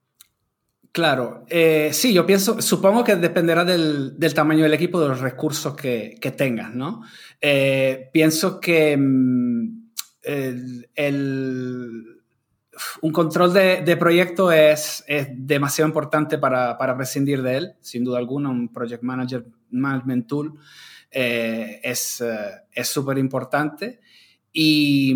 Claro, 0.93 1.45
eh, 1.49 1.91
sí, 1.93 2.13
yo 2.13 2.27
pienso, 2.27 2.61
supongo 2.61 3.05
que 3.05 3.15
dependerá 3.15 3.65
del, 3.65 4.17
tamaño 4.35 4.65
del 4.65 4.75
equipo, 4.75 5.01
de 5.01 5.09
los 5.09 5.21
recursos 5.21 5.77
que, 5.77 6.35
tengas, 6.37 6.75
¿no? 6.75 7.03
Eh, 7.41 8.11
pienso 8.13 8.59
que 8.59 8.97
mm, 8.97 9.91
el, 10.25 12.21
un 13.03 13.13
control 13.13 13.53
de, 13.53 13.83
de 13.83 13.97
proyecto 13.97 14.51
es, 14.51 15.05
demasiado 15.33 15.89
importante 15.89 16.39
para, 16.39 16.77
para 16.77 16.97
prescindir 16.97 17.43
de 17.43 17.57
él, 17.57 17.73
sin 17.81 18.05
duda 18.05 18.19
alguna, 18.19 18.51
un 18.51 18.73
Project 18.73 19.03
Manager 19.03 19.47
Management 19.71 20.27
Tool 20.27 20.59
eh, 21.11 21.81
es 21.83 22.21
eh, 22.21 22.51
es 22.73 22.89
súper 22.89 23.19
importante 23.19 24.01
y, 24.53 25.15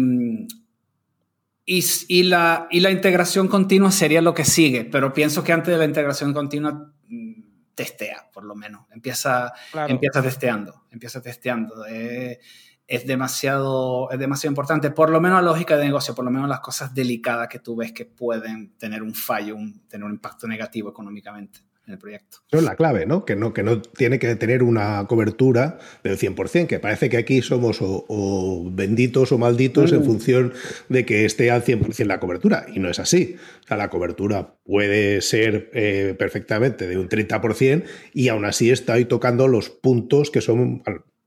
y, 2.08 2.22
la, 2.24 2.66
y 2.70 2.80
la 2.80 2.90
integración 2.90 3.48
continua 3.48 3.90
sería 3.90 4.20
lo 4.22 4.34
que 4.34 4.44
sigue, 4.44 4.84
pero 4.84 5.12
pienso 5.12 5.42
que 5.42 5.52
antes 5.52 5.72
de 5.72 5.78
la 5.78 5.84
integración 5.84 6.32
continua, 6.32 6.92
mm, 7.08 7.42
testea, 7.74 8.30
por 8.32 8.44
lo 8.44 8.54
menos. 8.54 8.86
Empieza, 8.92 9.52
Claro. 9.72 9.92
empieza 9.92 10.22
testeando, 10.22 10.84
empieza 10.90 11.20
testeando. 11.22 11.86
Eh, 11.86 12.38
es, 12.86 13.06
demasiado, 13.06 14.10
es 14.10 14.18
demasiado 14.18 14.52
importante, 14.52 14.90
por 14.90 15.08
lo 15.10 15.20
menos 15.20 15.42
la 15.42 15.50
lógica 15.50 15.76
de 15.76 15.84
negocio, 15.86 16.14
por 16.14 16.24
lo 16.24 16.30
menos 16.30 16.48
las 16.48 16.60
cosas 16.60 16.94
delicadas 16.94 17.48
que 17.48 17.58
tú 17.58 17.74
ves 17.76 17.92
que 17.92 18.04
pueden 18.04 18.76
tener 18.76 19.02
un 19.02 19.14
fallo, 19.14 19.56
un- 19.56 19.86
tener 19.88 20.04
un 20.04 20.12
impacto 20.12 20.46
negativo 20.46 20.90
económicamente 20.90 21.60
en 21.86 21.92
el 21.94 21.98
proyecto. 21.98 22.38
Eso 22.50 22.58
es 22.58 22.62
la 22.64 22.76
clave, 22.76 23.04
¿no? 23.06 23.24
Que 23.24 23.36
no, 23.36 23.52
que 23.52 23.62
no 23.62 23.82
tiene 23.82 24.18
que 24.18 24.34
tener 24.36 24.62
una 24.62 25.06
cobertura 25.06 25.78
del 26.02 26.16
100%, 26.18 26.66
que 26.66 26.78
parece 26.78 27.10
que 27.10 27.16
aquí 27.18 27.42
somos 27.42 27.82
o, 27.82 28.06
o 28.08 28.70
benditos 28.70 29.32
o 29.32 29.38
malditos 29.38 29.92
en 29.92 30.00
Mm. 30.00 30.04
función 30.04 30.52
de 30.88 31.04
que 31.04 31.24
esté 31.24 31.50
al 31.50 31.62
100% 31.62 32.06
la 32.06 32.20
cobertura. 32.20 32.64
Y 32.72 32.78
no 32.78 32.88
es 32.88 32.98
así. 32.98 33.36
O 33.64 33.66
sea, 33.68 33.76
la 33.76 33.90
cobertura 33.90 34.54
puede 34.64 35.20
ser 35.20 35.70
eh, 35.74 36.14
perfectamente 36.18 36.86
de 36.88 36.96
un 36.98 37.08
30% 37.08 37.84
y 38.14 38.28
aún 38.28 38.44
así 38.44 38.70
estoy 38.70 39.04
tocando 39.04 39.46
los 39.48 39.68
puntos 39.70 40.30
que 40.30 40.40
son 40.40 40.82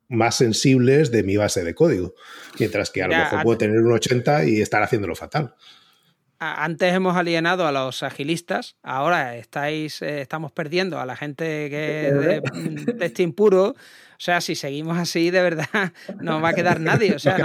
más 0.09 0.35
sensibles 0.37 1.11
de 1.11 1.21
mi 1.23 1.35
base 1.37 1.63
de 1.63 1.75
código. 1.75 2.15
Mientras 2.59 2.89
que 2.91 3.03
a 3.03 3.07
lo 3.07 3.11
Ya, 3.11 3.19
mejor 3.25 3.39
a- 3.39 3.43
puedo 3.43 3.57
tener 3.57 3.77
un 3.79 3.91
80 3.91 4.45
y 4.45 4.61
estar 4.61 4.81
haciéndolo 4.81 5.15
fatal. 5.15 5.53
Antes 6.39 6.93
hemos 6.93 7.15
alienado 7.15 7.65
a 7.67 7.71
los 7.71 8.04
agilistas, 8.04 8.76
ahora 8.84 9.38
estáis, 9.38 10.02
eh, 10.02 10.21
estamos 10.21 10.52
perdiendo 10.52 11.00
a 11.00 11.06
la 11.06 11.15
gente 11.15 11.69
que 11.69 12.08
es 12.08 12.13
de 12.13 12.42
mm, 12.42 12.98
testing 12.98 13.33
puro. 13.33 13.69
O 13.69 14.19
sea, 14.19 14.42
si 14.42 14.56
seguimos 14.56 14.98
así, 14.98 15.29
de 15.29 15.42
verdad, 15.42 15.67
no 16.21 16.42
va 16.42 16.50
a 16.50 16.54
quedar 16.54 16.79
nadie. 16.79 17.13
O 17.13 17.19
sea, 17.19 17.38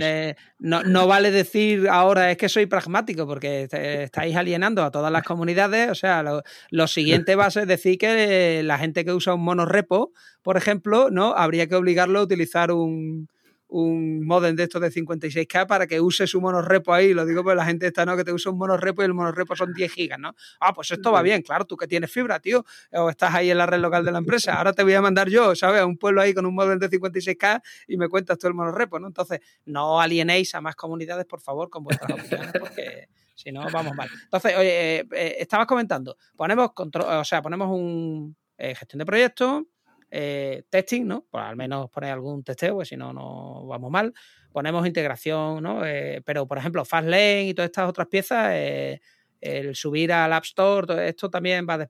eh, 0.00 0.34
no, 0.58 0.82
no, 0.82 1.06
vale 1.06 1.30
decir 1.30 1.88
ahora 1.88 2.32
es 2.32 2.36
que 2.36 2.48
soy 2.48 2.66
pragmático, 2.66 3.26
porque 3.26 3.68
estáis 3.70 4.34
alienando 4.34 4.82
a 4.82 4.90
todas 4.90 5.12
las 5.12 5.22
comunidades. 5.22 5.90
O 5.90 5.94
sea, 5.94 6.22
lo, 6.22 6.42
lo 6.70 6.88
siguiente 6.88 7.36
va 7.36 7.46
a 7.46 7.50
ser 7.50 7.66
decir 7.66 7.98
que 7.98 8.62
la 8.64 8.78
gente 8.78 9.04
que 9.04 9.12
usa 9.12 9.34
un 9.34 9.44
monorepo, 9.44 10.12
por 10.42 10.56
ejemplo, 10.56 11.10
¿no? 11.10 11.34
Habría 11.36 11.68
que 11.68 11.76
obligarlo 11.76 12.18
a 12.18 12.22
utilizar 12.22 12.72
un, 12.72 13.28
un 13.68 14.26
modem 14.26 14.56
de 14.56 14.64
estos 14.64 14.80
de 14.80 14.90
56K 14.90 15.66
para 15.66 15.86
que 15.86 16.00
use 16.00 16.26
su 16.26 16.40
monorepo 16.40 16.92
ahí. 16.92 17.12
Lo 17.12 17.24
digo 17.26 17.42
porque 17.42 17.56
la 17.56 17.64
gente 17.64 17.86
está, 17.86 18.04
¿no? 18.06 18.16
Que 18.16 18.24
te 18.24 18.32
usa 18.32 18.50
un 18.50 18.58
monorepo 18.58 19.02
y 19.02 19.04
el 19.04 19.14
monorepo 19.14 19.54
son 19.54 19.72
10 19.72 19.92
gigas, 19.92 20.18
¿no? 20.18 20.34
Ah, 20.60 20.72
pues 20.72 20.90
esto 20.90 21.12
va 21.12 21.22
bien, 21.22 21.42
claro, 21.42 21.64
tú 21.66 21.76
que 21.76 21.86
tienes 21.86 22.10
fibra, 22.10 22.40
tío, 22.40 22.64
o 22.92 23.10
estás 23.10 23.34
ahí 23.34 23.50
en 23.50 23.58
la 23.58 23.66
red 23.66 23.78
local 23.78 24.04
de 24.04 24.12
la 24.12 24.18
empresa. 24.18 24.54
Ahora 24.54 24.72
te 24.72 24.82
voy 24.82 24.94
a 24.94 25.02
mandar 25.02 25.28
yo, 25.28 25.54
¿sabes? 25.54 25.80
A 25.82 25.86
un 25.86 25.98
pueblo 25.98 26.20
ahí 26.20 26.32
con 26.34 26.46
un 26.46 26.54
modem 26.54 26.78
de 26.78 26.88
56K 26.88 27.62
y 27.88 27.96
me 27.96 28.08
cuentas 28.08 28.38
todo 28.38 28.48
el 28.48 28.54
monorepo, 28.54 28.98
¿no? 28.98 29.06
Entonces, 29.06 29.40
no 29.66 30.00
alienéis 30.00 30.54
a 30.54 30.60
más 30.60 30.74
comunidades, 30.74 31.26
por 31.26 31.40
favor, 31.40 31.68
con 31.68 31.84
vuestras 31.84 32.10
opiniones, 32.10 32.52
porque 32.58 33.08
si 33.34 33.52
no, 33.52 33.64
vamos 33.70 33.94
mal. 33.94 34.08
Entonces, 34.24 34.56
oye, 34.56 34.96
eh, 35.00 35.08
eh, 35.12 35.36
estabas 35.38 35.66
comentando, 35.66 36.16
ponemos 36.36 36.72
control, 36.72 37.04
o 37.06 37.24
sea, 37.24 37.40
ponemos 37.42 37.68
un 37.68 38.36
eh, 38.56 38.74
gestión 38.74 38.98
de 38.98 39.06
proyectos, 39.06 39.62
eh, 40.10 40.64
testing, 40.70 41.06
¿no? 41.06 41.26
Pues 41.30 41.44
al 41.44 41.56
menos 41.56 41.90
poner 41.90 42.12
algún 42.12 42.42
testeo, 42.42 42.76
pues 42.76 42.88
si 42.88 42.96
no, 42.96 43.12
no 43.12 43.66
vamos 43.66 43.90
mal. 43.90 44.12
Ponemos 44.52 44.86
integración, 44.86 45.62
¿no? 45.62 45.84
Eh, 45.84 46.22
pero, 46.24 46.46
por 46.46 46.58
ejemplo, 46.58 46.84
Fastlane 46.84 47.48
y 47.48 47.54
todas 47.54 47.68
estas 47.68 47.88
otras 47.88 48.08
piezas, 48.08 48.50
eh, 48.52 49.00
el 49.40 49.76
subir 49.76 50.12
al 50.12 50.32
App 50.32 50.44
Store, 50.44 50.86
todo 50.86 51.00
esto 51.00 51.30
también 51.30 51.66
va... 51.68 51.78
De... 51.78 51.88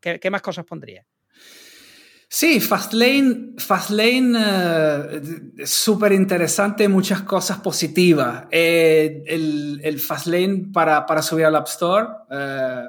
¿Qué, 0.00 0.30
más 0.30 0.42
cosas 0.42 0.64
pondría? 0.64 1.04
Sí, 2.30 2.60
Fastlane, 2.60 3.54
Fastlane 3.56 4.38
es 5.58 5.70
súper 5.70 6.12
interesante, 6.12 6.86
muchas 6.86 7.22
cosas 7.22 7.58
positivas. 7.58 8.46
el, 8.52 9.98
Fastlane 9.98 10.68
para, 10.72 11.04
para, 11.04 11.22
subir 11.22 11.46
al 11.46 11.56
App 11.56 11.66
Store 11.66 12.06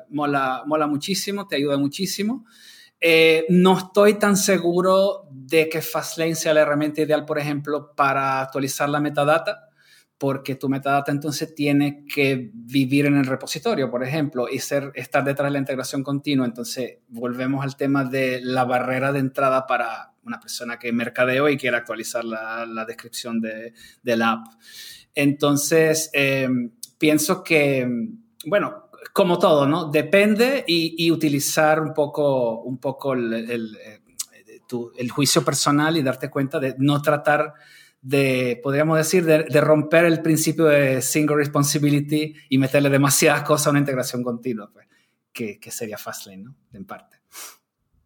mola, 0.10 0.64
mola 0.68 0.86
muchísimo, 0.86 1.48
te 1.48 1.56
ayuda 1.56 1.78
muchísimo. 1.78 2.46
Eh, 3.02 3.46
no 3.50 3.78
estoy 3.78 4.16
tan 4.16 4.36
seguro 4.36 5.28
de 5.32 5.70
que 5.70 5.82
Fastlane 5.82 6.36
sea 6.36 6.54
la 6.54 6.62
herramienta 6.62 7.02
ideal, 7.02 7.26
por 7.26 7.40
ejemplo, 7.40 7.94
para 7.96 8.42
actualizar 8.42 8.90
la 8.90 9.00
metadata, 9.00 9.70
porque 10.18 10.56
tu 10.56 10.68
metadata 10.68 11.12
entonces 11.12 11.56
tiene 11.56 12.04
que 12.06 12.52
vivir 12.54 13.06
en 13.06 13.16
el 13.16 13.26
repositorio, 13.26 13.90
por 13.90 14.04
ejemplo, 14.04 14.50
y 14.50 14.60
ser, 14.60 14.92
estar 14.96 15.24
detrás 15.24 15.48
de 15.48 15.54
la 15.54 15.60
integración 15.60 16.04
continua. 16.04 16.46
Entonces, 16.46 16.98
volvemos 17.08 17.64
al 17.64 17.78
tema 17.78 18.04
de 18.04 18.42
la 18.44 18.66
barrera 18.66 19.14
de 19.14 19.20
entrada 19.20 19.66
para 19.66 20.14
una 20.24 20.40
persona 20.40 20.78
que 20.78 20.92
mercadeo 20.92 21.48
y 21.48 21.58
quiere 21.58 21.78
actualizar 21.78 22.26
la, 22.26 22.86
descripción 22.86 23.40
de, 23.40 23.74
la 24.04 24.32
app. 24.32 24.48
Entonces, 25.16 26.10
eh, 26.14 26.50
pienso 26.98 27.42
que, 27.44 27.88
bueno, 28.46 28.89
como 29.14 29.40
todo, 29.40 29.68
¿no? 29.68 29.90
Depende 29.90 30.64
y, 30.68 31.10
utilizar 31.12 31.82
un 31.82 31.94
poco, 31.94 32.62
un 32.62 32.78
poco 32.78 33.14
el, 33.14 33.34
el, 33.34 35.12
juicio 35.12 35.44
personal 35.44 35.98
y 35.98 36.04
darte 36.04 36.30
cuenta 36.30 36.60
de 36.60 36.76
no 36.78 37.02
tratar 37.02 37.54
de, 38.02 38.60
podríamos 38.64 38.98
decir, 38.98 39.26
de, 39.26 39.62
romper 39.62 40.06
el 40.06 40.22
principio 40.22 40.66
de 40.66 41.02
single 41.02 41.38
responsibility 41.38 42.36
y 42.50 42.58
meterle 42.58 42.90
demasiadas 42.90 43.44
cosas 43.44 43.68
a 43.68 43.70
una 43.72 43.80
integración 43.80 44.24
continua, 44.24 44.70
pues, 44.72 44.88
que, 45.34 45.60
que 45.60 45.72
sería 45.72 45.98
Fastlane, 45.98 46.44
¿no? 46.44 46.56
En 46.74 46.86
parte. 46.86 47.18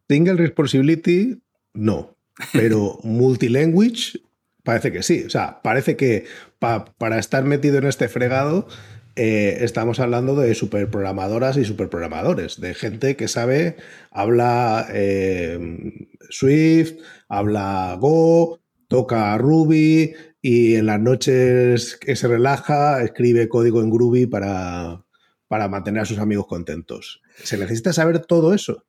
Single 0.09 0.35
responsibility, 0.35 1.41
no, 1.73 2.15
pero 2.51 2.99
multilanguage 3.03 4.19
parece 4.63 4.91
que 4.91 5.03
sí. 5.03 5.23
O 5.25 5.29
sea, 5.29 5.61
parece 5.61 5.95
que 5.95 6.25
para 6.59 7.19
estar 7.19 7.43
metido 7.43 7.77
en 7.77 7.85
este 7.85 8.07
fregado 8.07 8.67
eh, 9.15 9.59
estamos 9.61 9.99
hablando 9.99 10.35
de 10.35 10.55
superprogramadoras 10.55 11.57
y 11.57 11.65
superprogramadores, 11.65 12.59
de 12.59 12.73
gente 12.73 13.15
que 13.15 13.27
sabe, 13.27 13.77
habla 14.09 14.87
eh, 14.91 16.07
Swift, 16.29 16.93
habla 17.29 17.95
Go, 17.99 18.59
toca 18.87 19.37
Ruby 19.37 20.13
y 20.41 20.75
en 20.75 20.87
las 20.87 20.99
noches 20.99 21.95
que 21.97 22.15
se 22.15 22.27
relaja 22.27 23.03
escribe 23.03 23.47
código 23.49 23.81
en 23.81 23.91
Groovy 23.91 24.25
para, 24.25 25.05
para 25.47 25.67
mantener 25.67 26.01
a 26.01 26.05
sus 26.05 26.17
amigos 26.17 26.47
contentos. 26.47 27.21
¿Se 27.43 27.57
necesita 27.57 27.93
saber 27.93 28.19
todo 28.25 28.53
eso? 28.53 28.83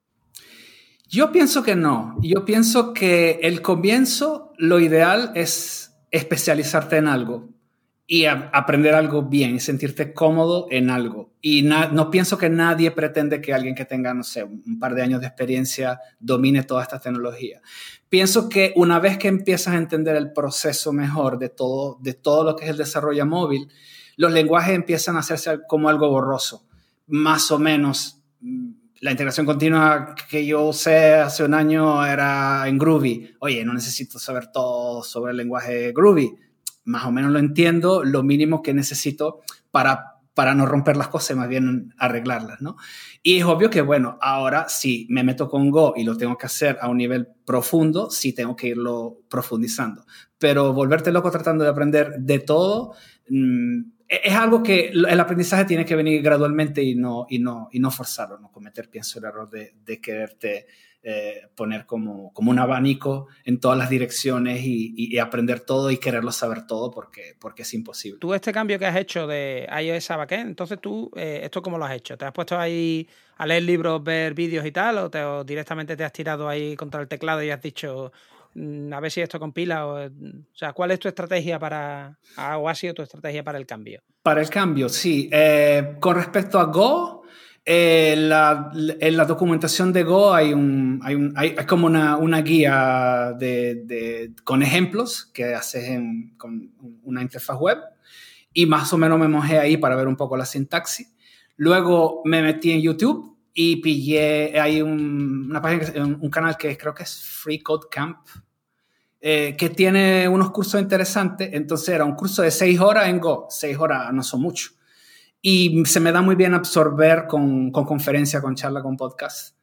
Yo 1.06 1.32
pienso 1.32 1.62
que 1.62 1.76
no. 1.76 2.16
Yo 2.22 2.46
pienso 2.46 2.94
que 2.94 3.40
el 3.42 3.60
comienzo, 3.60 4.52
lo 4.56 4.80
ideal 4.80 5.32
es 5.34 5.94
especializarte 6.10 6.96
en 6.96 7.08
algo 7.08 7.53
y 8.06 8.26
aprender 8.26 8.94
algo 8.94 9.22
bien 9.22 9.56
y 9.56 9.60
sentirte 9.60 10.12
cómodo 10.12 10.66
en 10.70 10.90
algo. 10.90 11.32
Y 11.40 11.62
no 11.62 12.10
pienso 12.10 12.36
que 12.36 12.50
nadie 12.50 12.90
pretende 12.90 13.40
que 13.40 13.54
alguien 13.54 13.74
que 13.74 13.86
tenga, 13.86 14.12
no 14.12 14.22
sé, 14.22 14.44
un 14.44 14.78
par 14.78 14.94
de 14.94 15.02
años 15.02 15.20
de 15.20 15.26
experiencia 15.26 16.00
domine 16.20 16.64
toda 16.64 16.82
esta 16.82 16.98
tecnología. 16.98 17.62
Pienso 18.10 18.48
que 18.50 18.74
una 18.76 19.00
vez 19.00 19.16
que 19.16 19.28
empiezas 19.28 19.74
a 19.74 19.78
entender 19.78 20.16
el 20.16 20.32
proceso 20.32 20.92
mejor 20.92 21.38
de 21.38 21.48
todo, 21.48 21.98
de 22.00 22.12
todo 22.12 22.44
lo 22.44 22.56
que 22.56 22.64
es 22.64 22.70
el 22.70 22.76
desarrollo 22.76 23.24
móvil, 23.24 23.68
los 24.16 24.32
lenguajes 24.32 24.74
empiezan 24.74 25.16
a 25.16 25.20
hacerse 25.20 25.60
como 25.66 25.88
algo 25.88 26.10
borroso. 26.10 26.66
Más 27.06 27.50
o 27.50 27.58
menos, 27.58 28.22
mm, 28.40 28.70
la 29.00 29.10
integración 29.10 29.46
continua 29.46 30.14
que 30.28 30.44
yo 30.44 30.62
usé 30.64 31.14
hace 31.14 31.42
un 31.42 31.54
año 31.54 32.04
era 32.04 32.68
en 32.68 32.78
Groovy. 32.78 33.34
Oye, 33.40 33.64
no 33.64 33.72
necesito 33.72 34.18
saber 34.18 34.52
todo 34.52 35.02
sobre 35.02 35.32
el 35.32 35.38
lenguaje 35.38 35.92
Groovy 35.92 36.32
más 36.84 37.06
o 37.06 37.12
menos 37.12 37.32
lo 37.32 37.38
entiendo, 37.38 38.04
lo 38.04 38.22
mínimo 38.22 38.62
que 38.62 38.74
necesito 38.74 39.40
para, 39.70 40.18
para 40.34 40.54
no 40.54 40.66
romper 40.66 40.96
las 40.96 41.08
cosas, 41.08 41.36
más 41.36 41.48
bien 41.48 41.94
arreglarlas, 41.98 42.60
¿no? 42.60 42.76
Y 43.22 43.38
es 43.38 43.44
obvio 43.44 43.70
que, 43.70 43.80
bueno, 43.80 44.18
ahora 44.20 44.68
si 44.68 45.06
me 45.10 45.24
meto 45.24 45.48
con 45.48 45.70
Go 45.70 45.94
y 45.96 46.04
lo 46.04 46.16
tengo 46.16 46.36
que 46.36 46.46
hacer 46.46 46.78
a 46.80 46.88
un 46.88 46.98
nivel 46.98 47.28
profundo, 47.44 48.10
sí 48.10 48.32
tengo 48.32 48.54
que 48.54 48.68
irlo 48.68 49.20
profundizando. 49.28 50.04
Pero 50.38 50.72
volverte 50.72 51.12
loco 51.12 51.30
tratando 51.30 51.64
de 51.64 51.70
aprender 51.70 52.16
de 52.18 52.38
todo, 52.40 52.94
mm, 53.28 53.80
es 54.06 54.34
algo 54.34 54.62
que 54.62 54.88
el 54.88 55.20
aprendizaje 55.20 55.64
tiene 55.64 55.84
que 55.84 55.96
venir 55.96 56.22
gradualmente 56.22 56.82
y 56.82 56.94
no, 56.94 57.26
y 57.28 57.38
no, 57.38 57.68
y 57.72 57.80
no 57.80 57.90
forzarlo, 57.90 58.38
no 58.38 58.52
cometer, 58.52 58.90
pienso, 58.90 59.18
el 59.18 59.24
error 59.24 59.48
de, 59.48 59.74
de 59.84 60.00
quererte 60.00 60.66
eh, 61.06 61.48
poner 61.54 61.84
como, 61.84 62.32
como 62.32 62.50
un 62.50 62.58
abanico 62.58 63.28
en 63.44 63.60
todas 63.60 63.76
las 63.76 63.90
direcciones 63.90 64.62
y, 64.64 65.18
aprender 65.18 65.60
todo 65.60 65.90
y 65.90 65.98
quererlo 65.98 66.32
saber 66.32 66.66
todo 66.66 66.90
porque, 66.90 67.36
porque 67.38 67.60
es 67.60 67.74
imposible. 67.74 68.18
Tú 68.20 68.32
este 68.32 68.52
cambio 68.52 68.78
que 68.78 68.86
has 68.86 68.96
hecho 68.96 69.26
de 69.26 69.68
iOS 69.82 70.10
a 70.10 70.16
backend, 70.16 70.48
entonces 70.48 70.78
tú, 70.80 71.10
eh, 71.14 71.40
¿esto 71.44 71.60
cómo 71.60 71.76
lo 71.76 71.84
has 71.84 71.92
hecho? 71.92 72.16
¿Te 72.16 72.24
has 72.24 72.32
puesto 72.32 72.58
ahí 72.58 73.06
a 73.36 73.46
leer 73.46 73.64
libros, 73.64 74.02
ver 74.02 74.32
vídeos 74.32 74.64
y 74.64 74.72
tal? 74.72 74.96
¿O, 74.96 75.10
te, 75.10 75.20
directamente 75.44 75.94
te 75.94 76.04
has 76.04 76.12
tirado 76.12 76.48
ahí 76.48 76.74
contra 76.74 77.02
el 77.02 77.06
teclado 77.06 77.42
y 77.42 77.50
has 77.50 77.60
dicho, 77.60 78.10
mm, 78.54 78.90
a 78.90 79.00
ver 79.00 79.10
si 79.10 79.20
esto 79.20 79.38
compila? 79.38 79.86
O, 79.86 80.08
sea, 80.54 80.72
¿cuál 80.72 80.92
es 80.92 81.00
tu 81.00 81.08
estrategia 81.08 81.58
para, 81.58 82.18
o 82.56 82.66
ha 82.66 82.74
sido 82.74 82.94
tu 82.94 83.02
estrategia 83.02 83.44
para 83.44 83.58
el 83.58 83.66
cambio? 83.66 84.00
Para 84.22 84.40
el 84.40 84.48
cambio, 84.48 84.88
sí. 84.88 85.28
Eh, 85.30 85.96
con 86.00 86.16
respecto 86.16 86.58
a 86.58 86.64
Go, 86.64 87.24
eh, 87.66 88.14
la, 88.18 88.70
en 88.74 89.16
la 89.16 89.24
documentación 89.24 89.92
de 89.92 90.02
Go 90.02 90.34
hay, 90.34 90.52
un, 90.52 91.00
hay, 91.02 91.14
un, 91.14 91.32
hay, 91.34 91.54
como 91.66 91.86
una, 91.86 92.16
una 92.18 92.42
guía 92.42 93.34
de, 93.38 93.82
de, 93.86 94.32
con 94.44 94.62
ejemplos 94.62 95.30
que 95.32 95.54
haces 95.54 95.84
en, 95.84 96.34
con 96.36 96.72
una 97.04 97.22
interfaz 97.22 97.58
web 97.58 97.78
y 98.52 98.66
más 98.66 98.92
o 98.92 98.98
menos 98.98 99.18
me 99.18 99.28
mojé 99.28 99.58
ahí 99.58 99.78
para 99.78 99.96
ver 99.96 100.08
un 100.08 100.16
poco 100.16 100.36
la 100.36 100.44
sintaxis. 100.44 101.12
Luego 101.56 102.20
me 102.24 102.42
metí 102.42 102.70
en 102.70 102.82
YouTube 102.82 103.36
y 103.54 103.76
pillé, 103.76 104.60
hay 104.60 104.82
un, 104.82 105.46
una 105.48 105.62
página, 105.62 106.04
un, 106.04 106.30
canal 106.30 106.56
que 106.56 106.76
creo 106.76 106.92
que 106.92 107.04
es 107.04 107.22
Free 107.22 107.62
Code 107.62 107.86
Camp, 107.90 108.18
eh, 109.20 109.54
que 109.56 109.70
tiene 109.70 110.28
unos 110.28 110.50
cursos 110.50 110.80
interesantes. 110.80 111.48
Entonces 111.52 111.88
era 111.90 112.04
un 112.04 112.14
curso 112.14 112.42
de 112.42 112.50
seis 112.50 112.78
horas 112.78 113.08
en 113.08 113.20
Go. 113.20 113.46
Seis 113.48 113.78
horas 113.78 114.12
no 114.12 114.22
son 114.22 114.42
mucho. 114.42 114.70
Y 115.46 115.84
se 115.84 116.00
me 116.00 116.10
da 116.10 116.22
muy 116.22 116.36
bien 116.36 116.54
absorber 116.54 117.26
con, 117.26 117.70
con 117.70 117.84
conferencia, 117.84 118.40
con 118.40 118.54
charla, 118.54 118.80
con 118.80 118.96
podcast. 118.96 119.54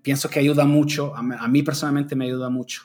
Pienso 0.00 0.30
que 0.30 0.38
ayuda 0.38 0.64
mucho, 0.64 1.12
a, 1.16 1.48
mí 1.48 1.64
personalmente 1.64 2.14
me 2.14 2.26
ayuda 2.26 2.50
mucho. 2.50 2.82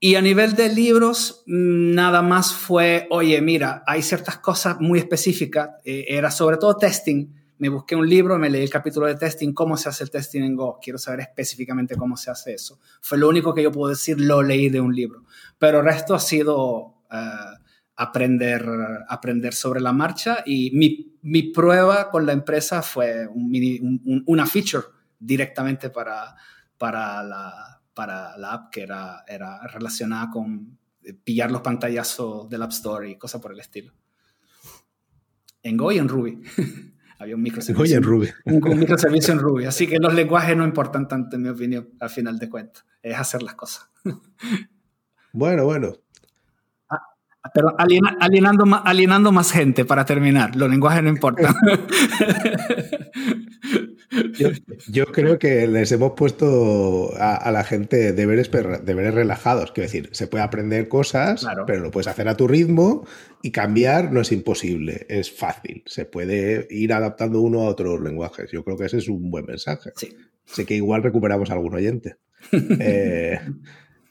Y 0.00 0.14
a 0.14 0.22
nivel 0.22 0.54
de 0.54 0.70
libros, 0.70 1.42
mm, 1.46 1.92
nada 1.92 2.22
más 2.22 2.54
fue, 2.54 3.06
oye, 3.10 3.38
mira, 3.42 3.84
hay 3.86 4.00
ciertas 4.00 4.38
cosas 4.38 4.80
muy 4.80 4.98
específicas. 4.98 5.72
Eh, 5.84 6.06
era 6.08 6.30
sobre 6.30 6.56
todo 6.56 6.74
testing. 6.78 7.26
Me 7.58 7.68
busqué 7.68 7.96
un 7.96 8.08
libro, 8.08 8.38
me 8.38 8.48
leí 8.48 8.62
el 8.62 8.70
capítulo 8.70 9.06
de 9.06 9.16
testing, 9.16 9.52
cómo 9.52 9.76
se 9.76 9.90
hace 9.90 10.04
el 10.04 10.10
testing 10.10 10.40
en 10.44 10.56
Go. 10.56 10.78
Quiero 10.82 10.98
saber 10.98 11.20
específicamente 11.20 11.96
cómo 11.96 12.16
se 12.16 12.30
hace 12.30 12.54
eso. 12.54 12.80
Fue 13.02 13.18
lo 13.18 13.28
único 13.28 13.52
que 13.52 13.62
yo 13.62 13.70
puedo 13.70 13.90
decir, 13.90 14.18
lo 14.18 14.42
leí 14.42 14.70
de 14.70 14.80
un 14.80 14.94
libro. 14.94 15.24
Pero 15.58 15.80
el 15.80 15.84
resto 15.84 16.14
ha 16.14 16.18
sido 16.18 17.02
uh, 17.12 17.61
aprender, 17.96 18.68
aprender 19.08 19.54
sobre 19.54 19.80
la 19.80 19.92
marcha 19.92 20.42
y 20.46 20.70
mi, 20.72 21.18
mi 21.22 21.44
prueba 21.52 22.10
con 22.10 22.26
la 22.26 22.32
empresa 22.32 22.82
fue 22.82 23.26
un 23.26 24.22
una 24.26 24.46
feature 24.46 24.86
directamente 25.18 25.90
para, 25.90 26.34
para, 26.78 27.22
la, 27.22 27.80
para 27.94 28.36
la 28.38 28.52
app 28.52 28.70
que 28.70 28.82
era, 28.82 29.24
era 29.26 29.66
relacionada 29.68 30.30
con 30.30 30.78
pillar 31.24 31.50
los 31.50 31.60
pantallazos 31.60 32.48
del 32.48 32.62
App 32.62 32.70
Store 32.70 33.10
y 33.10 33.16
cosas 33.16 33.40
por 33.40 33.52
el 33.52 33.60
estilo. 33.60 33.92
En 35.62 35.76
Go 35.76 35.92
y 35.92 35.98
en 35.98 36.08
Ruby. 36.08 36.42
Había 37.18 37.36
un 37.36 37.42
microservicio. 37.42 37.96
En 37.96 38.02
Ruby. 38.02 38.28
Un, 38.46 38.78
microservicio 38.78 39.32
en 39.32 39.38
Ruby. 39.38 39.64
Así 39.64 39.86
que 39.86 39.98
los 39.98 40.12
lenguajes 40.12 40.56
no 40.56 40.64
importan 40.64 41.06
tanto, 41.06 41.36
en 41.36 41.42
mi 41.42 41.48
opinión, 41.50 41.90
al 42.00 42.10
final 42.10 42.36
de 42.38 42.48
cuentas. 42.48 42.84
Es 43.00 43.16
hacer 43.16 43.42
las 43.42 43.54
cosas. 43.54 43.88
Bueno, 45.34 45.64
bueno. 45.64 45.94
Pero 47.54 47.74
alienando, 47.78 48.64
alienando 48.84 49.32
más 49.32 49.50
gente 49.50 49.84
para 49.84 50.04
terminar. 50.04 50.54
Los 50.54 50.70
lenguajes 50.70 51.02
no 51.02 51.08
importan. 51.08 51.54
Yo, 54.88 55.06
creo 55.06 55.38
que 55.38 55.66
les 55.66 55.90
hemos 55.92 56.12
puesto 56.12 57.12
a, 57.18 57.50
la 57.50 57.64
gente 57.64 58.12
deberes, 58.12 58.50
deberes 58.50 59.14
relajados. 59.14 59.72
Quiero 59.72 59.86
decir, 59.86 60.10
se 60.12 60.26
puede 60.26 60.44
aprender 60.44 60.88
cosas, 60.88 61.46
pero 61.66 61.80
lo 61.80 61.90
puedes 61.90 62.08
hacer 62.08 62.28
a 62.28 62.36
tu 62.36 62.46
ritmo 62.46 63.06
y 63.42 63.50
cambiar 63.50 64.12
no 64.12 64.20
es 64.20 64.30
imposible, 64.32 65.06
es 65.08 65.32
fácil. 65.32 65.82
Se 65.86 66.04
puede 66.04 66.66
ir 66.70 66.92
adaptando 66.92 67.40
uno 67.40 67.62
a 67.62 67.68
otros 67.68 68.00
lenguajes. 68.00 68.50
Yo 68.52 68.62
creo 68.64 68.76
que 68.76 68.86
ese 68.86 68.98
es 68.98 69.08
un 69.08 69.30
buen 69.30 69.46
mensaje. 69.46 69.90
Sí. 69.96 70.14
Sé 70.44 70.66
que 70.66 70.74
igual 70.74 71.02
recuperamos 71.02 71.50
a 71.50 71.54
algún 71.54 71.74
oyente. 71.74 72.16
Eh, 72.80 73.38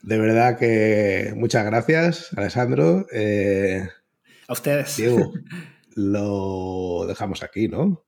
de 0.04 0.18
verdad 0.18 0.58
que 0.58 1.34
muchas 1.36 1.66
gracias, 1.66 2.30
Alessandro. 2.36 3.06
Eh, 3.12 3.88
a 4.48 4.54
ustedes. 4.54 4.98
Diego, 4.98 5.34
lo 5.96 7.06
dejamos 7.08 7.44
aquí, 7.44 7.68
¿no? 7.68 8.04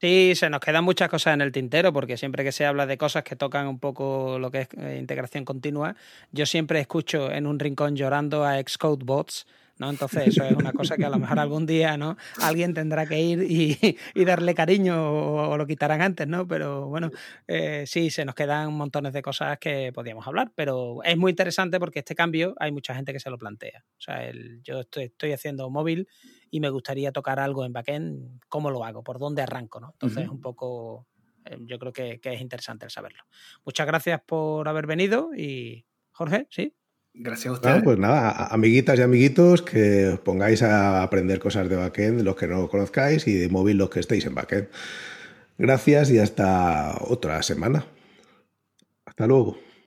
Sí, 0.00 0.32
se 0.34 0.48
nos 0.48 0.60
quedan 0.60 0.84
muchas 0.84 1.10
cosas 1.10 1.34
en 1.34 1.42
el 1.42 1.52
tintero, 1.52 1.92
porque 1.92 2.16
siempre 2.16 2.42
que 2.42 2.52
se 2.52 2.64
habla 2.64 2.86
de 2.86 2.96
cosas 2.96 3.22
que 3.22 3.36
tocan 3.36 3.66
un 3.66 3.78
poco 3.78 4.38
lo 4.38 4.50
que 4.50 4.62
es 4.62 4.68
eh, 4.78 4.96
integración 4.98 5.44
continua, 5.44 5.94
yo 6.32 6.46
siempre 6.46 6.80
escucho 6.80 7.30
en 7.30 7.46
un 7.46 7.58
rincón 7.58 7.96
llorando 7.96 8.44
a 8.44 8.58
Xcode 8.58 9.04
bots 9.04 9.46
¿no? 9.80 9.88
Entonces 9.88 10.28
eso 10.28 10.44
es 10.44 10.52
una 10.52 10.72
cosa 10.72 10.96
que 10.98 11.06
a 11.06 11.08
lo 11.08 11.18
mejor 11.18 11.38
algún 11.38 11.64
día, 11.64 11.96
¿no? 11.96 12.18
Alguien 12.42 12.74
tendrá 12.74 13.06
que 13.06 13.18
ir 13.18 13.42
y, 14.14 14.24
darle 14.24 14.54
cariño 14.54 15.50
o, 15.50 15.56
lo 15.56 15.66
quitarán 15.66 16.02
antes, 16.02 16.28
¿no? 16.28 16.46
Pero 16.46 16.86
bueno, 16.86 17.10
eh, 17.48 17.84
sí, 17.86 18.10
se 18.10 18.26
nos 18.26 18.34
quedan 18.34 18.74
montones 18.74 19.14
de 19.14 19.22
cosas 19.22 19.58
que 19.58 19.90
podíamos 19.92 20.26
hablar, 20.26 20.52
pero 20.54 21.02
es 21.02 21.16
muy 21.16 21.30
interesante 21.30 21.80
porque 21.80 22.00
este 22.00 22.14
cambio 22.14 22.54
hay 22.60 22.70
mucha 22.70 22.94
gente 22.94 23.14
que 23.14 23.20
se 23.20 23.30
lo 23.30 23.38
plantea. 23.38 23.82
O 23.98 24.00
sea, 24.00 24.28
el, 24.28 24.60
yo 24.62 24.80
estoy, 24.80 25.32
haciendo 25.32 25.70
móvil 25.70 26.06
y 26.50 26.60
me 26.60 26.68
gustaría 26.68 27.10
tocar 27.10 27.40
algo 27.40 27.64
en 27.64 27.72
backend, 27.72 28.40
¿cómo 28.48 28.70
lo 28.70 28.84
hago? 28.84 29.02
¿Por 29.02 29.18
dónde 29.18 29.40
arranco? 29.40 29.80
¿no? 29.80 29.92
Entonces, 29.92 30.28
un 30.28 30.42
poco, 30.42 31.06
eh, 31.46 31.56
yo 31.60 31.78
creo 31.78 31.92
que, 31.92 32.20
que 32.20 32.34
es 32.34 32.40
interesante 32.42 32.84
el 32.84 32.90
saberlo. 32.90 33.22
Muchas 33.64 33.86
gracias 33.86 34.20
por 34.26 34.68
haber 34.68 34.86
venido 34.86 35.30
y 35.34 35.86
Jorge, 36.12 36.46
¿sí? 36.50 36.74
Gracias 37.12 37.46
a 37.46 37.52
ustedes. 37.52 37.82
pues 37.82 37.98
nada, 37.98 38.46
amiguitas 38.46 38.98
y 38.98 39.02
amiguitos, 39.02 39.62
que 39.62 40.08
os 40.08 40.20
pongáis 40.20 40.62
a 40.62 41.02
aprender 41.02 41.38
cosas 41.38 41.68
de 41.68 41.76
backend, 41.76 42.22
los 42.22 42.36
que 42.36 42.46
no 42.46 42.60
lo 42.60 42.68
conozcáis, 42.68 43.26
y 43.26 43.34
de 43.34 43.48
móvil 43.48 43.76
los 43.76 43.90
que 43.90 44.00
estéis 44.00 44.26
en 44.26 44.34
backend. 44.34 44.68
Gracias 45.58 46.10
y 46.10 46.18
hasta 46.18 46.96
otra 47.00 47.42
semana. 47.42 47.84
Hasta 49.04 49.26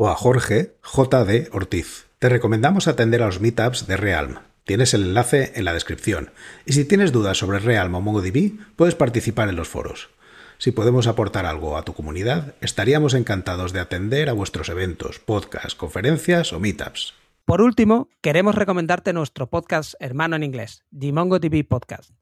o 0.00 0.08
a 0.08 0.14
Jorge 0.14 0.76
J.D. 0.80 1.48
Ortiz. 1.52 2.06
Te 2.20 2.28
recomendamos 2.28 2.86
atender 2.86 3.20
a 3.20 3.26
los 3.26 3.40
meetups 3.40 3.88
de 3.88 3.96
Realm. 3.96 4.36
Tienes 4.62 4.94
el 4.94 5.02
enlace 5.02 5.52
en 5.56 5.64
la 5.64 5.74
descripción. 5.74 6.30
Y 6.64 6.74
si 6.74 6.84
tienes 6.84 7.10
dudas 7.10 7.36
sobre 7.36 7.58
Realm 7.58 7.96
o 7.96 8.00
MongoDB, 8.00 8.60
puedes 8.76 8.94
participar 8.94 9.48
en 9.48 9.56
los 9.56 9.66
foros. 9.66 10.10
Si 10.58 10.70
podemos 10.70 11.08
aportar 11.08 11.46
algo 11.46 11.76
a 11.76 11.82
tu 11.82 11.94
comunidad, 11.94 12.54
estaríamos 12.60 13.12
encantados 13.14 13.72
de 13.72 13.80
atender 13.80 14.28
a 14.28 14.34
vuestros 14.34 14.68
eventos, 14.68 15.18
podcasts, 15.18 15.74
conferencias 15.74 16.52
o 16.52 16.60
meetups. 16.60 17.14
Por 17.44 17.60
último, 17.60 18.08
queremos 18.20 18.54
recomendarte 18.54 19.12
nuestro 19.12 19.50
podcast 19.50 19.94
hermano 19.98 20.36
en 20.36 20.44
inglés, 20.44 20.84
The 20.96 21.12
MongoDB 21.12 21.66
Podcast, 21.66 22.12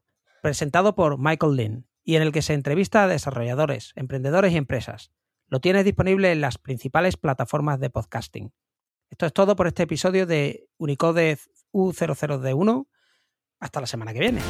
presentado 0.41 0.95
por 0.95 1.19
Michael 1.19 1.55
Lynn 1.55 1.87
y 2.03 2.15
en 2.15 2.23
el 2.23 2.31
que 2.31 2.41
se 2.41 2.55
entrevista 2.55 3.03
a 3.03 3.07
desarrolladores, 3.07 3.93
emprendedores 3.95 4.53
y 4.53 4.57
empresas 4.57 5.11
lo 5.47 5.59
tienes 5.59 5.85
disponible 5.85 6.31
en 6.31 6.41
las 6.41 6.57
principales 6.57 7.17
plataformas 7.17 7.79
de 7.79 7.89
podcasting. 7.89 8.51
Esto 9.09 9.25
es 9.25 9.33
todo 9.33 9.55
por 9.55 9.67
este 9.67 9.83
episodio 9.83 10.25
de 10.25 10.67
Unicode 10.77 11.37
U00D1. 11.71 12.87
Hasta 13.59 13.81
la 13.81 13.87
semana 13.87 14.13
que 14.13 14.19
viene. 14.19 14.41